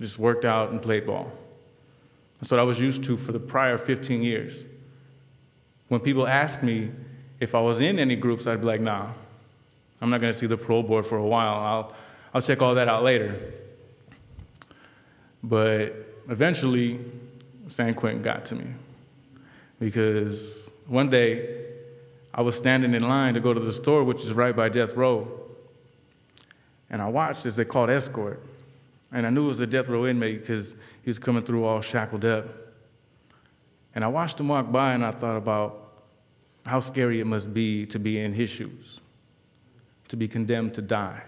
Just 0.00 0.18
worked 0.18 0.44
out 0.44 0.70
and 0.70 0.82
played 0.82 1.06
ball. 1.06 1.32
That's 2.40 2.50
what 2.50 2.60
I 2.60 2.64
was 2.64 2.80
used 2.80 3.04
to 3.04 3.16
for 3.16 3.32
the 3.32 3.40
prior 3.40 3.78
15 3.78 4.22
years. 4.22 4.64
When 5.88 6.00
people 6.00 6.26
asked 6.26 6.62
me 6.62 6.90
if 7.40 7.54
I 7.54 7.60
was 7.60 7.80
in 7.80 7.98
any 7.98 8.16
groups, 8.16 8.46
I'd 8.46 8.60
be 8.60 8.66
like, 8.66 8.80
nah, 8.80 9.08
I'm 10.00 10.10
not 10.10 10.20
gonna 10.20 10.32
see 10.32 10.46
the 10.46 10.56
parole 10.56 10.82
board 10.82 11.06
for 11.06 11.16
a 11.16 11.26
while. 11.26 11.54
I'll, 11.54 11.94
I'll 12.34 12.42
check 12.42 12.60
all 12.60 12.74
that 12.74 12.88
out 12.88 13.02
later. 13.02 13.40
But 15.42 15.94
eventually, 16.28 17.00
San 17.68 17.94
Quentin 17.94 18.22
got 18.22 18.44
to 18.46 18.54
me 18.54 18.66
because 19.78 20.70
one 20.86 21.10
day 21.10 21.66
I 22.32 22.42
was 22.42 22.56
standing 22.56 22.94
in 22.94 23.06
line 23.06 23.34
to 23.34 23.40
go 23.40 23.52
to 23.52 23.60
the 23.60 23.72
store, 23.72 24.04
which 24.04 24.22
is 24.22 24.32
right 24.32 24.54
by 24.54 24.68
death 24.68 24.94
row. 24.94 25.28
And 26.90 27.02
I 27.02 27.08
watched 27.08 27.46
as 27.46 27.56
they 27.56 27.64
called 27.64 27.90
escort. 27.90 28.42
And 29.12 29.26
I 29.26 29.30
knew 29.30 29.46
it 29.46 29.48
was 29.48 29.60
a 29.60 29.66
death 29.66 29.88
row 29.88 30.06
inmate 30.06 30.40
because 30.40 30.74
he 31.02 31.10
was 31.10 31.18
coming 31.18 31.42
through 31.42 31.64
all 31.64 31.80
shackled 31.80 32.24
up. 32.24 32.46
And 33.94 34.04
I 34.04 34.08
watched 34.08 34.38
him 34.38 34.48
walk 34.48 34.70
by 34.70 34.92
and 34.94 35.04
I 35.04 35.10
thought 35.10 35.36
about 35.36 35.92
how 36.66 36.80
scary 36.80 37.20
it 37.20 37.26
must 37.26 37.52
be 37.54 37.86
to 37.86 37.98
be 37.98 38.20
in 38.20 38.32
his 38.32 38.50
shoes, 38.50 39.00
to 40.08 40.16
be 40.16 40.28
condemned 40.28 40.74
to 40.74 40.82
die. 40.82 41.22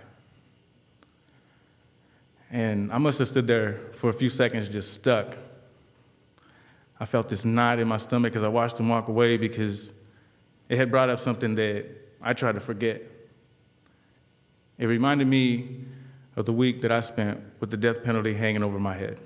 And 2.50 2.92
I 2.92 2.98
must 2.98 3.18
have 3.20 3.28
stood 3.28 3.46
there 3.46 3.80
for 3.94 4.10
a 4.10 4.12
few 4.12 4.28
seconds 4.28 4.68
just 4.68 4.92
stuck. 4.92 5.38
I 7.00 7.06
felt 7.06 7.30
this 7.30 7.46
knot 7.46 7.78
in 7.78 7.88
my 7.88 7.96
stomach 7.96 8.36
as 8.36 8.42
I 8.42 8.48
watched 8.48 8.78
him 8.78 8.90
walk 8.90 9.08
away 9.08 9.38
because 9.38 9.94
it 10.68 10.76
had 10.76 10.90
brought 10.90 11.08
up 11.08 11.18
something 11.18 11.54
that 11.54 11.86
I 12.20 12.34
tried 12.34 12.52
to 12.52 12.60
forget. 12.60 13.02
It 14.76 14.84
reminded 14.84 15.26
me 15.26 15.80
of 16.36 16.44
the 16.44 16.52
week 16.52 16.82
that 16.82 16.92
I 16.92 17.00
spent 17.00 17.40
with 17.58 17.70
the 17.70 17.76
death 17.78 18.04
penalty 18.04 18.34
hanging 18.34 18.62
over 18.62 18.78
my 18.78 18.94
head. 18.94 19.18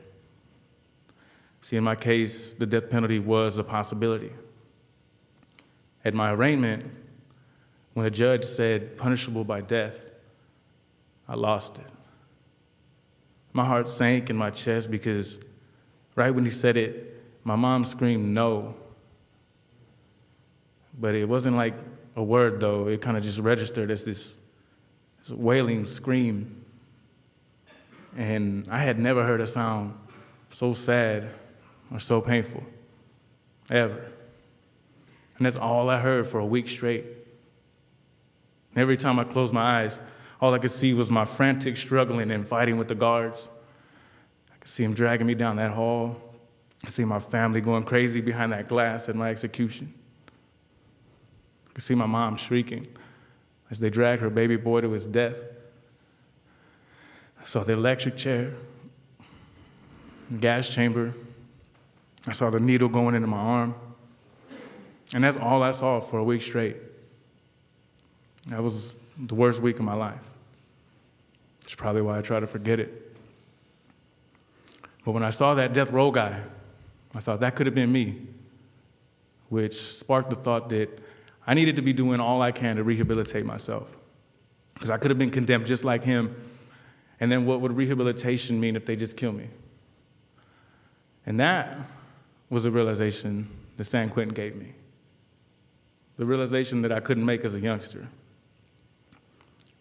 See, 1.63 1.77
in 1.77 1.83
my 1.83 1.97
case, 1.97 2.53
the 2.53 2.67
death 2.67 2.89
penalty 2.91 3.19
was 3.19 3.59
a 3.59 3.65
possibility. 3.65 4.33
At 6.05 6.15
my 6.15 6.33
arraignment, 6.33 6.85
when 7.95 8.05
the 8.05 8.11
judge 8.11 8.45
said 8.45 8.97
punishable 8.97 9.45
by 9.45 9.63
death, 9.63 9.99
I 11.29 11.35
lost 11.35 11.79
it. 11.79 11.87
My 13.53 13.65
heart 13.65 13.89
sank 13.89 14.31
in 14.31 14.37
my 14.37 14.51
chest 14.51 14.91
because 14.91 15.39
right 16.15 16.31
when 16.31 16.45
he 16.45 16.51
said 16.51 16.77
it, 16.77 17.14
my 17.45 17.57
mom 17.57 17.85
screamed 17.85 18.35
no. 18.35 18.75
But 20.99 21.15
it 21.15 21.29
wasn't 21.29 21.57
like 21.57 21.75
a 22.17 22.23
word, 22.23 22.61
though. 22.61 22.89
It 22.89 23.03
kind 23.03 23.17
of 23.17 23.23
just 23.23 23.39
registered 23.39 23.91
as 23.91 24.05
this, 24.05 24.39
this 25.21 25.31
wailing 25.31 25.85
scream. 25.85 26.65
And 28.17 28.67
I 28.71 28.79
had 28.79 28.99
never 28.99 29.25
heard 29.25 29.41
a 29.41 29.47
sound 29.47 29.95
so 30.49 30.73
sad 30.73 31.31
or 31.93 31.99
so 31.99 32.21
painful, 32.21 32.63
ever. 33.71 34.11
And 35.37 35.47
that's 35.47 35.57
all 35.57 35.91
I 35.91 35.99
heard 35.99 36.27
for 36.27 36.39
a 36.39 36.47
week 36.47 36.69
straight. 36.69 37.05
And 38.71 38.81
every 38.81 38.97
time 38.97 39.19
I 39.19 39.25
closed 39.25 39.53
my 39.53 39.83
eyes, 39.83 40.01
all 40.41 40.55
I 40.55 40.59
could 40.59 40.71
see 40.71 40.95
was 40.95 41.11
my 41.11 41.25
frantic 41.25 41.77
struggling 41.77 42.31
and 42.31 42.47
fighting 42.47 42.77
with 42.77 42.89
the 42.89 42.95
guards. 42.95 43.51
I 44.53 44.57
could 44.59 44.69
see 44.69 44.85
them 44.85 44.95
dragging 44.95 45.27
me 45.27 45.35
down 45.35 45.57
that 45.57 45.73
hall. 45.73 46.21
I 46.87 46.91
see 46.91 47.05
my 47.05 47.19
family 47.19 47.61
going 47.61 47.83
crazy 47.83 48.21
behind 48.21 48.53
that 48.53 48.69
glass 48.69 49.09
at 49.09 49.17
my 49.17 49.31
execution. 49.31 49.93
I 51.69 51.73
could 51.73 51.85
see 51.85 51.95
my 51.95 52.07
mom 52.07 52.37
shrieking 52.37 52.87
as 53.71 53.81
they 53.81 53.89
dragged 53.89 54.21
her 54.23 54.31
baby 54.31 54.57
boy 54.57 54.83
to 54.83 54.91
his 54.91 55.07
death. 55.07 55.37
I 57.41 57.45
saw 57.45 57.65
the 57.65 57.73
electric 57.73 58.17
chair, 58.17 58.53
the 60.31 60.39
gas 60.39 60.69
chamber. 60.69 61.15
I 62.27 62.33
saw 62.33 62.51
the 62.51 62.61
needle 62.61 62.89
going 62.89 63.15
into 63.15 63.29
my 63.29 63.39
arm. 63.39 63.75
And 65.13 65.23
that's 65.25 65.37
all 65.37 65.63
I 65.63 65.71
saw 65.71 66.01
for 66.01 66.19
a 66.19 66.25
week 66.25 66.43
straight. 66.43 66.77
That 68.49 68.63
was 68.63 68.95
the 69.19 69.35
worst 69.35 69.61
week 69.61 69.79
of 69.79 69.85
my 69.85 69.95
life. 69.95 70.21
It's 71.63 71.75
probably 71.75 72.03
why 72.03 72.19
I 72.19 72.23
try 72.23 72.41
to 72.41 72.47
forget 72.47 72.79
it. 72.79 73.17
But 75.05 75.13
when 75.13 75.23
I 75.23 75.31
saw 75.31 75.55
that 75.55 75.73
death 75.73 75.91
row 75.91 76.11
guy, 76.11 76.41
I 77.15 77.21
thought 77.21 77.41
that 77.41 77.55
could 77.55 77.67
have 77.67 77.75
been 77.75 77.93
me, 77.93 78.27
which 79.49 79.81
sparked 79.81 80.31
the 80.31 80.37
thought 80.37 80.69
that 80.71 80.89
I 81.47 81.55
needed 81.55 81.77
to 81.77 81.83
be 81.83 81.93
doing 81.93 82.21
all 82.21 82.43
I 82.43 82.53
can 82.53 82.77
to 82.77 82.85
rehabilitate 82.85 83.45
myself. 83.45 83.97
Because 84.75 84.91
I 84.91 84.97
could 84.97 85.11
have 85.11 85.19
been 85.19 85.31
condemned 85.31 85.67
just 85.67 85.85
like 85.85 86.03
him. 86.03 86.35
And 87.21 87.31
then 87.31 87.47
what 87.47 87.61
would 87.61 87.73
rehabilitation 87.73 88.59
mean 88.59 88.75
if 88.77 88.87
they 88.87 88.97
just 88.97 89.17
kill 89.17 89.33
me? 89.33 89.49
And 91.27 91.39
that 91.39 91.79
was 92.51 92.65
a 92.65 92.71
realization 92.71 93.49
that 93.77 93.85
San 93.85 94.09
Quentin 94.09 94.35
gave 94.35 94.57
me. 94.57 94.75
The 96.17 96.25
realization 96.25 96.83
that 96.83 96.93
I 96.93 97.01
couldn't 97.01 97.25
make 97.25 97.45
as 97.45 97.55
a 97.55 97.61
youngster. 97.61 98.09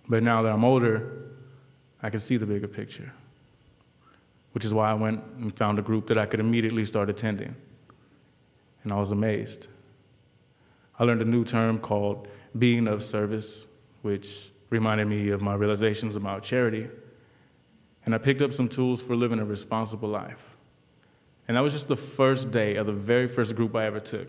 But 0.07 0.23
now 0.23 0.41
that 0.41 0.51
I'm 0.51 0.63
older, 0.63 1.31
I 2.01 2.09
can 2.09 2.19
see 2.19 2.37
the 2.37 2.45
bigger 2.45 2.67
picture, 2.67 3.11
which 4.53 4.65
is 4.65 4.73
why 4.73 4.89
I 4.89 4.93
went 4.93 5.21
and 5.39 5.55
found 5.55 5.77
a 5.77 5.81
group 5.81 6.07
that 6.07 6.17
I 6.17 6.25
could 6.25 6.39
immediately 6.39 6.85
start 6.85 7.09
attending. 7.09 7.55
And 8.83 8.91
I 8.91 8.95
was 8.95 9.11
amazed. 9.11 9.67
I 10.97 11.03
learned 11.03 11.21
a 11.21 11.25
new 11.25 11.43
term 11.43 11.79
called 11.79 12.27
being 12.57 12.87
of 12.87 13.03
service, 13.03 13.65
which 14.03 14.51
reminded 14.69 15.07
me 15.07 15.29
of 15.29 15.41
my 15.41 15.55
realizations 15.55 16.15
about 16.15 16.43
charity. 16.43 16.87
And 18.05 18.13
I 18.13 18.17
picked 18.17 18.41
up 18.41 18.53
some 18.53 18.67
tools 18.67 19.01
for 19.01 19.15
living 19.15 19.39
a 19.39 19.45
responsible 19.45 20.09
life. 20.09 20.55
And 21.47 21.57
that 21.57 21.61
was 21.61 21.73
just 21.73 21.87
the 21.87 21.95
first 21.95 22.51
day 22.51 22.75
of 22.75 22.85
the 22.85 22.93
very 22.93 23.27
first 23.27 23.55
group 23.55 23.75
I 23.75 23.85
ever 23.85 23.99
took. 23.99 24.27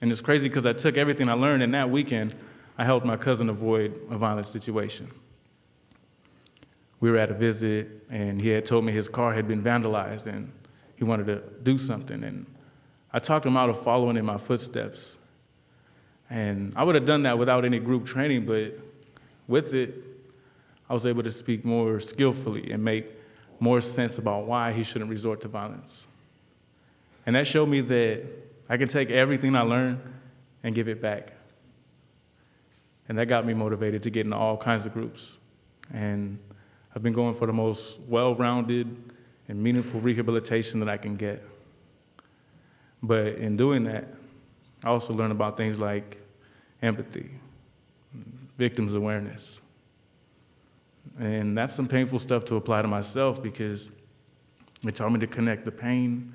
And 0.00 0.10
it's 0.10 0.20
crazy 0.20 0.48
because 0.48 0.66
I 0.66 0.72
took 0.72 0.96
everything 0.96 1.28
I 1.28 1.32
learned, 1.32 1.62
and 1.62 1.74
that 1.74 1.90
weekend, 1.90 2.34
I 2.76 2.84
helped 2.84 3.04
my 3.04 3.16
cousin 3.16 3.48
avoid 3.48 3.98
a 4.10 4.16
violent 4.16 4.46
situation. 4.46 5.10
We 7.00 7.10
were 7.10 7.16
at 7.16 7.30
a 7.30 7.34
visit, 7.34 8.06
and 8.10 8.40
he 8.40 8.48
had 8.48 8.64
told 8.66 8.84
me 8.84 8.92
his 8.92 9.08
car 9.08 9.32
had 9.32 9.46
been 9.46 9.62
vandalized 9.62 10.26
and 10.26 10.52
he 10.96 11.04
wanted 11.04 11.26
to 11.26 11.42
do 11.62 11.78
something. 11.78 12.24
And 12.24 12.46
I 13.12 13.20
talked 13.20 13.46
him 13.46 13.56
out 13.56 13.70
of 13.70 13.80
following 13.80 14.16
in 14.16 14.24
my 14.24 14.36
footsteps. 14.36 15.16
And 16.28 16.72
I 16.76 16.82
would 16.82 16.94
have 16.96 17.04
done 17.04 17.22
that 17.22 17.38
without 17.38 17.64
any 17.64 17.78
group 17.78 18.04
training, 18.04 18.46
but 18.46 18.78
with 19.46 19.72
it, 19.74 19.94
I 20.90 20.94
was 20.94 21.06
able 21.06 21.22
to 21.22 21.30
speak 21.30 21.64
more 21.64 22.00
skillfully 22.00 22.72
and 22.72 22.82
make 22.82 23.06
more 23.60 23.80
sense 23.80 24.18
about 24.18 24.46
why 24.46 24.72
he 24.72 24.82
shouldn't 24.82 25.10
resort 25.10 25.40
to 25.42 25.48
violence. 25.48 26.06
And 27.26 27.36
that 27.36 27.46
showed 27.46 27.68
me 27.68 27.80
that 27.82 28.24
I 28.68 28.76
can 28.76 28.88
take 28.88 29.10
everything 29.10 29.54
I 29.54 29.62
learned 29.62 30.00
and 30.62 30.74
give 30.74 30.88
it 30.88 31.00
back. 31.00 31.32
And 33.08 33.16
that 33.18 33.26
got 33.26 33.46
me 33.46 33.54
motivated 33.54 34.02
to 34.02 34.10
get 34.10 34.26
into 34.26 34.36
all 34.36 34.56
kinds 34.56 34.84
of 34.84 34.92
groups. 34.92 35.38
And 35.92 36.38
I've 36.94 37.02
been 37.02 37.12
going 37.12 37.34
for 37.34 37.46
the 37.46 37.52
most 37.52 38.00
well 38.00 38.34
rounded 38.34 39.12
and 39.48 39.62
meaningful 39.62 40.00
rehabilitation 40.00 40.80
that 40.80 40.88
I 40.88 40.96
can 40.96 41.16
get. 41.16 41.42
But 43.02 43.36
in 43.36 43.56
doing 43.56 43.84
that, 43.84 44.08
I 44.84 44.88
also 44.88 45.12
learned 45.12 45.32
about 45.32 45.56
things 45.56 45.78
like 45.78 46.20
empathy, 46.82 47.30
victims 48.56 48.94
awareness. 48.94 49.60
And 51.18 51.56
that's 51.56 51.74
some 51.74 51.88
painful 51.88 52.18
stuff 52.18 52.44
to 52.46 52.56
apply 52.56 52.82
to 52.82 52.88
myself 52.88 53.42
because 53.42 53.90
it 54.86 54.94
taught 54.94 55.10
me 55.10 55.18
to 55.20 55.26
connect 55.26 55.64
the 55.64 55.72
pain 55.72 56.32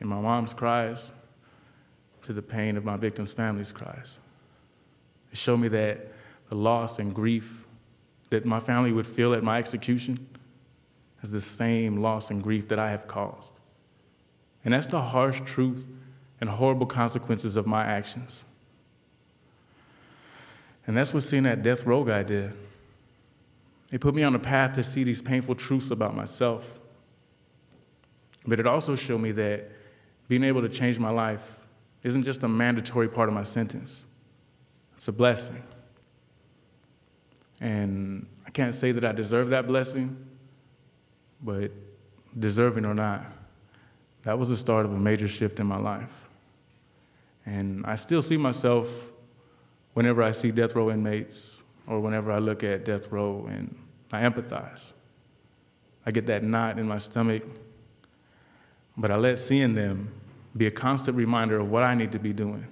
in 0.00 0.06
my 0.06 0.20
mom's 0.20 0.54
cries 0.54 1.12
to 2.22 2.32
the 2.32 2.42
pain 2.42 2.76
of 2.76 2.84
my 2.84 2.96
victims' 2.96 3.32
families' 3.32 3.72
cries. 3.72 4.18
It 5.32 5.38
showed 5.38 5.56
me 5.58 5.68
that 5.68 6.12
the 6.48 6.56
loss 6.56 6.98
and 6.98 7.14
grief 7.14 7.59
that 8.30 8.44
my 8.44 8.60
family 8.60 8.92
would 8.92 9.06
feel 9.06 9.34
at 9.34 9.42
my 9.42 9.58
execution 9.58 10.26
is 11.22 11.30
the 11.30 11.40
same 11.40 11.98
loss 11.98 12.30
and 12.30 12.42
grief 12.42 12.68
that 12.68 12.78
I 12.78 12.90
have 12.90 13.06
caused. 13.06 13.52
And 14.64 14.72
that's 14.72 14.86
the 14.86 15.00
harsh 15.00 15.40
truth 15.44 15.84
and 16.40 16.48
horrible 16.48 16.86
consequences 16.86 17.56
of 17.56 17.66
my 17.66 17.84
actions. 17.84 18.44
And 20.86 20.96
that's 20.96 21.12
what 21.12 21.22
seeing 21.22 21.42
that 21.42 21.62
death 21.62 21.84
row 21.84 22.04
guy 22.04 22.22
did. 22.22 22.52
It 23.90 24.00
put 24.00 24.14
me 24.14 24.22
on 24.22 24.34
a 24.34 24.38
path 24.38 24.74
to 24.74 24.82
see 24.82 25.04
these 25.04 25.20
painful 25.20 25.56
truths 25.56 25.90
about 25.90 26.14
myself. 26.14 26.78
But 28.46 28.60
it 28.60 28.66
also 28.66 28.94
showed 28.94 29.20
me 29.20 29.32
that 29.32 29.70
being 30.28 30.44
able 30.44 30.62
to 30.62 30.68
change 30.68 30.98
my 30.98 31.10
life 31.10 31.60
isn't 32.02 32.24
just 32.24 32.42
a 32.44 32.48
mandatory 32.48 33.08
part 33.08 33.28
of 33.28 33.34
my 33.34 33.42
sentence, 33.42 34.06
it's 34.94 35.08
a 35.08 35.12
blessing. 35.12 35.62
And 37.60 38.26
I 38.46 38.50
can't 38.50 38.74
say 38.74 38.92
that 38.92 39.04
I 39.04 39.12
deserve 39.12 39.50
that 39.50 39.66
blessing, 39.66 40.16
but 41.42 41.70
deserving 42.38 42.86
or 42.86 42.94
not, 42.94 43.26
that 44.22 44.38
was 44.38 44.48
the 44.48 44.56
start 44.56 44.86
of 44.86 44.92
a 44.92 44.98
major 44.98 45.28
shift 45.28 45.60
in 45.60 45.66
my 45.66 45.78
life. 45.78 46.28
And 47.46 47.84
I 47.86 47.94
still 47.94 48.22
see 48.22 48.36
myself 48.36 49.10
whenever 49.94 50.22
I 50.22 50.30
see 50.30 50.50
death 50.50 50.74
row 50.74 50.90
inmates 50.90 51.62
or 51.86 52.00
whenever 52.00 52.30
I 52.30 52.38
look 52.38 52.62
at 52.62 52.84
death 52.84 53.10
row 53.10 53.46
and 53.50 53.74
I 54.12 54.22
empathize. 54.22 54.92
I 56.04 56.10
get 56.10 56.26
that 56.26 56.42
knot 56.42 56.78
in 56.78 56.88
my 56.88 56.98
stomach, 56.98 57.42
but 58.96 59.10
I 59.10 59.16
let 59.16 59.38
seeing 59.38 59.74
them 59.74 60.12
be 60.56 60.66
a 60.66 60.70
constant 60.70 61.16
reminder 61.16 61.58
of 61.58 61.70
what 61.70 61.82
I 61.82 61.94
need 61.94 62.12
to 62.12 62.18
be 62.18 62.32
doing. 62.32 62.66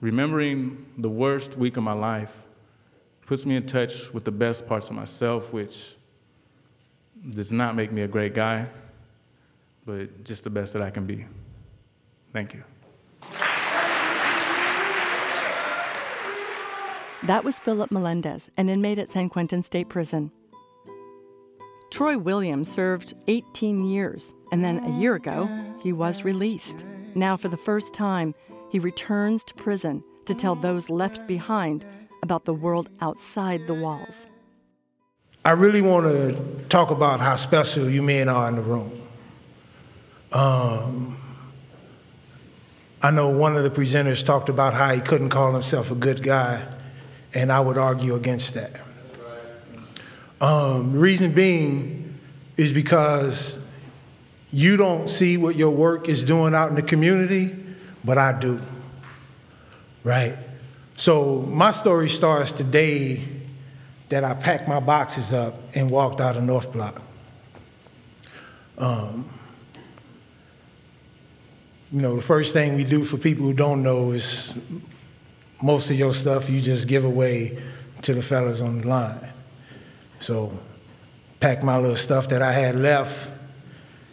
Remembering 0.00 0.86
the 0.98 1.08
worst 1.08 1.56
week 1.56 1.76
of 1.76 1.82
my 1.82 1.94
life 1.94 2.43
puts 3.26 3.46
me 3.46 3.56
in 3.56 3.66
touch 3.66 4.12
with 4.12 4.24
the 4.24 4.32
best 4.32 4.66
parts 4.66 4.90
of 4.90 4.96
myself, 4.96 5.52
which 5.52 5.94
does 7.30 7.52
not 7.52 7.74
make 7.74 7.90
me 7.90 8.02
a 8.02 8.08
great 8.08 8.34
guy, 8.34 8.66
but 9.86 10.24
just 10.24 10.44
the 10.44 10.50
best 10.50 10.72
that 10.74 10.82
I 10.82 10.90
can 10.90 11.06
be. 11.06 11.24
Thank 12.32 12.54
you. 12.54 12.64
That 17.24 17.42
was 17.42 17.58
Philip 17.58 17.90
Melendez, 17.90 18.50
an 18.58 18.68
inmate 18.68 18.98
at 18.98 19.08
San 19.08 19.30
Quentin 19.30 19.62
State 19.62 19.88
Prison. 19.88 20.30
Troy 21.90 22.18
Williams 22.18 22.70
served 22.70 23.14
18 23.28 23.86
years, 23.86 24.34
and 24.52 24.62
then 24.62 24.80
a 24.80 24.98
year 24.98 25.14
ago, 25.14 25.48
he 25.80 25.92
was 25.92 26.24
released. 26.24 26.84
Now, 27.14 27.38
for 27.38 27.48
the 27.48 27.56
first 27.56 27.94
time, 27.94 28.34
he 28.68 28.78
returns 28.78 29.42
to 29.44 29.54
prison 29.54 30.04
to 30.26 30.34
tell 30.34 30.54
those 30.54 30.90
left 30.90 31.26
behind 31.26 31.86
about 32.24 32.46
the 32.46 32.54
world 32.54 32.88
outside 33.00 33.66
the 33.66 33.74
walls. 33.74 34.26
I 35.44 35.50
really 35.50 35.82
want 35.82 36.06
to 36.06 36.64
talk 36.70 36.90
about 36.90 37.20
how 37.20 37.36
special 37.36 37.88
you 37.88 38.02
men 38.02 38.30
are 38.30 38.48
in 38.48 38.56
the 38.56 38.62
room. 38.62 38.98
Um, 40.32 41.18
I 43.02 43.10
know 43.10 43.28
one 43.28 43.54
of 43.54 43.62
the 43.62 43.70
presenters 43.70 44.24
talked 44.24 44.48
about 44.48 44.72
how 44.72 44.94
he 44.94 45.02
couldn't 45.02 45.28
call 45.28 45.52
himself 45.52 45.90
a 45.90 45.94
good 45.94 46.22
guy 46.22 46.66
and 47.34 47.52
I 47.52 47.60
would 47.60 47.76
argue 47.76 48.14
against 48.14 48.54
that. 48.54 48.80
Um, 50.40 50.92
the 50.92 50.98
reason 50.98 51.32
being 51.32 52.18
is 52.56 52.72
because 52.72 53.70
you 54.50 54.76
don't 54.76 55.10
see 55.10 55.36
what 55.36 55.56
your 55.56 55.70
work 55.70 56.08
is 56.08 56.22
doing 56.22 56.54
out 56.54 56.70
in 56.70 56.74
the 56.74 56.82
community, 56.82 57.54
but 58.04 58.16
I 58.16 58.38
do. 58.38 58.60
Right? 60.04 60.36
So 60.96 61.40
my 61.42 61.70
story 61.70 62.08
starts 62.08 62.52
the 62.52 62.64
day 62.64 63.24
that 64.08 64.24
I 64.24 64.34
packed 64.34 64.68
my 64.68 64.80
boxes 64.80 65.32
up 65.32 65.54
and 65.74 65.90
walked 65.90 66.20
out 66.20 66.36
of 66.36 66.44
North 66.44 66.72
Block. 66.72 67.02
Um, 68.78 69.28
you 71.92 72.00
know, 72.00 72.16
the 72.16 72.22
first 72.22 72.52
thing 72.52 72.74
we 72.76 72.84
do 72.84 73.04
for 73.04 73.16
people 73.16 73.44
who 73.44 73.54
don't 73.54 73.82
know 73.82 74.12
is 74.12 74.54
most 75.62 75.90
of 75.90 75.96
your 75.96 76.12
stuff 76.12 76.50
you 76.50 76.60
just 76.60 76.88
give 76.88 77.04
away 77.04 77.62
to 78.02 78.14
the 78.14 78.22
fellas 78.22 78.60
on 78.60 78.80
the 78.80 78.88
line. 78.88 79.32
So 80.20 80.60
pack 81.40 81.62
my 81.62 81.78
little 81.78 81.96
stuff 81.96 82.28
that 82.28 82.42
I 82.42 82.52
had 82.52 82.76
left, 82.76 83.30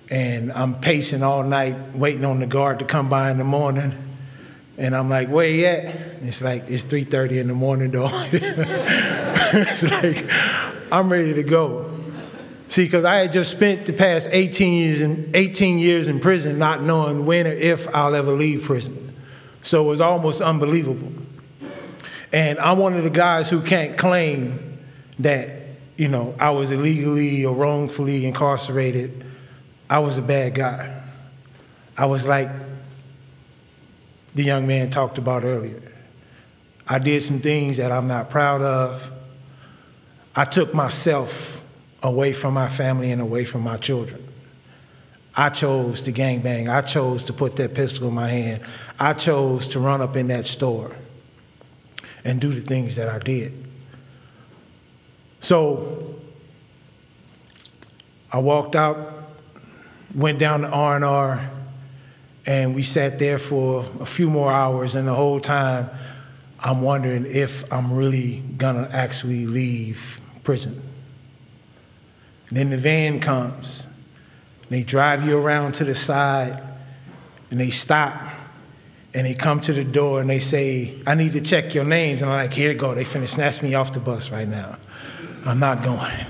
and 0.09 0.51
I'm 0.51 0.79
pacing 0.79 1.23
all 1.23 1.43
night 1.43 1.75
waiting 1.93 2.25
on 2.25 2.39
the 2.39 2.47
guard 2.47 2.79
to 2.79 2.85
come 2.85 3.09
by 3.09 3.31
in 3.31 3.37
the 3.37 3.43
morning. 3.43 3.93
And 4.77 4.95
I'm 4.95 5.09
like, 5.09 5.27
where 5.27 5.47
you 5.47 5.65
at? 5.65 5.85
It's 6.23 6.41
like, 6.41 6.63
it's 6.67 6.83
3.30 6.85 7.41
in 7.41 7.47
the 7.47 7.53
morning 7.53 7.91
though. 7.91 8.09
it's 8.31 9.83
like, 9.83 10.25
I'm 10.91 11.11
ready 11.11 11.33
to 11.33 11.43
go. 11.43 11.97
See, 12.67 12.85
because 12.85 13.03
I 13.03 13.15
had 13.15 13.33
just 13.33 13.51
spent 13.51 13.85
the 13.85 13.93
past 13.93 14.29
18 14.31 14.73
years, 14.73 15.01
in, 15.01 15.31
18 15.33 15.77
years 15.77 16.07
in 16.07 16.21
prison 16.21 16.57
not 16.57 16.81
knowing 16.81 17.25
when 17.25 17.45
or 17.45 17.51
if 17.51 17.93
I'll 17.93 18.15
ever 18.15 18.31
leave 18.31 18.63
prison. 18.63 19.11
So 19.61 19.83
it 19.83 19.87
was 19.87 19.99
almost 19.99 20.41
unbelievable. 20.41 21.11
And 22.31 22.57
I'm 22.59 22.77
one 22.77 22.93
of 22.93 23.03
the 23.03 23.09
guys 23.09 23.49
who 23.49 23.61
can't 23.61 23.97
claim 23.97 24.79
that, 25.19 25.49
you 25.97 26.07
know, 26.07 26.33
I 26.39 26.51
was 26.51 26.71
illegally 26.71 27.45
or 27.45 27.53
wrongfully 27.53 28.25
incarcerated. 28.25 29.25
I 29.89 29.99
was 29.99 30.17
a 30.17 30.21
bad 30.21 30.55
guy. 30.55 31.03
I 31.97 32.05
was 32.05 32.25
like 32.25 32.47
the 34.33 34.43
young 34.43 34.67
man 34.67 34.89
talked 34.89 35.17
about 35.17 35.43
earlier. 35.43 35.81
I 36.87 36.99
did 36.99 37.21
some 37.21 37.39
things 37.39 37.77
that 37.77 37.91
I'm 37.91 38.07
not 38.07 38.29
proud 38.29 38.61
of. 38.61 39.11
I 40.35 40.45
took 40.45 40.73
myself 40.73 41.65
away 42.03 42.33
from 42.33 42.53
my 42.53 42.67
family 42.67 43.11
and 43.11 43.21
away 43.21 43.45
from 43.45 43.61
my 43.61 43.77
children. 43.77 44.27
I 45.35 45.49
chose 45.49 46.01
to 46.01 46.11
gangbang. 46.11 46.69
I 46.69 46.81
chose 46.81 47.23
to 47.23 47.33
put 47.33 47.55
that 47.57 47.73
pistol 47.73 48.09
in 48.09 48.13
my 48.13 48.27
hand. 48.27 48.63
I 48.99 49.13
chose 49.13 49.65
to 49.67 49.79
run 49.79 50.01
up 50.01 50.15
in 50.15 50.27
that 50.27 50.45
store 50.45 50.95
and 52.23 52.39
do 52.41 52.49
the 52.49 52.61
things 52.61 52.95
that 52.97 53.09
I 53.09 53.19
did. 53.19 53.53
So 55.39 56.19
I 58.31 58.39
walked 58.39 58.75
out, 58.75 59.31
went 60.15 60.39
down 60.39 60.61
to 60.61 60.69
R&R, 60.69 61.49
and 62.45 62.73
we 62.73 62.81
sat 62.81 63.19
there 63.19 63.37
for 63.37 63.85
a 63.99 64.05
few 64.05 64.29
more 64.29 64.51
hours, 64.51 64.95
and 64.95 65.07
the 65.07 65.13
whole 65.13 65.39
time 65.39 65.89
I'm 66.59 66.81
wondering 66.81 67.25
if 67.27 67.71
I'm 67.71 67.93
really 67.93 68.43
gonna 68.57 68.89
actually 68.91 69.45
leave 69.45 70.19
prison. 70.43 70.81
And 72.49 72.57
then 72.57 72.69
the 72.69 72.77
van 72.77 73.19
comes, 73.19 73.87
they 74.69 74.83
drive 74.83 75.25
you 75.25 75.37
around 75.37 75.73
to 75.75 75.83
the 75.83 75.95
side, 75.95 76.61
and 77.49 77.59
they 77.59 77.69
stop 77.69 78.21
and 79.13 79.27
they 79.27 79.33
come 79.33 79.59
to 79.59 79.73
the 79.73 79.83
door 79.83 80.21
and 80.21 80.29
they 80.29 80.39
say, 80.39 80.95
I 81.05 81.15
need 81.15 81.33
to 81.33 81.41
check 81.41 81.73
your 81.73 81.83
names. 81.83 82.21
And 82.21 82.31
I'm 82.31 82.37
like, 82.37 82.53
here 82.53 82.71
you 82.71 82.77
go. 82.77 82.95
They 82.95 83.03
finna 83.03 83.27
snatch 83.27 83.61
me 83.61 83.75
off 83.75 83.91
the 83.91 83.99
bus 83.99 84.31
right 84.31 84.47
now. 84.47 84.77
I'm 85.45 85.59
not 85.59 85.83
going. 85.83 86.25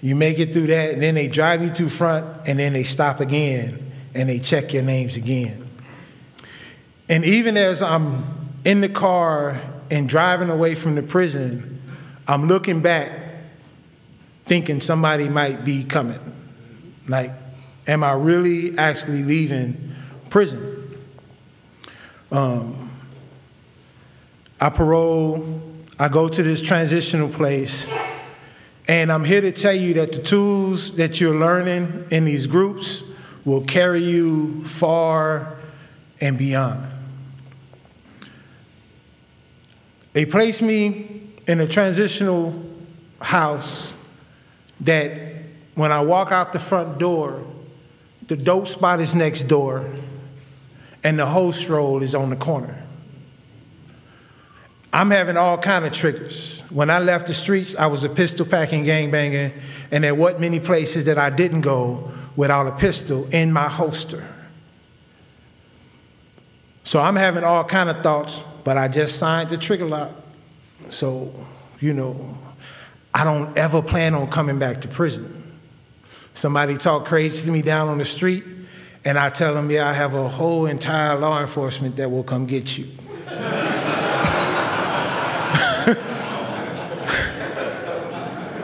You 0.00 0.16
make 0.16 0.38
it 0.38 0.52
through 0.52 0.66
that, 0.66 0.94
and 0.94 1.02
then 1.02 1.14
they 1.14 1.28
drive 1.28 1.62
you 1.62 1.70
to 1.70 1.88
front, 1.88 2.48
and 2.48 2.58
then 2.58 2.72
they 2.72 2.82
stop 2.84 3.20
again, 3.20 3.85
and 4.16 4.28
they 4.28 4.38
check 4.38 4.72
your 4.72 4.82
names 4.82 5.16
again. 5.16 5.68
And 7.08 7.24
even 7.24 7.56
as 7.56 7.82
I'm 7.82 8.24
in 8.64 8.80
the 8.80 8.88
car 8.88 9.62
and 9.90 10.08
driving 10.08 10.50
away 10.50 10.74
from 10.74 10.96
the 10.96 11.02
prison, 11.02 11.80
I'm 12.26 12.48
looking 12.48 12.80
back, 12.80 13.12
thinking 14.44 14.80
somebody 14.80 15.28
might 15.28 15.64
be 15.64 15.84
coming. 15.84 16.18
Like, 17.06 17.30
am 17.86 18.02
I 18.02 18.14
really 18.14 18.76
actually 18.76 19.22
leaving 19.22 19.94
prison? 20.30 20.98
Um, 22.32 22.90
I 24.60 24.70
parole, 24.70 25.62
I 25.98 26.08
go 26.08 26.28
to 26.28 26.42
this 26.42 26.60
transitional 26.60 27.28
place, 27.28 27.86
And 28.88 29.10
I'm 29.10 29.24
here 29.24 29.40
to 29.40 29.50
tell 29.50 29.72
you 29.74 29.94
that 29.94 30.12
the 30.12 30.22
tools 30.22 30.96
that 30.96 31.20
you're 31.20 31.34
learning 31.34 32.06
in 32.10 32.24
these 32.24 32.46
groups 32.46 33.02
will 33.46 33.62
carry 33.62 34.02
you 34.02 34.62
far 34.64 35.56
and 36.20 36.36
beyond. 36.36 36.90
They 40.12 40.26
placed 40.26 40.62
me 40.62 41.22
in 41.46 41.60
a 41.60 41.68
transitional 41.68 42.62
house 43.20 43.96
that 44.80 45.12
when 45.76 45.92
I 45.92 46.00
walk 46.02 46.32
out 46.32 46.52
the 46.52 46.58
front 46.58 46.98
door, 46.98 47.46
the 48.26 48.36
dope 48.36 48.66
spot 48.66 49.00
is 49.00 49.14
next 49.14 49.42
door 49.42 49.88
and 51.04 51.18
the 51.18 51.26
host 51.26 51.68
role 51.68 52.02
is 52.02 52.14
on 52.14 52.30
the 52.30 52.36
corner. 52.36 52.82
I'm 54.92 55.10
having 55.10 55.36
all 55.36 55.58
kind 55.58 55.84
of 55.84 55.92
triggers. 55.92 56.62
When 56.70 56.90
I 56.90 56.98
left 56.98 57.28
the 57.28 57.34
streets, 57.34 57.76
I 57.76 57.86
was 57.86 58.02
a 58.02 58.08
pistol 58.08 58.46
packing 58.46 58.84
gangbanger, 58.84 59.52
and 59.92 60.02
there 60.02 60.14
wasn't 60.14 60.40
many 60.40 60.58
places 60.58 61.04
that 61.04 61.18
I 61.18 61.30
didn't 61.30 61.60
go 61.60 62.10
without 62.36 62.66
a 62.66 62.72
pistol 62.72 63.26
in 63.32 63.52
my 63.52 63.68
holster. 63.68 64.26
So 66.84 67.00
I'm 67.00 67.16
having 67.16 67.42
all 67.42 67.64
kind 67.64 67.88
of 67.88 68.02
thoughts, 68.02 68.40
but 68.62 68.78
I 68.78 68.88
just 68.88 69.18
signed 69.18 69.50
the 69.50 69.56
trigger 69.56 69.86
lock. 69.86 70.12
So, 70.88 71.32
you 71.80 71.92
know, 71.92 72.38
I 73.12 73.24
don't 73.24 73.56
ever 73.58 73.82
plan 73.82 74.14
on 74.14 74.30
coming 74.30 74.58
back 74.58 74.82
to 74.82 74.88
prison. 74.88 75.32
Somebody 76.32 76.76
talk 76.76 77.06
crazy 77.06 77.46
to 77.46 77.50
me 77.50 77.62
down 77.62 77.88
on 77.88 77.98
the 77.98 78.04
street, 78.04 78.44
and 79.04 79.18
I 79.18 79.30
tell 79.30 79.54
them, 79.54 79.70
yeah, 79.70 79.88
I 79.88 79.94
have 79.94 80.14
a 80.14 80.28
whole 80.28 80.66
entire 80.66 81.18
law 81.18 81.40
enforcement 81.40 81.96
that 81.96 82.10
will 82.10 82.24
come 82.24 82.46
get 82.46 82.78
you. 82.78 82.86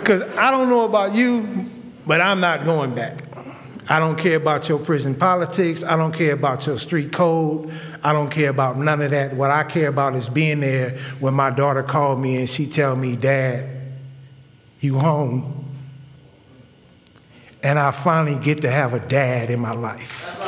Because 0.03 0.23
I 0.37 0.51
don't 0.51 0.69
know 0.69 0.85
about 0.85 1.15
you, 1.15 1.71
but 2.05 2.21
I'm 2.21 2.41
not 2.41 2.65
going 2.65 2.93
back. 2.93 3.22
I 3.93 3.99
don't 3.99 4.17
care 4.17 4.39
about 4.39 4.71
your 4.71 4.79
prison 4.79 5.15
politics. 5.15 5.85
I 5.85 5.99
don't 5.99 6.15
care 6.15 6.33
about 6.33 6.67
your 6.67 6.79
street 6.79 7.13
code. 7.13 7.71
I 8.03 8.15
don't 8.15 8.31
care 8.31 8.49
about 8.49 8.79
none 8.79 9.03
of 9.03 9.11
that. 9.11 9.35
What 9.35 9.51
I 9.51 9.65
care 9.65 9.89
about 9.89 10.15
is 10.15 10.31
being 10.31 10.61
there 10.61 10.97
when 11.21 11.35
my 11.35 11.51
daughter 11.51 11.83
called 11.83 12.19
me 12.19 12.39
and 12.39 12.49
she 12.49 12.65
tell 12.65 12.97
me, 12.97 13.17
Dad, 13.17 13.69
you 14.81 14.99
home? 14.99 15.67
And 17.63 17.79
I 17.79 17.91
finally 17.91 18.43
get 18.43 18.63
to 18.63 18.71
have 18.71 18.95
a 18.95 18.99
dad 18.99 19.51
in 19.51 19.61
my 19.61 19.75
life. 19.75 20.39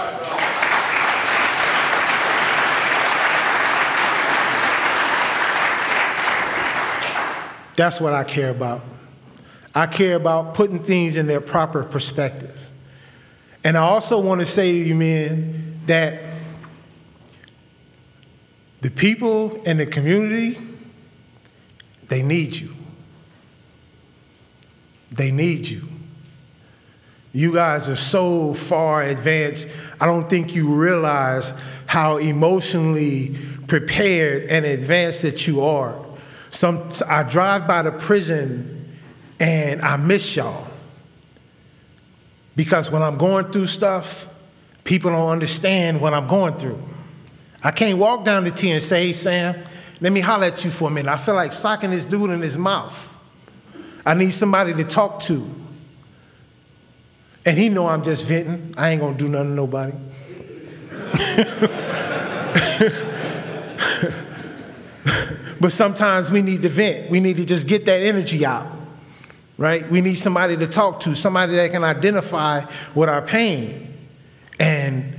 That's 7.76 8.00
what 8.00 8.14
I 8.14 8.24
care 8.24 8.48
about. 8.48 8.80
I 9.74 9.84
care 9.84 10.16
about 10.16 10.54
putting 10.54 10.82
things 10.82 11.18
in 11.18 11.26
their 11.26 11.42
proper 11.42 11.82
perspective. 11.84 12.70
And 13.64 13.78
I 13.78 13.80
also 13.80 14.20
want 14.20 14.40
to 14.40 14.46
say 14.46 14.72
to 14.72 14.78
you, 14.78 14.94
men, 14.94 15.80
that 15.86 16.20
the 18.82 18.90
people 18.90 19.62
in 19.62 19.78
the 19.78 19.86
community, 19.86 20.58
they 22.08 22.22
need 22.22 22.54
you. 22.54 22.70
They 25.10 25.30
need 25.30 25.66
you. 25.66 25.82
You 27.32 27.54
guys 27.54 27.88
are 27.88 27.96
so 27.96 28.52
far 28.52 29.02
advanced. 29.02 29.68
I 30.00 30.06
don't 30.06 30.28
think 30.28 30.54
you 30.54 30.74
realize 30.74 31.58
how 31.86 32.18
emotionally 32.18 33.34
prepared 33.66 34.44
and 34.44 34.66
advanced 34.66 35.22
that 35.22 35.46
you 35.46 35.62
are. 35.62 35.98
Some, 36.50 36.90
I 37.08 37.22
drive 37.22 37.66
by 37.66 37.82
the 37.82 37.90
prison 37.90 38.98
and 39.40 39.80
I 39.82 39.96
miss 39.96 40.36
y'all. 40.36 40.66
Because 42.56 42.90
when 42.90 43.02
I'm 43.02 43.16
going 43.16 43.46
through 43.46 43.66
stuff, 43.66 44.28
people 44.84 45.10
don't 45.10 45.30
understand 45.30 46.00
what 46.00 46.14
I'm 46.14 46.28
going 46.28 46.52
through. 46.52 46.80
I 47.62 47.70
can't 47.70 47.98
walk 47.98 48.24
down 48.24 48.44
the 48.44 48.50
T 48.50 48.70
and 48.70 48.82
say, 48.82 49.06
hey, 49.06 49.12
Sam, 49.12 49.56
let 50.00 50.12
me 50.12 50.20
holler 50.20 50.46
at 50.46 50.64
you 50.64 50.70
for 50.70 50.88
a 50.88 50.90
minute. 50.90 51.10
I 51.10 51.16
feel 51.16 51.34
like 51.34 51.52
socking 51.52 51.90
this 51.90 52.04
dude 52.04 52.30
in 52.30 52.42
his 52.42 52.56
mouth. 52.56 53.10
I 54.04 54.14
need 54.14 54.32
somebody 54.32 54.74
to 54.74 54.84
talk 54.84 55.20
to. 55.22 55.48
And 57.46 57.58
he 57.58 57.68
know 57.68 57.88
I'm 57.88 58.02
just 58.02 58.26
venting. 58.26 58.74
I 58.76 58.90
ain't 58.90 59.00
gonna 59.00 59.16
do 59.16 59.28
nothing 59.28 59.48
to 59.48 59.54
nobody. 59.54 59.92
but 65.60 65.72
sometimes 65.72 66.30
we 66.30 66.42
need 66.42 66.62
to 66.62 66.68
vent. 66.68 67.10
We 67.10 67.20
need 67.20 67.36
to 67.36 67.44
just 67.44 67.66
get 67.66 67.86
that 67.86 68.02
energy 68.02 68.44
out 68.44 68.66
right? 69.56 69.88
We 69.90 70.00
need 70.00 70.14
somebody 70.14 70.56
to 70.56 70.66
talk 70.66 71.00
to, 71.00 71.14
somebody 71.14 71.54
that 71.56 71.70
can 71.70 71.84
identify 71.84 72.64
with 72.94 73.08
our 73.08 73.22
pain. 73.22 73.96
And 74.58 75.16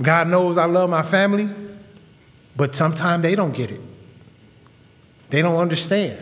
God 0.00 0.28
knows 0.28 0.58
I 0.58 0.66
love 0.66 0.90
my 0.90 1.02
family, 1.02 1.48
but 2.56 2.74
sometimes 2.74 3.22
they 3.22 3.34
don't 3.34 3.54
get 3.54 3.70
it. 3.70 3.80
They 5.30 5.42
don't 5.42 5.56
understand. 5.56 6.18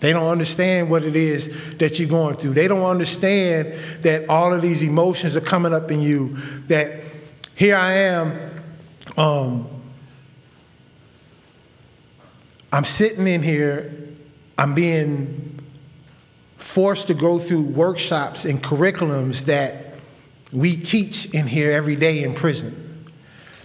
They 0.00 0.12
don't 0.12 0.28
understand 0.28 0.90
what 0.90 1.02
it 1.02 1.16
is 1.16 1.78
that 1.78 1.98
you're 1.98 2.08
going 2.08 2.36
through. 2.36 2.52
They 2.54 2.68
don't 2.68 2.84
understand 2.84 3.72
that 4.02 4.28
all 4.28 4.52
of 4.52 4.60
these 4.60 4.82
emotions 4.82 5.34
are 5.36 5.40
coming 5.40 5.72
up 5.72 5.90
in 5.90 6.02
you. 6.02 6.36
That 6.66 7.00
here 7.54 7.76
I 7.76 7.92
am, 7.92 8.50
um, 9.16 9.68
I'm 12.70 12.84
sitting 12.84 13.26
in 13.26 13.42
here 13.42 14.04
I'm 14.56 14.74
being 14.74 15.60
forced 16.58 17.08
to 17.08 17.14
go 17.14 17.38
through 17.38 17.62
workshops 17.62 18.44
and 18.44 18.62
curriculums 18.62 19.46
that 19.46 19.94
we 20.52 20.76
teach 20.76 21.34
in 21.34 21.46
here 21.46 21.72
every 21.72 21.96
day 21.96 22.22
in 22.22 22.34
prison. 22.34 23.10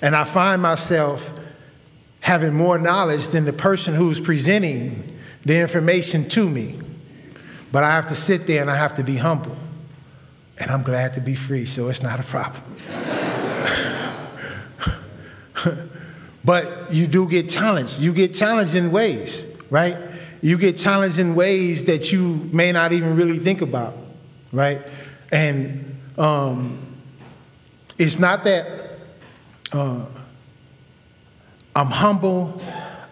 And 0.01 0.15
I 0.15 0.23
find 0.23 0.61
myself 0.61 1.37
having 2.21 2.53
more 2.53 2.77
knowledge 2.77 3.27
than 3.27 3.45
the 3.45 3.53
person 3.53 3.93
who's 3.93 4.19
presenting 4.19 5.17
the 5.43 5.59
information 5.59 6.27
to 6.29 6.49
me. 6.49 6.79
But 7.71 7.83
I 7.83 7.91
have 7.91 8.07
to 8.07 8.15
sit 8.15 8.47
there 8.47 8.61
and 8.61 8.69
I 8.69 8.75
have 8.75 8.95
to 8.95 9.03
be 9.03 9.17
humble. 9.17 9.55
And 10.57 10.71
I'm 10.71 10.83
glad 10.83 11.13
to 11.13 11.21
be 11.21 11.35
free, 11.35 11.65
so 11.65 11.87
it's 11.89 12.03
not 12.03 12.19
a 12.19 12.23
problem. 12.23 12.63
but 16.43 16.93
you 16.93 17.07
do 17.07 17.29
get 17.29 17.49
challenged. 17.49 17.99
You 17.99 18.11
get 18.11 18.33
challenged 18.33 18.75
in 18.75 18.91
ways, 18.91 19.45
right? 19.69 19.95
You 20.41 20.57
get 20.57 20.77
challenged 20.77 21.19
in 21.19 21.35
ways 21.35 21.85
that 21.85 22.11
you 22.11 22.49
may 22.53 22.71
not 22.71 22.93
even 22.93 23.15
really 23.15 23.37
think 23.37 23.61
about, 23.61 23.95
right? 24.51 24.81
And 25.31 25.99
um, 26.17 26.97
it's 27.97 28.19
not 28.19 28.43
that 28.45 28.67
uh, 29.71 30.05
I'm 31.75 31.87
humble, 31.87 32.61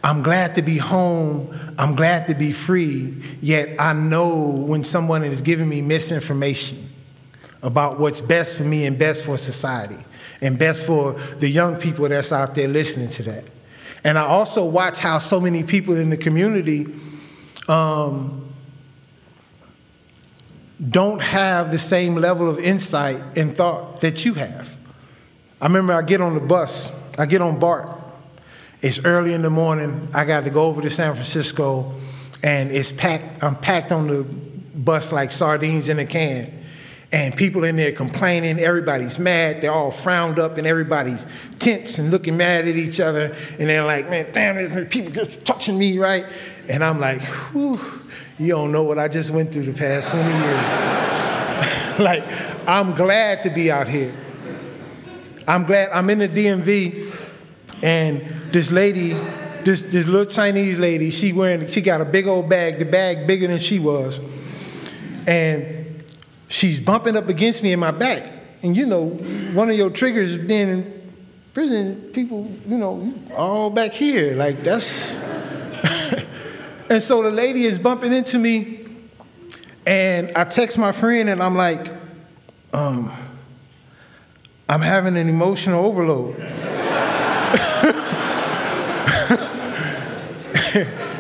I'm 0.03 0.21
glad 0.21 0.55
to 0.55 0.61
be 0.61 0.78
home, 0.78 1.53
I'm 1.78 1.95
glad 1.95 2.28
to 2.28 2.36
be 2.36 2.51
free, 2.51 3.21
yet 3.41 3.80
I 3.80 3.93
know 3.93 4.47
when 4.49 4.84
someone 4.84 5.23
is 5.23 5.41
giving 5.41 5.69
me 5.69 5.82
misinformation 5.82 6.89
about 7.61 7.99
what's 7.99 8.21
best 8.21 8.57
for 8.57 8.63
me 8.63 8.86
and 8.86 8.97
best 8.97 9.25
for 9.25 9.38
society 9.38 9.97
and 10.41 10.57
best 10.57 10.86
for 10.86 11.13
the 11.13 11.49
young 11.49 11.75
people 11.75 12.07
that's 12.07 12.32
out 12.32 12.55
there 12.55 12.67
listening 12.67 13.09
to 13.09 13.23
that. 13.23 13.43
And 14.03 14.17
I 14.17 14.25
also 14.25 14.63
watch 14.63 14.99
how 14.99 15.17
so 15.17 15.39
many 15.39 15.63
people 15.63 15.95
in 15.95 16.09
the 16.09 16.17
community 16.17 16.86
um, 17.68 18.47
don't 20.89 21.22
have 21.22 21.72
the 21.72 21.78
same 21.78 22.15
level 22.15 22.49
of 22.49 22.59
insight 22.59 23.18
and 23.36 23.55
thought 23.55 24.01
that 24.01 24.26
you 24.26 24.36
have. 24.36 24.78
I 25.59 25.65
remember 25.65 25.93
I 25.93 26.01
get 26.03 26.22
on 26.22 26.34
the 26.34 26.39
bus, 26.39 27.18
I 27.18 27.26
get 27.26 27.41
on 27.41 27.59
BART. 27.59 27.89
It's 28.82 29.03
early 29.05 29.34
in 29.34 29.41
the 29.41 29.49
morning. 29.49 30.07
I 30.13 30.24
got 30.24 30.43
to 30.43 30.51
go 30.51 30.65
over 30.65 30.84
to 30.84 30.89
San 30.89 31.13
Francisco, 31.13 31.93
and 32.43 32.72
it's 32.72 32.91
packed. 32.91 33.43
I'm 33.43 33.55
packed 33.55 33.91
on 33.91 34.07
the 34.07 34.24
bus 34.24 35.11
like 35.11 35.32
sardines 35.32 35.89
in 35.89 35.97
a 35.97 36.05
can. 36.05 36.53
And 37.11 37.36
people 37.36 37.63
in 37.63 37.78
there 37.78 37.93
complaining, 37.93 38.59
everybody's 38.59 39.18
mad, 39.18 39.61
they're 39.61 39.72
all 39.72 39.91
frowned 39.91 40.39
up, 40.39 40.57
and 40.57 40.68
everybody's 40.68 41.26
tense 41.57 41.97
and 41.97 42.11
looking 42.11 42.36
mad 42.36 42.68
at 42.68 42.76
each 42.76 42.99
other. 42.99 43.34
And 43.57 43.70
they're 43.70 43.86
like, 43.86 44.09
man, 44.09 44.28
damn, 44.34 44.86
people 44.88 45.11
just 45.11 45.43
touching 45.45 45.80
me, 45.80 45.97
right? 45.97 46.26
And 46.70 46.84
I'm 46.84 46.99
like, 46.99 47.22
whew, 47.51 47.80
you 48.38 48.49
don't 48.49 48.72
know 48.72 48.84
what 48.84 48.99
I 48.99 49.07
just 49.07 49.32
went 49.32 49.53
through 49.53 49.63
the 49.63 49.74
past 49.74 50.09
20 50.09 50.30
years. 50.30 51.99
like, 51.99 52.24
I'm 52.68 52.93
glad 52.93 53.43
to 53.43 53.49
be 53.49 53.72
out 53.72 53.88
here. 53.88 54.13
I'm 55.47 55.63
glad 55.63 55.89
I'm 55.91 56.09
in 56.09 56.20
the 56.20 56.28
DMV, 56.28 57.84
and 57.84 58.20
this 58.51 58.70
lady, 58.70 59.13
this, 59.63 59.82
this 59.84 60.05
little 60.05 60.30
Chinese 60.30 60.78
lady, 60.78 61.09
she 61.09 61.32
wearing, 61.32 61.68
she 61.68 61.80
got 61.80 62.01
a 62.01 62.05
big 62.05 62.28
old 62.28 62.49
bag, 62.49 62.80
the 62.80 62.86
bag 62.86 63.26
bigger 63.26 63.47
than 63.47 63.59
she 63.59 63.80
was. 63.80 64.20
And 65.26 66.03
she's 66.49 66.82
bumping 66.82 67.15
up 67.15 67.30
against 67.30 67.63
me 67.63 67.72
in 67.72 67.80
my 67.80 67.91
back. 67.91 68.30
And 68.61 68.76
you 68.76 68.86
know, 68.86 69.05
one 69.53 69.70
of 69.70 69.78
your 69.78 69.89
triggers 69.89 70.38
being 70.38 70.70
in 70.70 71.15
prison, 71.53 71.95
people, 72.13 72.51
you 72.68 72.78
know, 72.78 73.13
all 73.36 73.70
back 73.70 73.91
here. 73.91 74.36
Like 74.36 74.63
that's 74.63 75.24
And 76.89 77.03
so 77.03 77.21
the 77.21 77.31
lady 77.31 77.63
is 77.63 77.79
bumping 77.79 78.13
into 78.13 78.38
me, 78.38 78.85
and 79.85 80.31
I 80.35 80.45
text 80.45 80.77
my 80.77 80.91
friend, 80.91 81.29
and 81.29 81.43
I'm 81.43 81.55
like, 81.55 81.91
um, 82.73 83.11
I'm 84.69 84.81
having 84.81 85.17
an 85.17 85.29
emotional 85.29 85.85
overload. 85.85 86.38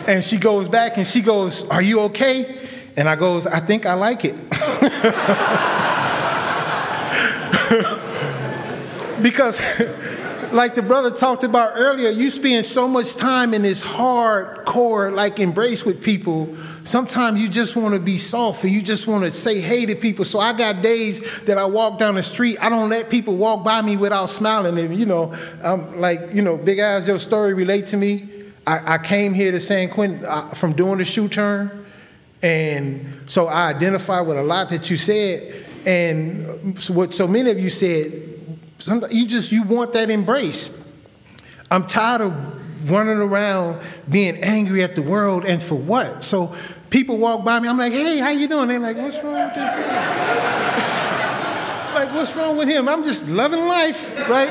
and 0.07 0.23
she 0.23 0.37
goes 0.37 0.67
back 0.67 0.97
and 0.97 1.07
she 1.07 1.21
goes, 1.21 1.69
Are 1.69 1.81
you 1.81 2.01
okay? 2.01 2.57
And 2.97 3.07
I 3.07 3.15
goes, 3.15 3.47
I 3.47 3.59
think 3.59 3.85
I 3.85 3.93
like 3.93 4.25
it. 4.25 4.35
because 9.21 9.59
like 10.53 10.75
the 10.75 10.81
brother 10.81 11.11
talked 11.11 11.43
about 11.43 11.73
earlier, 11.75 12.09
you 12.09 12.29
spend 12.29 12.65
so 12.65 12.87
much 12.87 13.15
time 13.15 13.53
in 13.53 13.61
this 13.61 13.81
hardcore 13.81 15.13
like 15.13 15.39
embrace 15.39 15.85
with 15.85 16.03
people. 16.03 16.55
Sometimes 16.83 17.41
you 17.41 17.49
just 17.49 17.75
want 17.75 17.93
to 17.93 17.99
be 17.99 18.17
soft 18.17 18.63
and 18.63 18.71
you 18.71 18.81
just 18.81 19.07
want 19.07 19.23
to 19.23 19.33
say 19.33 19.59
hey 19.59 19.85
to 19.85 19.95
people. 19.95 20.25
So 20.25 20.39
I 20.39 20.53
got 20.53 20.81
days 20.81 21.41
that 21.41 21.57
I 21.57 21.65
walk 21.65 21.99
down 21.99 22.15
the 22.15 22.23
street, 22.23 22.57
I 22.61 22.69
don't 22.69 22.89
let 22.89 23.09
people 23.09 23.35
walk 23.35 23.63
by 23.63 23.81
me 23.81 23.97
without 23.97 24.27
smiling. 24.27 24.77
And 24.77 24.95
you 24.95 25.05
know, 25.05 25.33
I'm 25.63 25.99
like, 25.99 26.19
you 26.33 26.41
know, 26.41 26.57
big 26.57 26.79
eyes, 26.79 27.07
your 27.07 27.19
story 27.19 27.53
relate 27.53 27.87
to 27.87 27.97
me. 27.97 28.29
I, 28.65 28.95
I 28.95 28.97
came 28.97 29.33
here 29.33 29.51
to 29.51 29.61
San 29.61 29.89
Quentin 29.89 30.25
uh, 30.25 30.49
from 30.49 30.73
doing 30.73 30.97
the 30.97 31.05
SHU 31.05 31.29
term. 31.29 31.85
And 32.41 33.23
so 33.27 33.47
I 33.47 33.69
identify 33.69 34.21
with 34.21 34.37
a 34.37 34.43
lot 34.43 34.69
that 34.69 34.89
you 34.89 34.97
said. 34.97 35.65
And 35.85 36.79
so 36.79 36.93
what 36.93 37.13
so 37.13 37.27
many 37.27 37.49
of 37.49 37.59
you 37.59 37.69
said, 37.69 38.36
you 39.09 39.27
just 39.27 39.51
you 39.51 39.63
want 39.63 39.93
that 39.93 40.09
embrace. 40.09 40.91
I'm 41.69 41.85
tired 41.85 42.21
of 42.21 42.89
running 42.89 43.17
around 43.17 43.81
being 44.09 44.37
angry 44.43 44.83
at 44.83 44.95
the 44.95 45.01
world 45.01 45.45
and 45.45 45.61
for 45.61 45.75
what? 45.75 46.23
So 46.23 46.55
people 46.89 47.17
walk 47.17 47.43
by 47.43 47.59
me, 47.59 47.67
I'm 47.67 47.77
like, 47.77 47.91
hey, 47.91 48.19
how 48.19 48.29
you 48.29 48.47
doing? 48.47 48.69
They're 48.69 48.79
like, 48.79 48.97
what's 48.97 49.21
wrong 49.23 49.33
with 49.33 49.55
this 49.55 49.73
guy? 49.73 50.83
like, 51.95 52.13
what's 52.13 52.35
wrong 52.35 52.57
with 52.57 52.69
him? 52.69 52.87
I'm 52.87 53.03
just 53.03 53.27
loving 53.27 53.67
life, 53.67 54.17
right? 54.29 54.49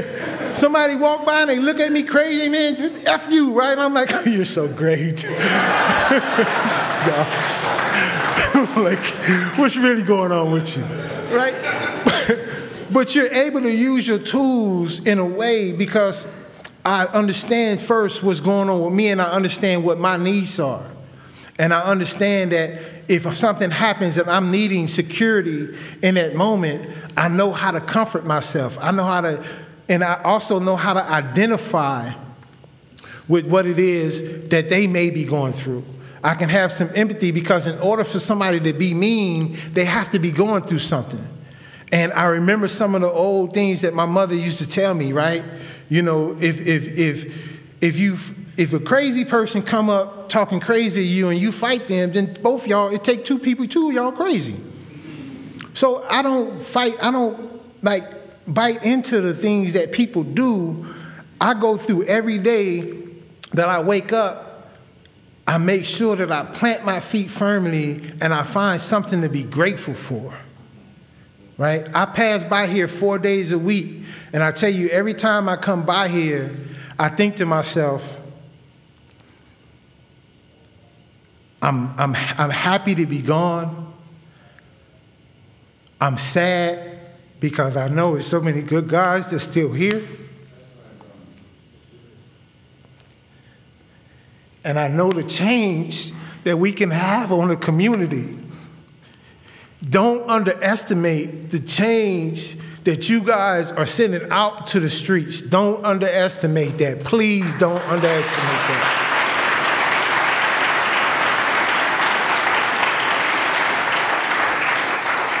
Somebody 0.54 0.96
walk 0.96 1.24
by 1.24 1.42
and 1.42 1.50
they 1.50 1.58
look 1.58 1.80
at 1.80 1.92
me 1.92 2.02
crazy, 2.02 2.48
man, 2.48 2.76
F 3.06 3.26
you, 3.30 3.58
right? 3.58 3.78
I'm 3.78 3.94
like, 3.94 4.10
oh, 4.12 4.24
you're 4.26 4.44
so 4.44 4.68
great. 4.68 5.24
like, 8.76 8.98
what's 9.58 9.76
really 9.76 10.02
going 10.02 10.32
on 10.32 10.50
with 10.52 10.76
you? 10.76 10.82
Right? 11.34 11.54
but 12.90 13.14
you're 13.14 13.32
able 13.32 13.60
to 13.62 13.72
use 13.72 14.06
your 14.06 14.18
tools 14.18 15.06
in 15.06 15.18
a 15.18 15.24
way 15.24 15.72
because 15.72 16.26
I 16.84 17.04
understand 17.06 17.80
first 17.80 18.22
what's 18.22 18.40
going 18.40 18.68
on 18.68 18.82
with 18.82 18.94
me 18.94 19.08
and 19.08 19.20
I 19.20 19.30
understand 19.30 19.84
what 19.84 19.98
my 19.98 20.16
needs 20.16 20.58
are. 20.58 20.84
And 21.58 21.74
I 21.74 21.82
understand 21.82 22.52
that 22.52 22.80
if 23.08 23.32
something 23.34 23.70
happens 23.70 24.16
and 24.16 24.30
I'm 24.30 24.50
needing 24.50 24.88
security 24.88 25.76
in 26.02 26.14
that 26.14 26.34
moment, 26.34 26.88
I 27.16 27.28
know 27.28 27.52
how 27.52 27.70
to 27.72 27.80
comfort 27.80 28.24
myself. 28.24 28.78
I 28.80 28.92
know 28.92 29.04
how 29.04 29.20
to, 29.20 29.44
and 29.90 30.04
I 30.04 30.22
also 30.22 30.60
know 30.60 30.76
how 30.76 30.94
to 30.94 31.02
identify 31.02 32.12
with 33.26 33.46
what 33.46 33.66
it 33.66 33.80
is 33.80 34.48
that 34.48 34.70
they 34.70 34.86
may 34.86 35.10
be 35.10 35.24
going 35.24 35.52
through. 35.52 35.84
I 36.22 36.36
can 36.36 36.48
have 36.48 36.70
some 36.70 36.88
empathy 36.94 37.32
because 37.32 37.66
in 37.66 37.76
order 37.80 38.04
for 38.04 38.20
somebody 38.20 38.60
to 38.60 38.72
be 38.72 38.94
mean, 38.94 39.58
they 39.72 39.84
have 39.84 40.10
to 40.10 40.20
be 40.20 40.30
going 40.30 40.62
through 40.62 40.78
something. 40.78 41.22
And 41.90 42.12
I 42.12 42.26
remember 42.26 42.68
some 42.68 42.94
of 42.94 43.00
the 43.00 43.10
old 43.10 43.52
things 43.52 43.80
that 43.80 43.92
my 43.92 44.06
mother 44.06 44.34
used 44.34 44.58
to 44.58 44.68
tell 44.68 44.94
me, 44.94 45.12
right? 45.12 45.42
You 45.88 46.02
know, 46.02 46.36
if 46.40 46.66
if 46.68 46.96
if 46.96 47.82
if 47.82 47.98
you 47.98 48.12
if 48.56 48.72
a 48.72 48.78
crazy 48.78 49.24
person 49.24 49.60
come 49.60 49.90
up 49.90 50.28
talking 50.28 50.60
crazy 50.60 51.00
to 51.00 51.04
you 51.04 51.30
and 51.30 51.40
you 51.40 51.50
fight 51.50 51.88
them, 51.88 52.12
then 52.12 52.36
both 52.42 52.68
y'all, 52.68 52.94
it 52.94 53.02
take 53.02 53.24
two 53.24 53.40
people, 53.40 53.66
two 53.66 53.92
y'all 53.92 54.12
crazy. 54.12 54.54
So 55.72 56.04
I 56.08 56.22
don't 56.22 56.62
fight, 56.62 56.94
I 57.02 57.10
don't 57.10 57.82
like 57.82 58.04
bite 58.46 58.84
into 58.84 59.20
the 59.20 59.34
things 59.34 59.72
that 59.74 59.92
people 59.92 60.22
do. 60.22 60.86
I 61.40 61.54
go 61.54 61.76
through 61.76 62.04
every 62.04 62.38
day 62.38 62.80
that 63.52 63.68
I 63.68 63.80
wake 63.82 64.12
up 64.12 64.50
I 65.50 65.58
make 65.58 65.84
sure 65.84 66.14
that 66.14 66.30
I 66.30 66.44
plant 66.44 66.84
my 66.84 67.00
feet 67.00 67.28
firmly 67.28 68.00
and 68.20 68.32
I 68.32 68.44
find 68.44 68.80
something 68.80 69.22
to 69.22 69.28
be 69.28 69.42
grateful 69.42 69.94
for. 69.94 70.32
Right? 71.58 71.92
I 71.92 72.06
pass 72.06 72.44
by 72.44 72.68
here 72.68 72.86
four 72.86 73.18
days 73.18 73.50
a 73.50 73.58
week, 73.58 74.04
and 74.32 74.44
I 74.44 74.52
tell 74.52 74.70
you, 74.70 74.88
every 74.90 75.12
time 75.12 75.48
I 75.48 75.56
come 75.56 75.84
by 75.84 76.06
here, 76.06 76.54
I 77.00 77.08
think 77.08 77.34
to 77.36 77.46
myself, 77.46 78.16
I'm, 81.60 81.98
I'm, 81.98 82.14
I'm 82.38 82.50
happy 82.50 82.94
to 82.94 83.04
be 83.04 83.20
gone. 83.20 83.92
I'm 86.00 86.16
sad 86.16 86.89
because 87.40 87.76
I 87.76 87.88
know 87.88 88.12
there's 88.12 88.26
so 88.26 88.40
many 88.40 88.62
good 88.62 88.88
guys 88.88 89.30
that's 89.30 89.44
still 89.44 89.72
here. 89.72 90.02
And 94.62 94.78
I 94.78 94.88
know 94.88 95.10
the 95.10 95.24
change 95.24 96.12
that 96.44 96.58
we 96.58 96.72
can 96.72 96.90
have 96.90 97.32
on 97.32 97.48
the 97.48 97.56
community. 97.56 98.36
Don't 99.88 100.28
underestimate 100.28 101.50
the 101.50 101.58
change 101.58 102.56
that 102.84 103.08
you 103.08 103.22
guys 103.22 103.72
are 103.72 103.86
sending 103.86 104.30
out 104.30 104.66
to 104.68 104.80
the 104.80 104.90
streets. 104.90 105.40
Don't 105.40 105.82
underestimate 105.84 106.76
that. 106.78 107.00
Please 107.00 107.54
don't 107.54 107.80
underestimate 107.88 108.26
that. 108.26 109.06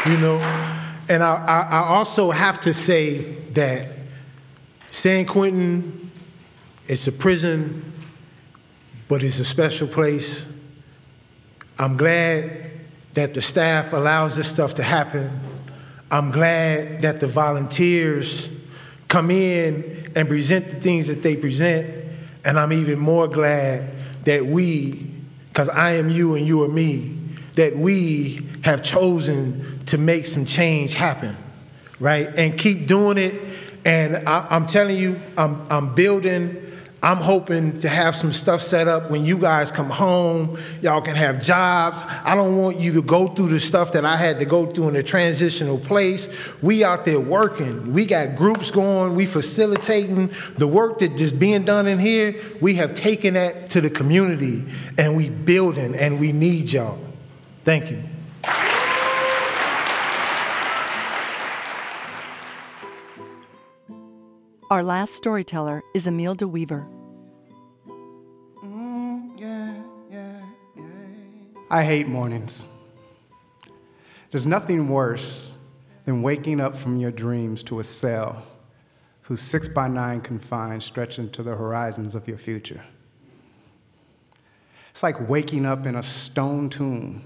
You 0.06 0.16
know, 0.16 0.38
and 1.10 1.22
I, 1.22 1.44
I, 1.44 1.60
I 1.60 1.88
also 1.88 2.30
have 2.30 2.60
to 2.62 2.72
say 2.72 3.18
that 3.52 3.86
San 4.90 5.26
Quentin, 5.26 6.10
it's 6.86 7.06
a 7.06 7.12
prison 7.12 7.90
but 9.10 9.24
it's 9.24 9.40
a 9.40 9.44
special 9.44 9.88
place. 9.88 10.56
I'm 11.80 11.96
glad 11.96 12.70
that 13.14 13.34
the 13.34 13.40
staff 13.40 13.92
allows 13.92 14.36
this 14.36 14.48
stuff 14.48 14.76
to 14.76 14.84
happen. 14.84 15.28
I'm 16.12 16.30
glad 16.30 17.02
that 17.02 17.18
the 17.18 17.26
volunteers 17.26 18.64
come 19.08 19.32
in 19.32 20.12
and 20.14 20.28
present 20.28 20.70
the 20.70 20.76
things 20.76 21.08
that 21.08 21.24
they 21.24 21.36
present. 21.36 21.92
And 22.44 22.56
I'm 22.56 22.72
even 22.72 23.00
more 23.00 23.26
glad 23.26 23.90
that 24.26 24.46
we, 24.46 25.10
because 25.48 25.68
I 25.68 25.94
am 25.94 26.08
you 26.08 26.36
and 26.36 26.46
you 26.46 26.62
are 26.62 26.68
me, 26.68 27.19
that 27.60 27.76
we 27.76 28.40
have 28.62 28.82
chosen 28.82 29.84
to 29.84 29.98
make 29.98 30.24
some 30.24 30.46
change 30.46 30.94
happen, 30.94 31.36
right? 31.98 32.26
And 32.38 32.58
keep 32.58 32.86
doing 32.86 33.18
it. 33.18 33.34
And 33.84 34.16
I, 34.26 34.56
am 34.56 34.66
telling 34.66 34.96
you, 34.96 35.20
I'm, 35.36 35.66
I'm 35.70 35.94
building 35.94 36.70
I'm 37.02 37.16
hoping 37.16 37.78
to 37.80 37.88
have 37.88 38.14
some 38.14 38.30
stuff 38.30 38.60
set 38.60 38.86
up 38.86 39.10
when 39.10 39.24
you 39.24 39.38
guys 39.38 39.72
come 39.72 39.88
home. 39.88 40.58
Y'all 40.82 41.00
can 41.00 41.16
have 41.16 41.42
jobs. 41.42 42.04
I 42.24 42.34
don't 42.34 42.58
want 42.58 42.78
you 42.78 42.92
to 42.92 43.02
go 43.02 43.28
through 43.28 43.48
the 43.48 43.60
stuff 43.60 43.92
that 43.92 44.04
I 44.04 44.16
had 44.16 44.38
to 44.40 44.44
go 44.44 44.66
through 44.66 44.88
in 44.88 44.96
a 44.96 45.02
transitional 45.02 45.78
place. 45.78 46.28
We 46.60 46.84
out 46.84 47.06
there 47.06 47.18
working. 47.18 47.94
We 47.94 48.04
got 48.04 48.36
groups 48.36 48.70
going. 48.70 49.14
We 49.14 49.24
facilitating 49.24 50.30
the 50.56 50.68
work 50.68 50.98
that 50.98 51.18
is 51.18 51.32
being 51.32 51.64
done 51.64 51.86
in 51.86 51.98
here. 51.98 52.38
We 52.60 52.74
have 52.74 52.94
taken 52.94 53.32
that 53.32 53.70
to 53.70 53.80
the 53.80 53.88
community 53.88 54.66
and 54.98 55.16
we 55.16 55.30
building 55.30 55.94
and 55.94 56.20
we 56.20 56.32
need 56.32 56.70
y'all. 56.70 57.09
Thank 57.64 57.90
you. 57.90 58.02
Our 64.70 64.84
last 64.84 65.14
storyteller 65.14 65.82
is 65.94 66.06
Emile 66.06 66.36
DeWeaver. 66.36 66.88
Mm, 68.62 69.84
I 71.68 71.84
hate 71.84 72.06
mornings. 72.06 72.64
There's 74.30 74.46
nothing 74.46 74.88
worse 74.88 75.54
than 76.04 76.22
waking 76.22 76.60
up 76.60 76.76
from 76.76 76.96
your 76.96 77.10
dreams 77.10 77.64
to 77.64 77.80
a 77.80 77.84
cell 77.84 78.46
whose 79.22 79.40
six 79.40 79.68
by 79.68 79.88
nine 79.88 80.20
confines 80.20 80.84
stretch 80.84 81.18
into 81.18 81.42
the 81.42 81.56
horizons 81.56 82.14
of 82.14 82.26
your 82.26 82.38
future. 82.38 82.82
It's 84.90 85.02
like 85.02 85.28
waking 85.28 85.66
up 85.66 85.86
in 85.86 85.96
a 85.96 86.02
stone 86.02 86.70
tomb, 86.70 87.22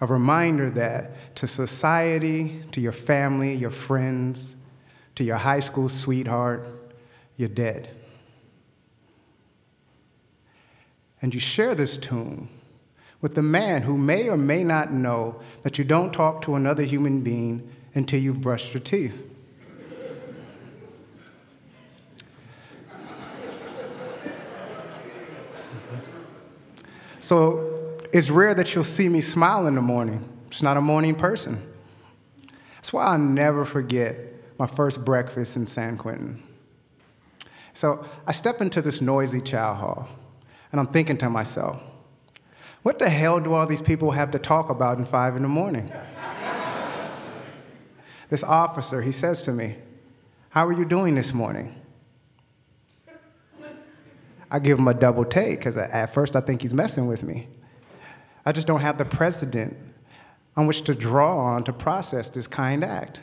a 0.00 0.06
reminder 0.06 0.70
that 0.70 1.36
to 1.36 1.46
society, 1.46 2.62
to 2.72 2.80
your 2.80 2.92
family, 2.92 3.54
your 3.54 3.70
friends, 3.70 4.56
to 5.14 5.24
your 5.24 5.36
high 5.36 5.60
school 5.60 5.88
sweetheart, 5.88 6.66
you're 7.36 7.48
dead. 7.48 7.90
And 11.20 11.34
you 11.34 11.40
share 11.40 11.74
this 11.74 11.98
tomb 11.98 12.48
with 13.20 13.34
the 13.34 13.42
man 13.42 13.82
who 13.82 13.98
may 13.98 14.30
or 14.30 14.38
may 14.38 14.64
not 14.64 14.92
know 14.92 15.42
that 15.62 15.76
you 15.76 15.84
don't 15.84 16.12
talk 16.12 16.40
to 16.42 16.54
another 16.54 16.82
human 16.82 17.20
being 17.20 17.70
until 17.94 18.18
you've 18.18 18.40
brushed 18.40 18.72
your 18.72 18.82
teeth. 18.82 19.26
so 27.20 27.79
it's 28.12 28.30
rare 28.30 28.54
that 28.54 28.74
you'll 28.74 28.84
see 28.84 29.08
me 29.08 29.20
smile 29.20 29.66
in 29.66 29.74
the 29.74 29.82
morning. 29.82 30.28
Just 30.50 30.62
not 30.62 30.76
a 30.76 30.80
morning 30.80 31.14
person. 31.14 31.62
That's 32.74 32.92
why 32.92 33.04
I'll 33.04 33.18
never 33.18 33.64
forget 33.64 34.18
my 34.58 34.66
first 34.66 35.04
breakfast 35.04 35.56
in 35.56 35.66
San 35.66 35.96
Quentin. 35.96 36.42
So 37.72 38.04
I 38.26 38.32
step 38.32 38.60
into 38.60 38.82
this 38.82 39.00
noisy 39.00 39.40
chow 39.40 39.74
hall, 39.74 40.08
and 40.72 40.80
I'm 40.80 40.86
thinking 40.86 41.16
to 41.18 41.30
myself, 41.30 41.80
what 42.82 42.98
the 42.98 43.08
hell 43.08 43.38
do 43.40 43.52
all 43.52 43.66
these 43.66 43.82
people 43.82 44.12
have 44.12 44.30
to 44.30 44.38
talk 44.38 44.70
about 44.70 44.98
in 44.98 45.04
five 45.04 45.36
in 45.36 45.42
the 45.42 45.48
morning? 45.48 45.92
this 48.30 48.42
officer, 48.42 49.02
he 49.02 49.12
says 49.12 49.42
to 49.42 49.52
me, 49.52 49.76
How 50.50 50.66
are 50.66 50.72
you 50.72 50.84
doing 50.84 51.14
this 51.14 51.32
morning? 51.32 51.74
I 54.50 54.58
give 54.58 54.78
him 54.78 54.88
a 54.88 54.94
double 54.94 55.24
take 55.24 55.58
because 55.58 55.76
at 55.76 56.12
first 56.12 56.34
I 56.34 56.40
think 56.40 56.62
he's 56.62 56.74
messing 56.74 57.06
with 57.06 57.22
me. 57.22 57.46
I 58.50 58.52
just 58.52 58.66
don't 58.66 58.80
have 58.80 58.98
the 58.98 59.04
precedent 59.04 59.76
on 60.56 60.66
which 60.66 60.82
to 60.82 60.92
draw 60.92 61.38
on 61.38 61.62
to 61.62 61.72
process 61.72 62.28
this 62.30 62.48
kind 62.48 62.82
act. 62.82 63.22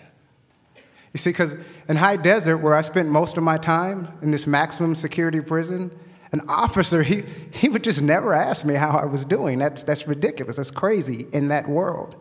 You 1.14 1.18
see, 1.18 1.32
because 1.32 1.58
in 1.90 1.98
High 1.98 2.16
Desert, 2.16 2.60
where 2.60 2.74
I 2.74 2.82
spent 2.82 3.10
most 3.10 3.36
of 3.36 3.44
my 3.44 3.58
time 3.58 4.08
in 4.22 4.32
this 4.32 4.48
maximum 4.48 4.96
security 4.96 5.42
prison, 5.42 5.92
an 6.32 6.48
officer, 6.48 7.04
he, 7.04 7.26
he 7.52 7.68
would 7.68 7.84
just 7.84 8.02
never 8.02 8.34
ask 8.34 8.66
me 8.66 8.76
how 8.76 8.92
I 8.98 9.04
was 9.04 9.26
doing. 9.26 9.60
That's, 9.60 9.84
that's 9.84 10.08
ridiculous. 10.08 10.56
That's 10.56 10.72
crazy 10.72 11.28
in 11.34 11.50
that 11.50 11.68
world. 11.68 12.16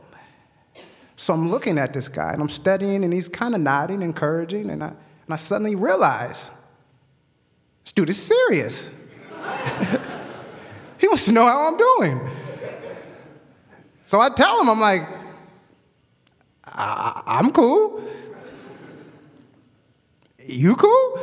So 1.15 1.33
I'm 1.33 1.49
looking 1.49 1.79
at 1.79 1.93
this 1.93 2.09
guy 2.09 2.33
and 2.33 2.43
I'm 2.43 2.49
studying, 2.49 3.05
and 3.05 3.13
he's 3.13 3.29
kind 3.29 3.55
of 3.55 3.61
nodding, 3.61 4.03
encouraging, 4.03 4.69
and 4.69 4.83
I, 4.83 4.89
and 4.89 5.31
I 5.31 5.37
suddenly 5.37 5.77
realize 5.77 6.51
this 7.85 7.93
dude 7.93 8.09
is 8.09 8.21
serious. 8.21 8.93
he 10.99 11.07
wants 11.07 11.27
to 11.27 11.33
know 11.33 11.47
how 11.47 11.69
I'm 11.69 11.77
doing. 11.77 12.36
So 14.07 14.21
I 14.21 14.29
tell 14.29 14.61
him, 14.61 14.71
I'm 14.71 14.79
like, 14.79 15.03
I- 16.65 17.23
I'm 17.27 17.51
cool. 17.51 18.01
You 20.39 20.77
cool? 20.77 21.19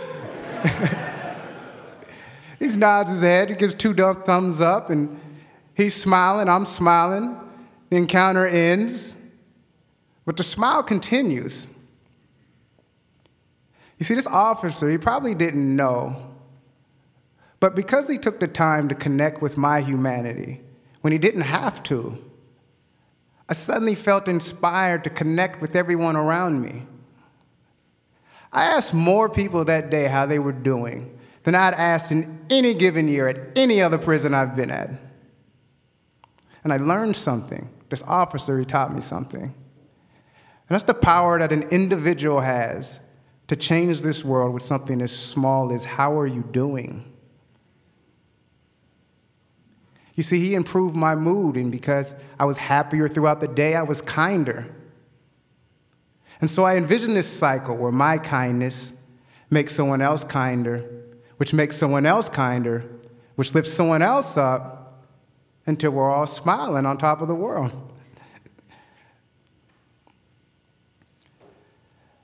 he 2.60 2.68
nods 2.68 3.10
his 3.10 3.22
head, 3.22 3.50
he 3.50 3.56
gives 3.56 3.74
two 3.74 3.94
thumbs 3.94 4.60
up, 4.60 4.90
and 4.90 5.18
he's 5.76 5.96
smiling, 5.96 6.50
I'm 6.50 6.66
smiling. 6.66 7.38
The 7.90 7.96
encounter 7.96 8.46
ends, 8.46 9.16
but 10.26 10.36
the 10.36 10.44
smile 10.44 10.84
continues. 10.84 11.68
You 13.98 14.04
see, 14.04 14.16
this 14.16 14.28
officer, 14.28 14.90
he 14.90 14.98
probably 14.98 15.34
didn't 15.34 15.74
know, 15.74 16.36
but 17.62 17.76
because 17.76 18.10
he 18.10 18.18
took 18.18 18.42
the 18.42 18.48
time 18.50 18.90
to 18.90 18.96
connect 18.96 19.42
with 19.42 19.56
my 19.56 19.80
humanity 19.80 20.60
when 21.00 21.14
he 21.14 21.20
didn't 21.20 21.42
have 21.42 21.82
to, 21.84 22.22
I 23.54 23.56
suddenly 23.56 23.94
felt 23.94 24.28
inspired 24.28 25.04
to 25.04 25.12
connect 25.12 25.62
with 25.62 25.76
everyone 25.76 26.16
around 26.16 26.60
me. 26.60 26.88
I 28.52 28.64
asked 28.64 28.96
more 28.96 29.30
people 29.30 29.64
that 29.66 29.92
day 29.92 30.08
how 30.08 30.26
they 30.26 30.40
were 30.40 30.52
doing 30.52 31.20
than 31.44 31.54
I'd 31.54 31.76
asked 31.76 32.12
in 32.12 32.48
any 32.50 32.74
given 32.74 33.08
year 33.08 33.28
at 33.28 33.56
any 33.56 33.80
other 33.80 34.00
prison 34.00 34.34
I've 34.34 34.56
been 34.56 34.72
at. 34.72 34.90
And 36.64 36.74
I 36.74 36.78
learned 36.78 37.16
something. 37.16 37.70
This 37.90 38.02
officer, 38.08 38.58
he 38.58 38.66
taught 38.66 38.92
me 38.92 39.02
something. 39.02 39.44
And 39.44 39.54
that's 40.68 40.86
the 40.86 40.96
power 40.96 41.38
that 41.38 41.52
an 41.52 41.62
individual 41.70 42.40
has 42.40 43.02
to 43.50 43.56
change 43.56 44.02
this 44.02 44.26
world 44.26 44.52
with 44.52 44.64
something 44.64 45.00
as 45.00 45.16
small 45.16 45.72
as 45.72 45.86
how 45.86 46.18
are 46.18 46.26
you 46.26 46.42
doing? 46.42 47.13
You 50.16 50.24
see, 50.24 50.40
he 50.40 50.54
improved 50.54 50.96
my 50.96 51.16
mood, 51.16 51.58
and 51.58 51.72
because 51.72 52.14
I 52.40 52.46
was 52.46 52.58
happier 52.58 53.08
throughout 53.08 53.42
the 53.42 53.48
day, 53.48 53.76
I 53.76 53.82
was 53.84 54.02
kinder. 54.02 54.68
And 56.40 56.50
so 56.50 56.66
I 56.66 56.78
envision 56.78 57.14
this 57.14 57.28
cycle 57.28 57.78
where 57.78 57.92
my 57.92 58.18
kindness 58.18 58.94
makes 59.50 59.74
someone 59.74 60.02
else 60.02 60.24
kinder, 60.24 60.84
which 61.38 61.54
makes 61.54 61.78
someone 61.78 62.06
else 62.06 62.30
kinder, 62.30 62.84
which 63.36 63.56
lifts 63.56 63.74
someone 63.74 64.02
else 64.02 64.38
up 64.38 65.04
until 65.66 65.92
we're 65.92 66.12
all 66.12 66.28
smiling 66.28 66.86
on 66.86 66.98
top 66.98 67.22
of 67.22 67.28
the 67.28 67.36
world. 67.36 67.72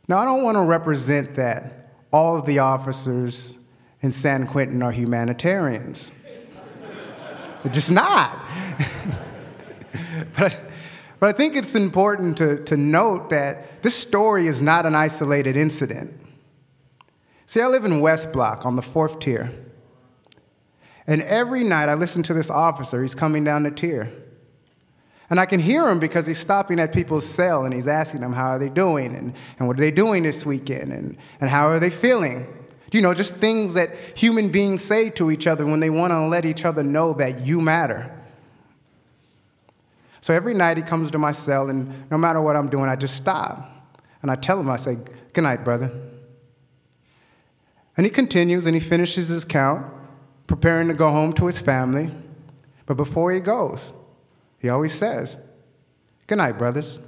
now, 0.07 0.17
I 0.19 0.25
don't 0.25 0.43
want 0.43 0.57
to 0.57 0.63
represent 0.63 1.35
that 1.37 1.93
all 2.11 2.37
of 2.37 2.45
the 2.45 2.59
officers 2.59 3.57
in 4.01 4.11
San 4.11 4.45
Quentin 4.45 4.83
are 4.83 4.91
humanitarians. 4.91 6.11
They're 7.63 7.73
just 7.73 7.91
not. 7.91 8.37
but, 10.37 10.59
but 11.19 11.29
I 11.29 11.31
think 11.31 11.55
it's 11.55 11.75
important 11.75 12.37
to, 12.37 12.63
to 12.65 12.77
note 12.77 13.29
that 13.29 13.81
this 13.81 13.95
story 13.95 14.47
is 14.47 14.61
not 14.61 14.85
an 14.85 14.95
isolated 14.95 15.57
incident. 15.57 16.13
See, 17.45 17.61
I 17.61 17.67
live 17.67 17.85
in 17.85 17.99
West 17.99 18.31
Block 18.31 18.65
on 18.65 18.75
the 18.75 18.81
fourth 18.81 19.19
tier. 19.19 19.51
And 21.07 21.23
every 21.23 21.63
night 21.63 21.89
I 21.89 21.95
listen 21.95 22.21
to 22.23 22.33
this 22.33 22.51
officer, 22.51 23.01
he's 23.01 23.15
coming 23.15 23.43
down 23.43 23.63
the 23.63 23.71
tier. 23.71 24.11
And 25.29 25.39
I 25.39 25.45
can 25.45 25.59
hear 25.59 25.87
him 25.87 25.99
because 25.99 26.27
he's 26.27 26.37
stopping 26.37 26.79
at 26.79 26.93
people's 26.93 27.25
cell 27.25 27.65
and 27.65 27.73
he's 27.73 27.87
asking 27.87 28.21
them 28.21 28.33
how 28.33 28.49
are 28.49 28.59
they 28.59 28.69
doing 28.69 29.15
and, 29.15 29.33
and 29.57 29.67
what 29.67 29.77
are 29.77 29.81
they 29.81 29.91
doing 29.91 30.23
this 30.23 30.45
weekend 30.45 30.91
and, 30.91 31.17
and 31.41 31.49
how 31.49 31.67
are 31.67 31.79
they 31.79 31.89
feeling. 31.89 32.47
You 32.91 33.01
know, 33.01 33.13
just 33.13 33.35
things 33.35 33.75
that 33.75 33.95
human 34.17 34.49
beings 34.49 34.83
say 34.83 35.09
to 35.11 35.29
each 35.29 35.45
other 35.45 35.65
when 35.65 35.79
they 35.79 35.89
want 35.89 36.11
to 36.11 36.25
let 36.25 36.45
each 36.45 36.65
other 36.65 36.83
know 36.83 37.13
that 37.13 37.45
you 37.45 37.61
matter. 37.61 38.15
So 40.21 40.33
every 40.33 40.53
night 40.53 40.77
he 40.77 40.83
comes 40.83 41.11
to 41.11 41.17
my 41.17 41.31
cell, 41.31 41.69
and 41.69 42.09
no 42.09 42.17
matter 42.17 42.41
what 42.41 42.55
I'm 42.55 42.69
doing, 42.69 42.89
I 42.89 42.95
just 42.95 43.15
stop. 43.15 43.95
And 44.21 44.29
I 44.29 44.35
tell 44.35 44.59
him, 44.59 44.69
I 44.69 44.75
say, 44.75 44.97
Good 45.33 45.43
night, 45.43 45.63
brother. 45.63 45.91
And 47.95 48.05
he 48.05 48.09
continues 48.09 48.65
and 48.65 48.75
he 48.75 48.79
finishes 48.79 49.27
his 49.27 49.43
count, 49.43 49.85
preparing 50.47 50.87
to 50.87 50.93
go 50.93 51.09
home 51.09 51.33
to 51.33 51.45
his 51.45 51.59
family. 51.59 52.11
But 52.85 52.95
before 52.95 53.31
he 53.31 53.39
goes, 53.39 53.93
he 54.57 54.69
always 54.69 54.93
says, 54.93 55.37
Good 56.25 56.37
night, 56.37 56.57
brothers. 56.57 56.99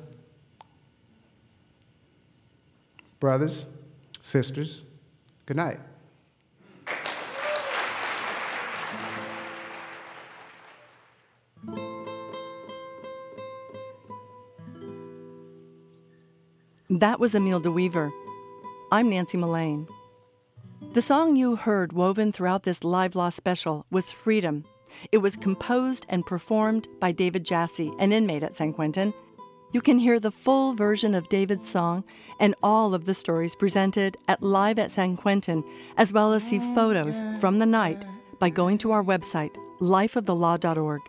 Brothers, 3.19 3.65
sisters, 4.19 4.83
good 5.45 5.57
night. 5.57 5.79
That 16.89 17.21
was 17.21 17.33
Emile 17.33 17.61
DeWeaver. 17.61 18.11
I'm 18.91 19.09
Nancy 19.09 19.37
Mullane. 19.37 19.87
The 20.91 21.01
song 21.01 21.37
you 21.37 21.55
heard 21.55 21.93
woven 21.93 22.33
throughout 22.33 22.63
this 22.63 22.83
Live 22.83 23.15
Law 23.15 23.29
special 23.29 23.85
was 23.89 24.11
Freedom. 24.11 24.65
It 25.13 25.19
was 25.19 25.37
composed 25.37 26.05
and 26.09 26.25
performed 26.25 26.89
by 26.99 27.13
David 27.13 27.45
Jassy, 27.45 27.93
an 27.97 28.11
inmate 28.11 28.43
at 28.43 28.55
San 28.55 28.73
Quentin. 28.73 29.13
You 29.73 29.79
can 29.79 29.99
hear 29.99 30.19
the 30.19 30.31
full 30.31 30.73
version 30.73 31.15
of 31.15 31.29
David's 31.29 31.69
song 31.69 32.03
and 32.41 32.55
all 32.61 32.93
of 32.93 33.05
the 33.05 33.13
stories 33.13 33.55
presented 33.55 34.17
at 34.27 34.43
Live 34.43 34.77
at 34.77 34.91
San 34.91 35.15
Quentin, 35.15 35.63
as 35.95 36.11
well 36.11 36.33
as 36.33 36.43
see 36.43 36.59
photos 36.75 37.21
from 37.39 37.59
the 37.59 37.65
night 37.65 38.03
by 38.37 38.49
going 38.49 38.77
to 38.79 38.91
our 38.91 39.03
website, 39.03 39.55
lifeofthelaw.org. 39.79 41.01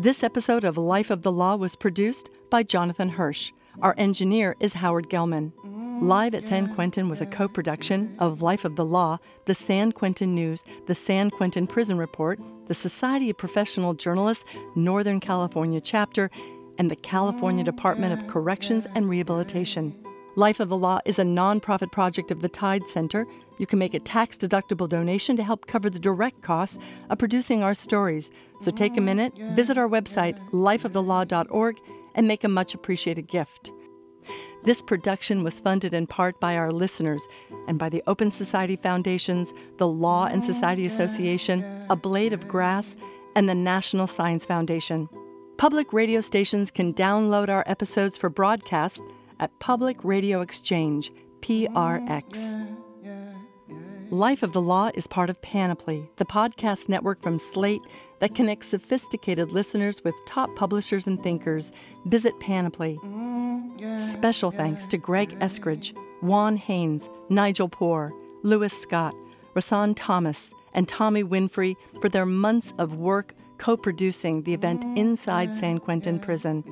This 0.00 0.24
episode 0.24 0.64
of 0.64 0.76
Life 0.76 1.10
of 1.10 1.22
the 1.22 1.30
Law 1.30 1.54
was 1.54 1.76
produced 1.76 2.28
by 2.50 2.64
Jonathan 2.64 3.10
Hirsch. 3.10 3.52
Our 3.80 3.94
engineer 3.96 4.56
is 4.58 4.72
Howard 4.74 5.08
Gelman. 5.08 5.52
Live 6.02 6.34
at 6.34 6.42
San 6.42 6.74
Quentin 6.74 7.08
was 7.08 7.20
a 7.20 7.26
co 7.26 7.46
production 7.46 8.16
of 8.18 8.42
Life 8.42 8.64
of 8.64 8.74
the 8.74 8.84
Law, 8.84 9.18
the 9.44 9.54
San 9.54 9.92
Quentin 9.92 10.34
News, 10.34 10.64
the 10.86 10.94
San 10.94 11.30
Quentin 11.30 11.68
Prison 11.68 11.98
Report, 11.98 12.40
the 12.66 12.74
Society 12.74 13.30
of 13.30 13.38
Professional 13.38 13.94
Journalists, 13.94 14.44
Northern 14.74 15.20
California 15.20 15.80
Chapter, 15.80 16.30
and 16.78 16.90
the 16.90 16.96
California 16.96 17.64
Department 17.64 18.12
of 18.12 18.26
Corrections 18.28 18.86
and 18.94 19.08
Rehabilitation. 19.08 19.94
Life 20.36 20.58
of 20.58 20.68
the 20.68 20.76
Law 20.76 20.98
is 21.04 21.18
a 21.18 21.24
nonprofit 21.24 21.92
project 21.92 22.32
of 22.32 22.40
the 22.40 22.48
Tide 22.48 22.88
Center. 22.88 23.24
You 23.58 23.66
can 23.66 23.78
make 23.78 23.94
a 23.94 24.00
tax 24.00 24.36
deductible 24.36 24.88
donation 24.88 25.36
to 25.36 25.44
help 25.44 25.66
cover 25.66 25.88
the 25.88 26.00
direct 26.00 26.42
costs 26.42 26.80
of 27.08 27.18
producing 27.18 27.62
our 27.62 27.74
stories. 27.74 28.32
So 28.58 28.72
take 28.72 28.96
a 28.96 29.00
minute, 29.00 29.36
visit 29.54 29.78
our 29.78 29.88
website, 29.88 30.36
lifeofthelaw.org, 30.50 31.76
and 32.16 32.26
make 32.26 32.42
a 32.42 32.48
much 32.48 32.74
appreciated 32.74 33.28
gift. 33.28 33.70
This 34.64 34.82
production 34.82 35.44
was 35.44 35.60
funded 35.60 35.94
in 35.94 36.06
part 36.06 36.40
by 36.40 36.56
our 36.56 36.72
listeners 36.72 37.28
and 37.68 37.78
by 37.78 37.90
the 37.90 38.02
Open 38.06 38.30
Society 38.30 38.76
Foundations, 38.76 39.52
the 39.76 39.86
Law 39.86 40.24
and 40.24 40.42
Society 40.42 40.86
Association, 40.86 41.62
A 41.90 41.96
Blade 41.96 42.32
of 42.32 42.48
Grass, 42.48 42.96
and 43.36 43.48
the 43.48 43.54
National 43.54 44.06
Science 44.06 44.44
Foundation. 44.44 45.08
Public 45.64 45.94
radio 45.94 46.20
stations 46.20 46.70
can 46.70 46.92
download 46.92 47.48
our 47.48 47.64
episodes 47.66 48.18
for 48.18 48.28
broadcast 48.28 49.02
at 49.40 49.58
Public 49.60 49.96
Radio 50.04 50.42
Exchange, 50.42 51.10
PRX. 51.40 52.76
Life 54.10 54.42
of 54.42 54.52
the 54.52 54.60
Law 54.60 54.90
is 54.94 55.06
part 55.06 55.30
of 55.30 55.40
Panoply, 55.40 56.06
the 56.16 56.26
podcast 56.26 56.90
network 56.90 57.22
from 57.22 57.38
Slate 57.38 57.80
that 58.20 58.34
connects 58.34 58.68
sophisticated 58.68 59.52
listeners 59.52 60.04
with 60.04 60.14
top 60.26 60.54
publishers 60.54 61.06
and 61.06 61.22
thinkers. 61.22 61.72
Visit 62.04 62.38
Panoply. 62.40 62.98
Special 63.98 64.50
thanks 64.50 64.86
to 64.88 64.98
Greg 64.98 65.30
Eskridge, 65.38 65.96
Juan 66.20 66.58
Haines, 66.58 67.08
Nigel 67.30 67.70
Poor, 67.70 68.12
Lewis 68.42 68.78
Scott, 68.78 69.14
Rahsaan 69.54 69.94
Thomas, 69.96 70.52
and 70.74 70.86
Tommy 70.86 71.24
Winfrey 71.24 71.74
for 72.02 72.10
their 72.10 72.26
months 72.26 72.74
of 72.76 72.96
work 72.96 73.32
co 73.64 73.78
producing 73.78 74.42
the 74.42 74.52
event 74.52 74.84
inside 74.94 75.54
San 75.54 75.78
Quentin 75.78 76.18
Prison. 76.18 76.62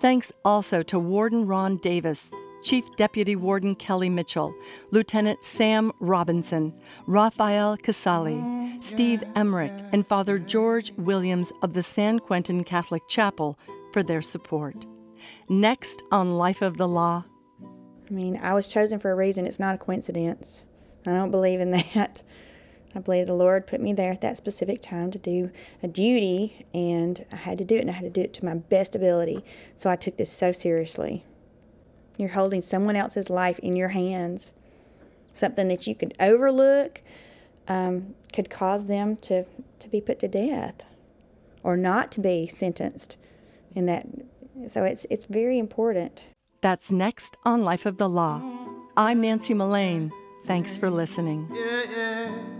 Thanks 0.00 0.30
also 0.44 0.84
to 0.84 0.96
Warden 0.96 1.48
Ron 1.48 1.78
Davis, 1.78 2.30
Chief 2.62 2.84
Deputy 2.94 3.34
Warden 3.34 3.74
Kelly 3.74 4.08
Mitchell, 4.08 4.54
Lieutenant 4.92 5.42
Sam 5.42 5.90
Robinson, 5.98 6.72
Raphael 7.08 7.76
Casali, 7.78 8.80
Steve 8.80 9.24
Emmerich, 9.34 9.72
and 9.92 10.06
Father 10.06 10.38
George 10.38 10.92
Williams 10.98 11.52
of 11.62 11.72
the 11.72 11.82
San 11.82 12.20
Quentin 12.20 12.62
Catholic 12.62 13.02
Chapel 13.08 13.58
for 13.92 14.04
their 14.04 14.22
support. 14.22 14.86
Next 15.48 16.04
on 16.12 16.38
Life 16.38 16.62
of 16.62 16.76
the 16.76 16.86
Law. 16.86 17.24
I 18.08 18.12
mean, 18.12 18.38
I 18.40 18.54
was 18.54 18.68
chosen 18.68 19.00
for 19.00 19.10
a 19.10 19.16
reason. 19.16 19.46
It's 19.46 19.58
not 19.58 19.74
a 19.74 19.78
coincidence. 19.78 20.62
I 21.04 21.10
don't 21.10 21.32
believe 21.32 21.60
in 21.60 21.72
that. 21.72 22.22
I 22.96 22.98
believe 22.98 23.26
the 23.26 23.34
Lord 23.34 23.66
put 23.66 23.82
me 23.82 23.92
there 23.92 24.10
at 24.10 24.22
that 24.22 24.38
specific 24.38 24.80
time 24.80 25.10
to 25.10 25.18
do 25.18 25.50
a 25.82 25.86
duty, 25.86 26.64
and 26.72 27.26
I 27.30 27.36
had 27.36 27.58
to 27.58 27.64
do 27.64 27.76
it, 27.76 27.82
and 27.82 27.90
I 27.90 27.92
had 27.92 28.04
to 28.04 28.10
do 28.10 28.22
it 28.22 28.32
to 28.34 28.44
my 28.44 28.54
best 28.54 28.94
ability. 28.94 29.44
So 29.76 29.90
I 29.90 29.96
took 29.96 30.16
this 30.16 30.32
so 30.32 30.50
seriously. 30.50 31.22
You're 32.16 32.30
holding 32.30 32.62
someone 32.62 32.96
else's 32.96 33.28
life 33.28 33.58
in 33.58 33.76
your 33.76 33.90
hands. 33.90 34.52
Something 35.34 35.68
that 35.68 35.86
you 35.86 35.94
could 35.94 36.14
overlook 36.18 37.02
um, 37.68 38.14
could 38.32 38.48
cause 38.48 38.86
them 38.86 39.18
to, 39.18 39.44
to 39.80 39.88
be 39.88 40.00
put 40.00 40.18
to 40.20 40.28
death 40.28 40.82
or 41.62 41.76
not 41.76 42.10
to 42.12 42.20
be 42.20 42.46
sentenced 42.46 43.18
in 43.74 43.84
that. 43.84 44.06
So 44.68 44.84
it's, 44.84 45.04
it's 45.10 45.26
very 45.26 45.58
important. 45.58 46.22
That's 46.62 46.90
next 46.90 47.36
on 47.44 47.62
Life 47.62 47.84
of 47.84 47.98
the 47.98 48.08
Law. 48.08 48.40
I'm 48.96 49.20
Nancy 49.20 49.52
Mullane. 49.52 50.10
Thanks 50.46 50.78
for 50.78 50.88
listening. 50.88 51.46
Yeah, 51.52 51.82
yeah. 51.90 52.55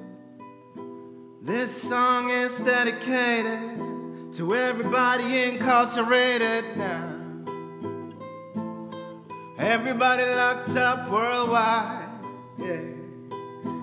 This 1.46 1.80
song 1.80 2.28
is 2.30 2.58
dedicated 2.58 4.32
to 4.32 4.56
everybody 4.56 5.44
incarcerated 5.44 6.64
now. 6.76 7.44
Everybody 9.56 10.24
locked 10.24 10.70
up 10.70 11.08
worldwide. 11.08 12.08
Yeah. 12.58 12.80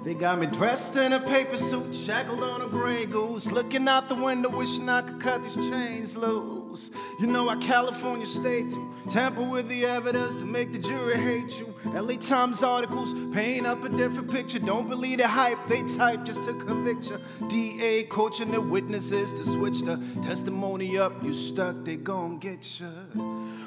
They 0.03 0.13
got 0.13 0.39
me 0.39 0.47
dressed 0.47 0.97
in 0.97 1.13
a 1.13 1.21
paper 1.21 1.55
suit, 1.55 1.95
shackled 1.95 2.43
on 2.43 2.63
a 2.63 2.67
gray 2.67 3.05
goose, 3.05 3.49
looking 3.49 3.87
out 3.87 4.09
the 4.09 4.15
window, 4.15 4.49
wishing 4.49 4.89
I 4.89 5.01
could 5.01 5.21
cut 5.21 5.41
these 5.43 5.55
chains 5.55 6.17
loose. 6.17 6.91
You 7.17 7.27
know 7.27 7.47
how 7.47 7.57
California 7.61 8.27
state 8.27 8.73
to 8.73 8.93
tamper 9.09 9.41
with 9.41 9.69
the 9.69 9.85
evidence 9.85 10.35
to 10.35 10.45
make 10.45 10.73
the 10.73 10.79
jury 10.79 11.15
hate 11.15 11.57
you. 11.61 11.72
LA 11.85 12.15
Times 12.15 12.63
articles 12.63 13.13
paint 13.33 13.67
up 13.67 13.83
a 13.83 13.89
different 13.89 14.31
picture. 14.31 14.59
Don't 14.59 14.87
believe 14.87 15.17
the 15.17 15.27
hype 15.27 15.59
they 15.67 15.83
type 15.83 16.23
just 16.23 16.43
to 16.45 16.53
convict 16.53 17.09
you. 17.09 17.19
DA 17.47 18.03
coaching 18.03 18.51
the 18.51 18.61
witnesses 18.61 19.33
to 19.33 19.43
switch 19.43 19.81
the 19.81 20.01
testimony 20.21 20.97
up. 20.97 21.21
You 21.23 21.33
stuck, 21.33 21.83
they 21.83 21.97
gon' 21.97 22.39
get 22.39 22.79
you. 22.79 22.87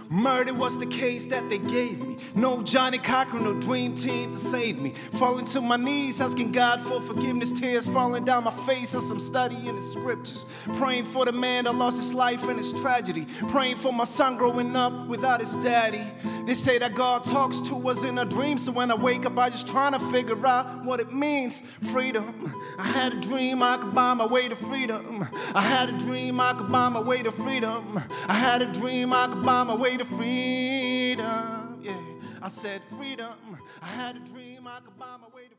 Murder 0.08 0.54
was 0.54 0.78
the 0.78 0.86
case 0.86 1.26
that 1.26 1.48
they 1.50 1.58
gave 1.58 2.06
me. 2.06 2.16
No 2.34 2.62
Johnnie 2.62 2.98
Cochran, 2.98 3.44
no 3.44 3.54
dream 3.54 3.94
team 3.94 4.32
to 4.32 4.38
save 4.38 4.80
me. 4.80 4.94
Falling 5.14 5.44
to 5.46 5.60
my 5.60 5.76
knees, 5.76 6.20
asking 6.20 6.52
God 6.52 6.80
for 6.82 7.00
forgiveness. 7.02 7.52
Tears 7.52 7.88
falling 7.88 8.24
down 8.24 8.44
my 8.44 8.50
face 8.50 8.94
as 8.94 9.10
I'm 9.10 9.20
studying 9.20 9.74
the 9.74 9.82
scriptures. 9.82 10.46
Praying 10.76 11.04
for 11.04 11.24
the 11.24 11.32
man 11.32 11.64
that 11.64 11.74
lost 11.74 11.96
his 11.96 12.14
life 12.14 12.48
in 12.48 12.56
his 12.56 12.72
tragedy. 12.72 13.26
Praying 13.48 13.76
for 13.76 13.92
my 13.92 14.04
son 14.04 14.36
growing 14.36 14.76
up 14.76 15.08
without 15.08 15.40
his 15.40 15.54
daddy. 15.56 16.04
They 16.46 16.54
say 16.54 16.78
that 16.78 16.94
God 16.94 17.24
talks 17.24 17.60
to 17.62 17.88
us 17.88 18.04
in 18.06 18.18
a 18.18 18.24
dream, 18.24 18.58
so 18.58 18.72
when 18.72 18.90
I 18.90 18.94
wake 18.94 19.26
up, 19.26 19.36
I 19.36 19.50
just 19.50 19.68
trying 19.68 19.92
to 19.92 19.98
figure 19.98 20.46
out 20.46 20.84
what 20.84 21.00
it 21.00 21.12
means. 21.12 21.60
Freedom. 21.92 22.54
I 22.78 22.84
had 22.84 23.12
a 23.12 23.20
dream 23.20 23.62
I 23.62 23.76
could 23.78 23.94
buy 23.94 24.14
my 24.14 24.26
way 24.26 24.48
to 24.48 24.56
freedom. 24.56 25.26
I 25.54 25.60
had 25.60 25.88
a 25.88 25.98
dream 25.98 26.40
I 26.40 26.54
could 26.54 26.70
buy 26.70 26.88
my 26.88 27.00
way 27.00 27.22
to 27.22 27.32
freedom. 27.32 28.00
I 28.28 28.34
had 28.34 28.62
a 28.62 28.72
dream 28.72 29.12
I 29.12 29.26
could 29.28 29.42
buy 29.42 29.64
my 29.64 29.74
way 29.74 29.96
to 29.96 30.04
freedom. 30.04 31.80
Yeah, 31.82 32.00
I 32.42 32.48
said 32.48 32.82
freedom. 32.96 33.34
I 33.82 33.86
had 33.86 34.16
a 34.16 34.20
dream 34.20 34.66
I 34.66 34.80
could 34.80 34.98
buy 34.98 35.16
my 35.20 35.28
way 35.34 35.44
to. 35.48 35.55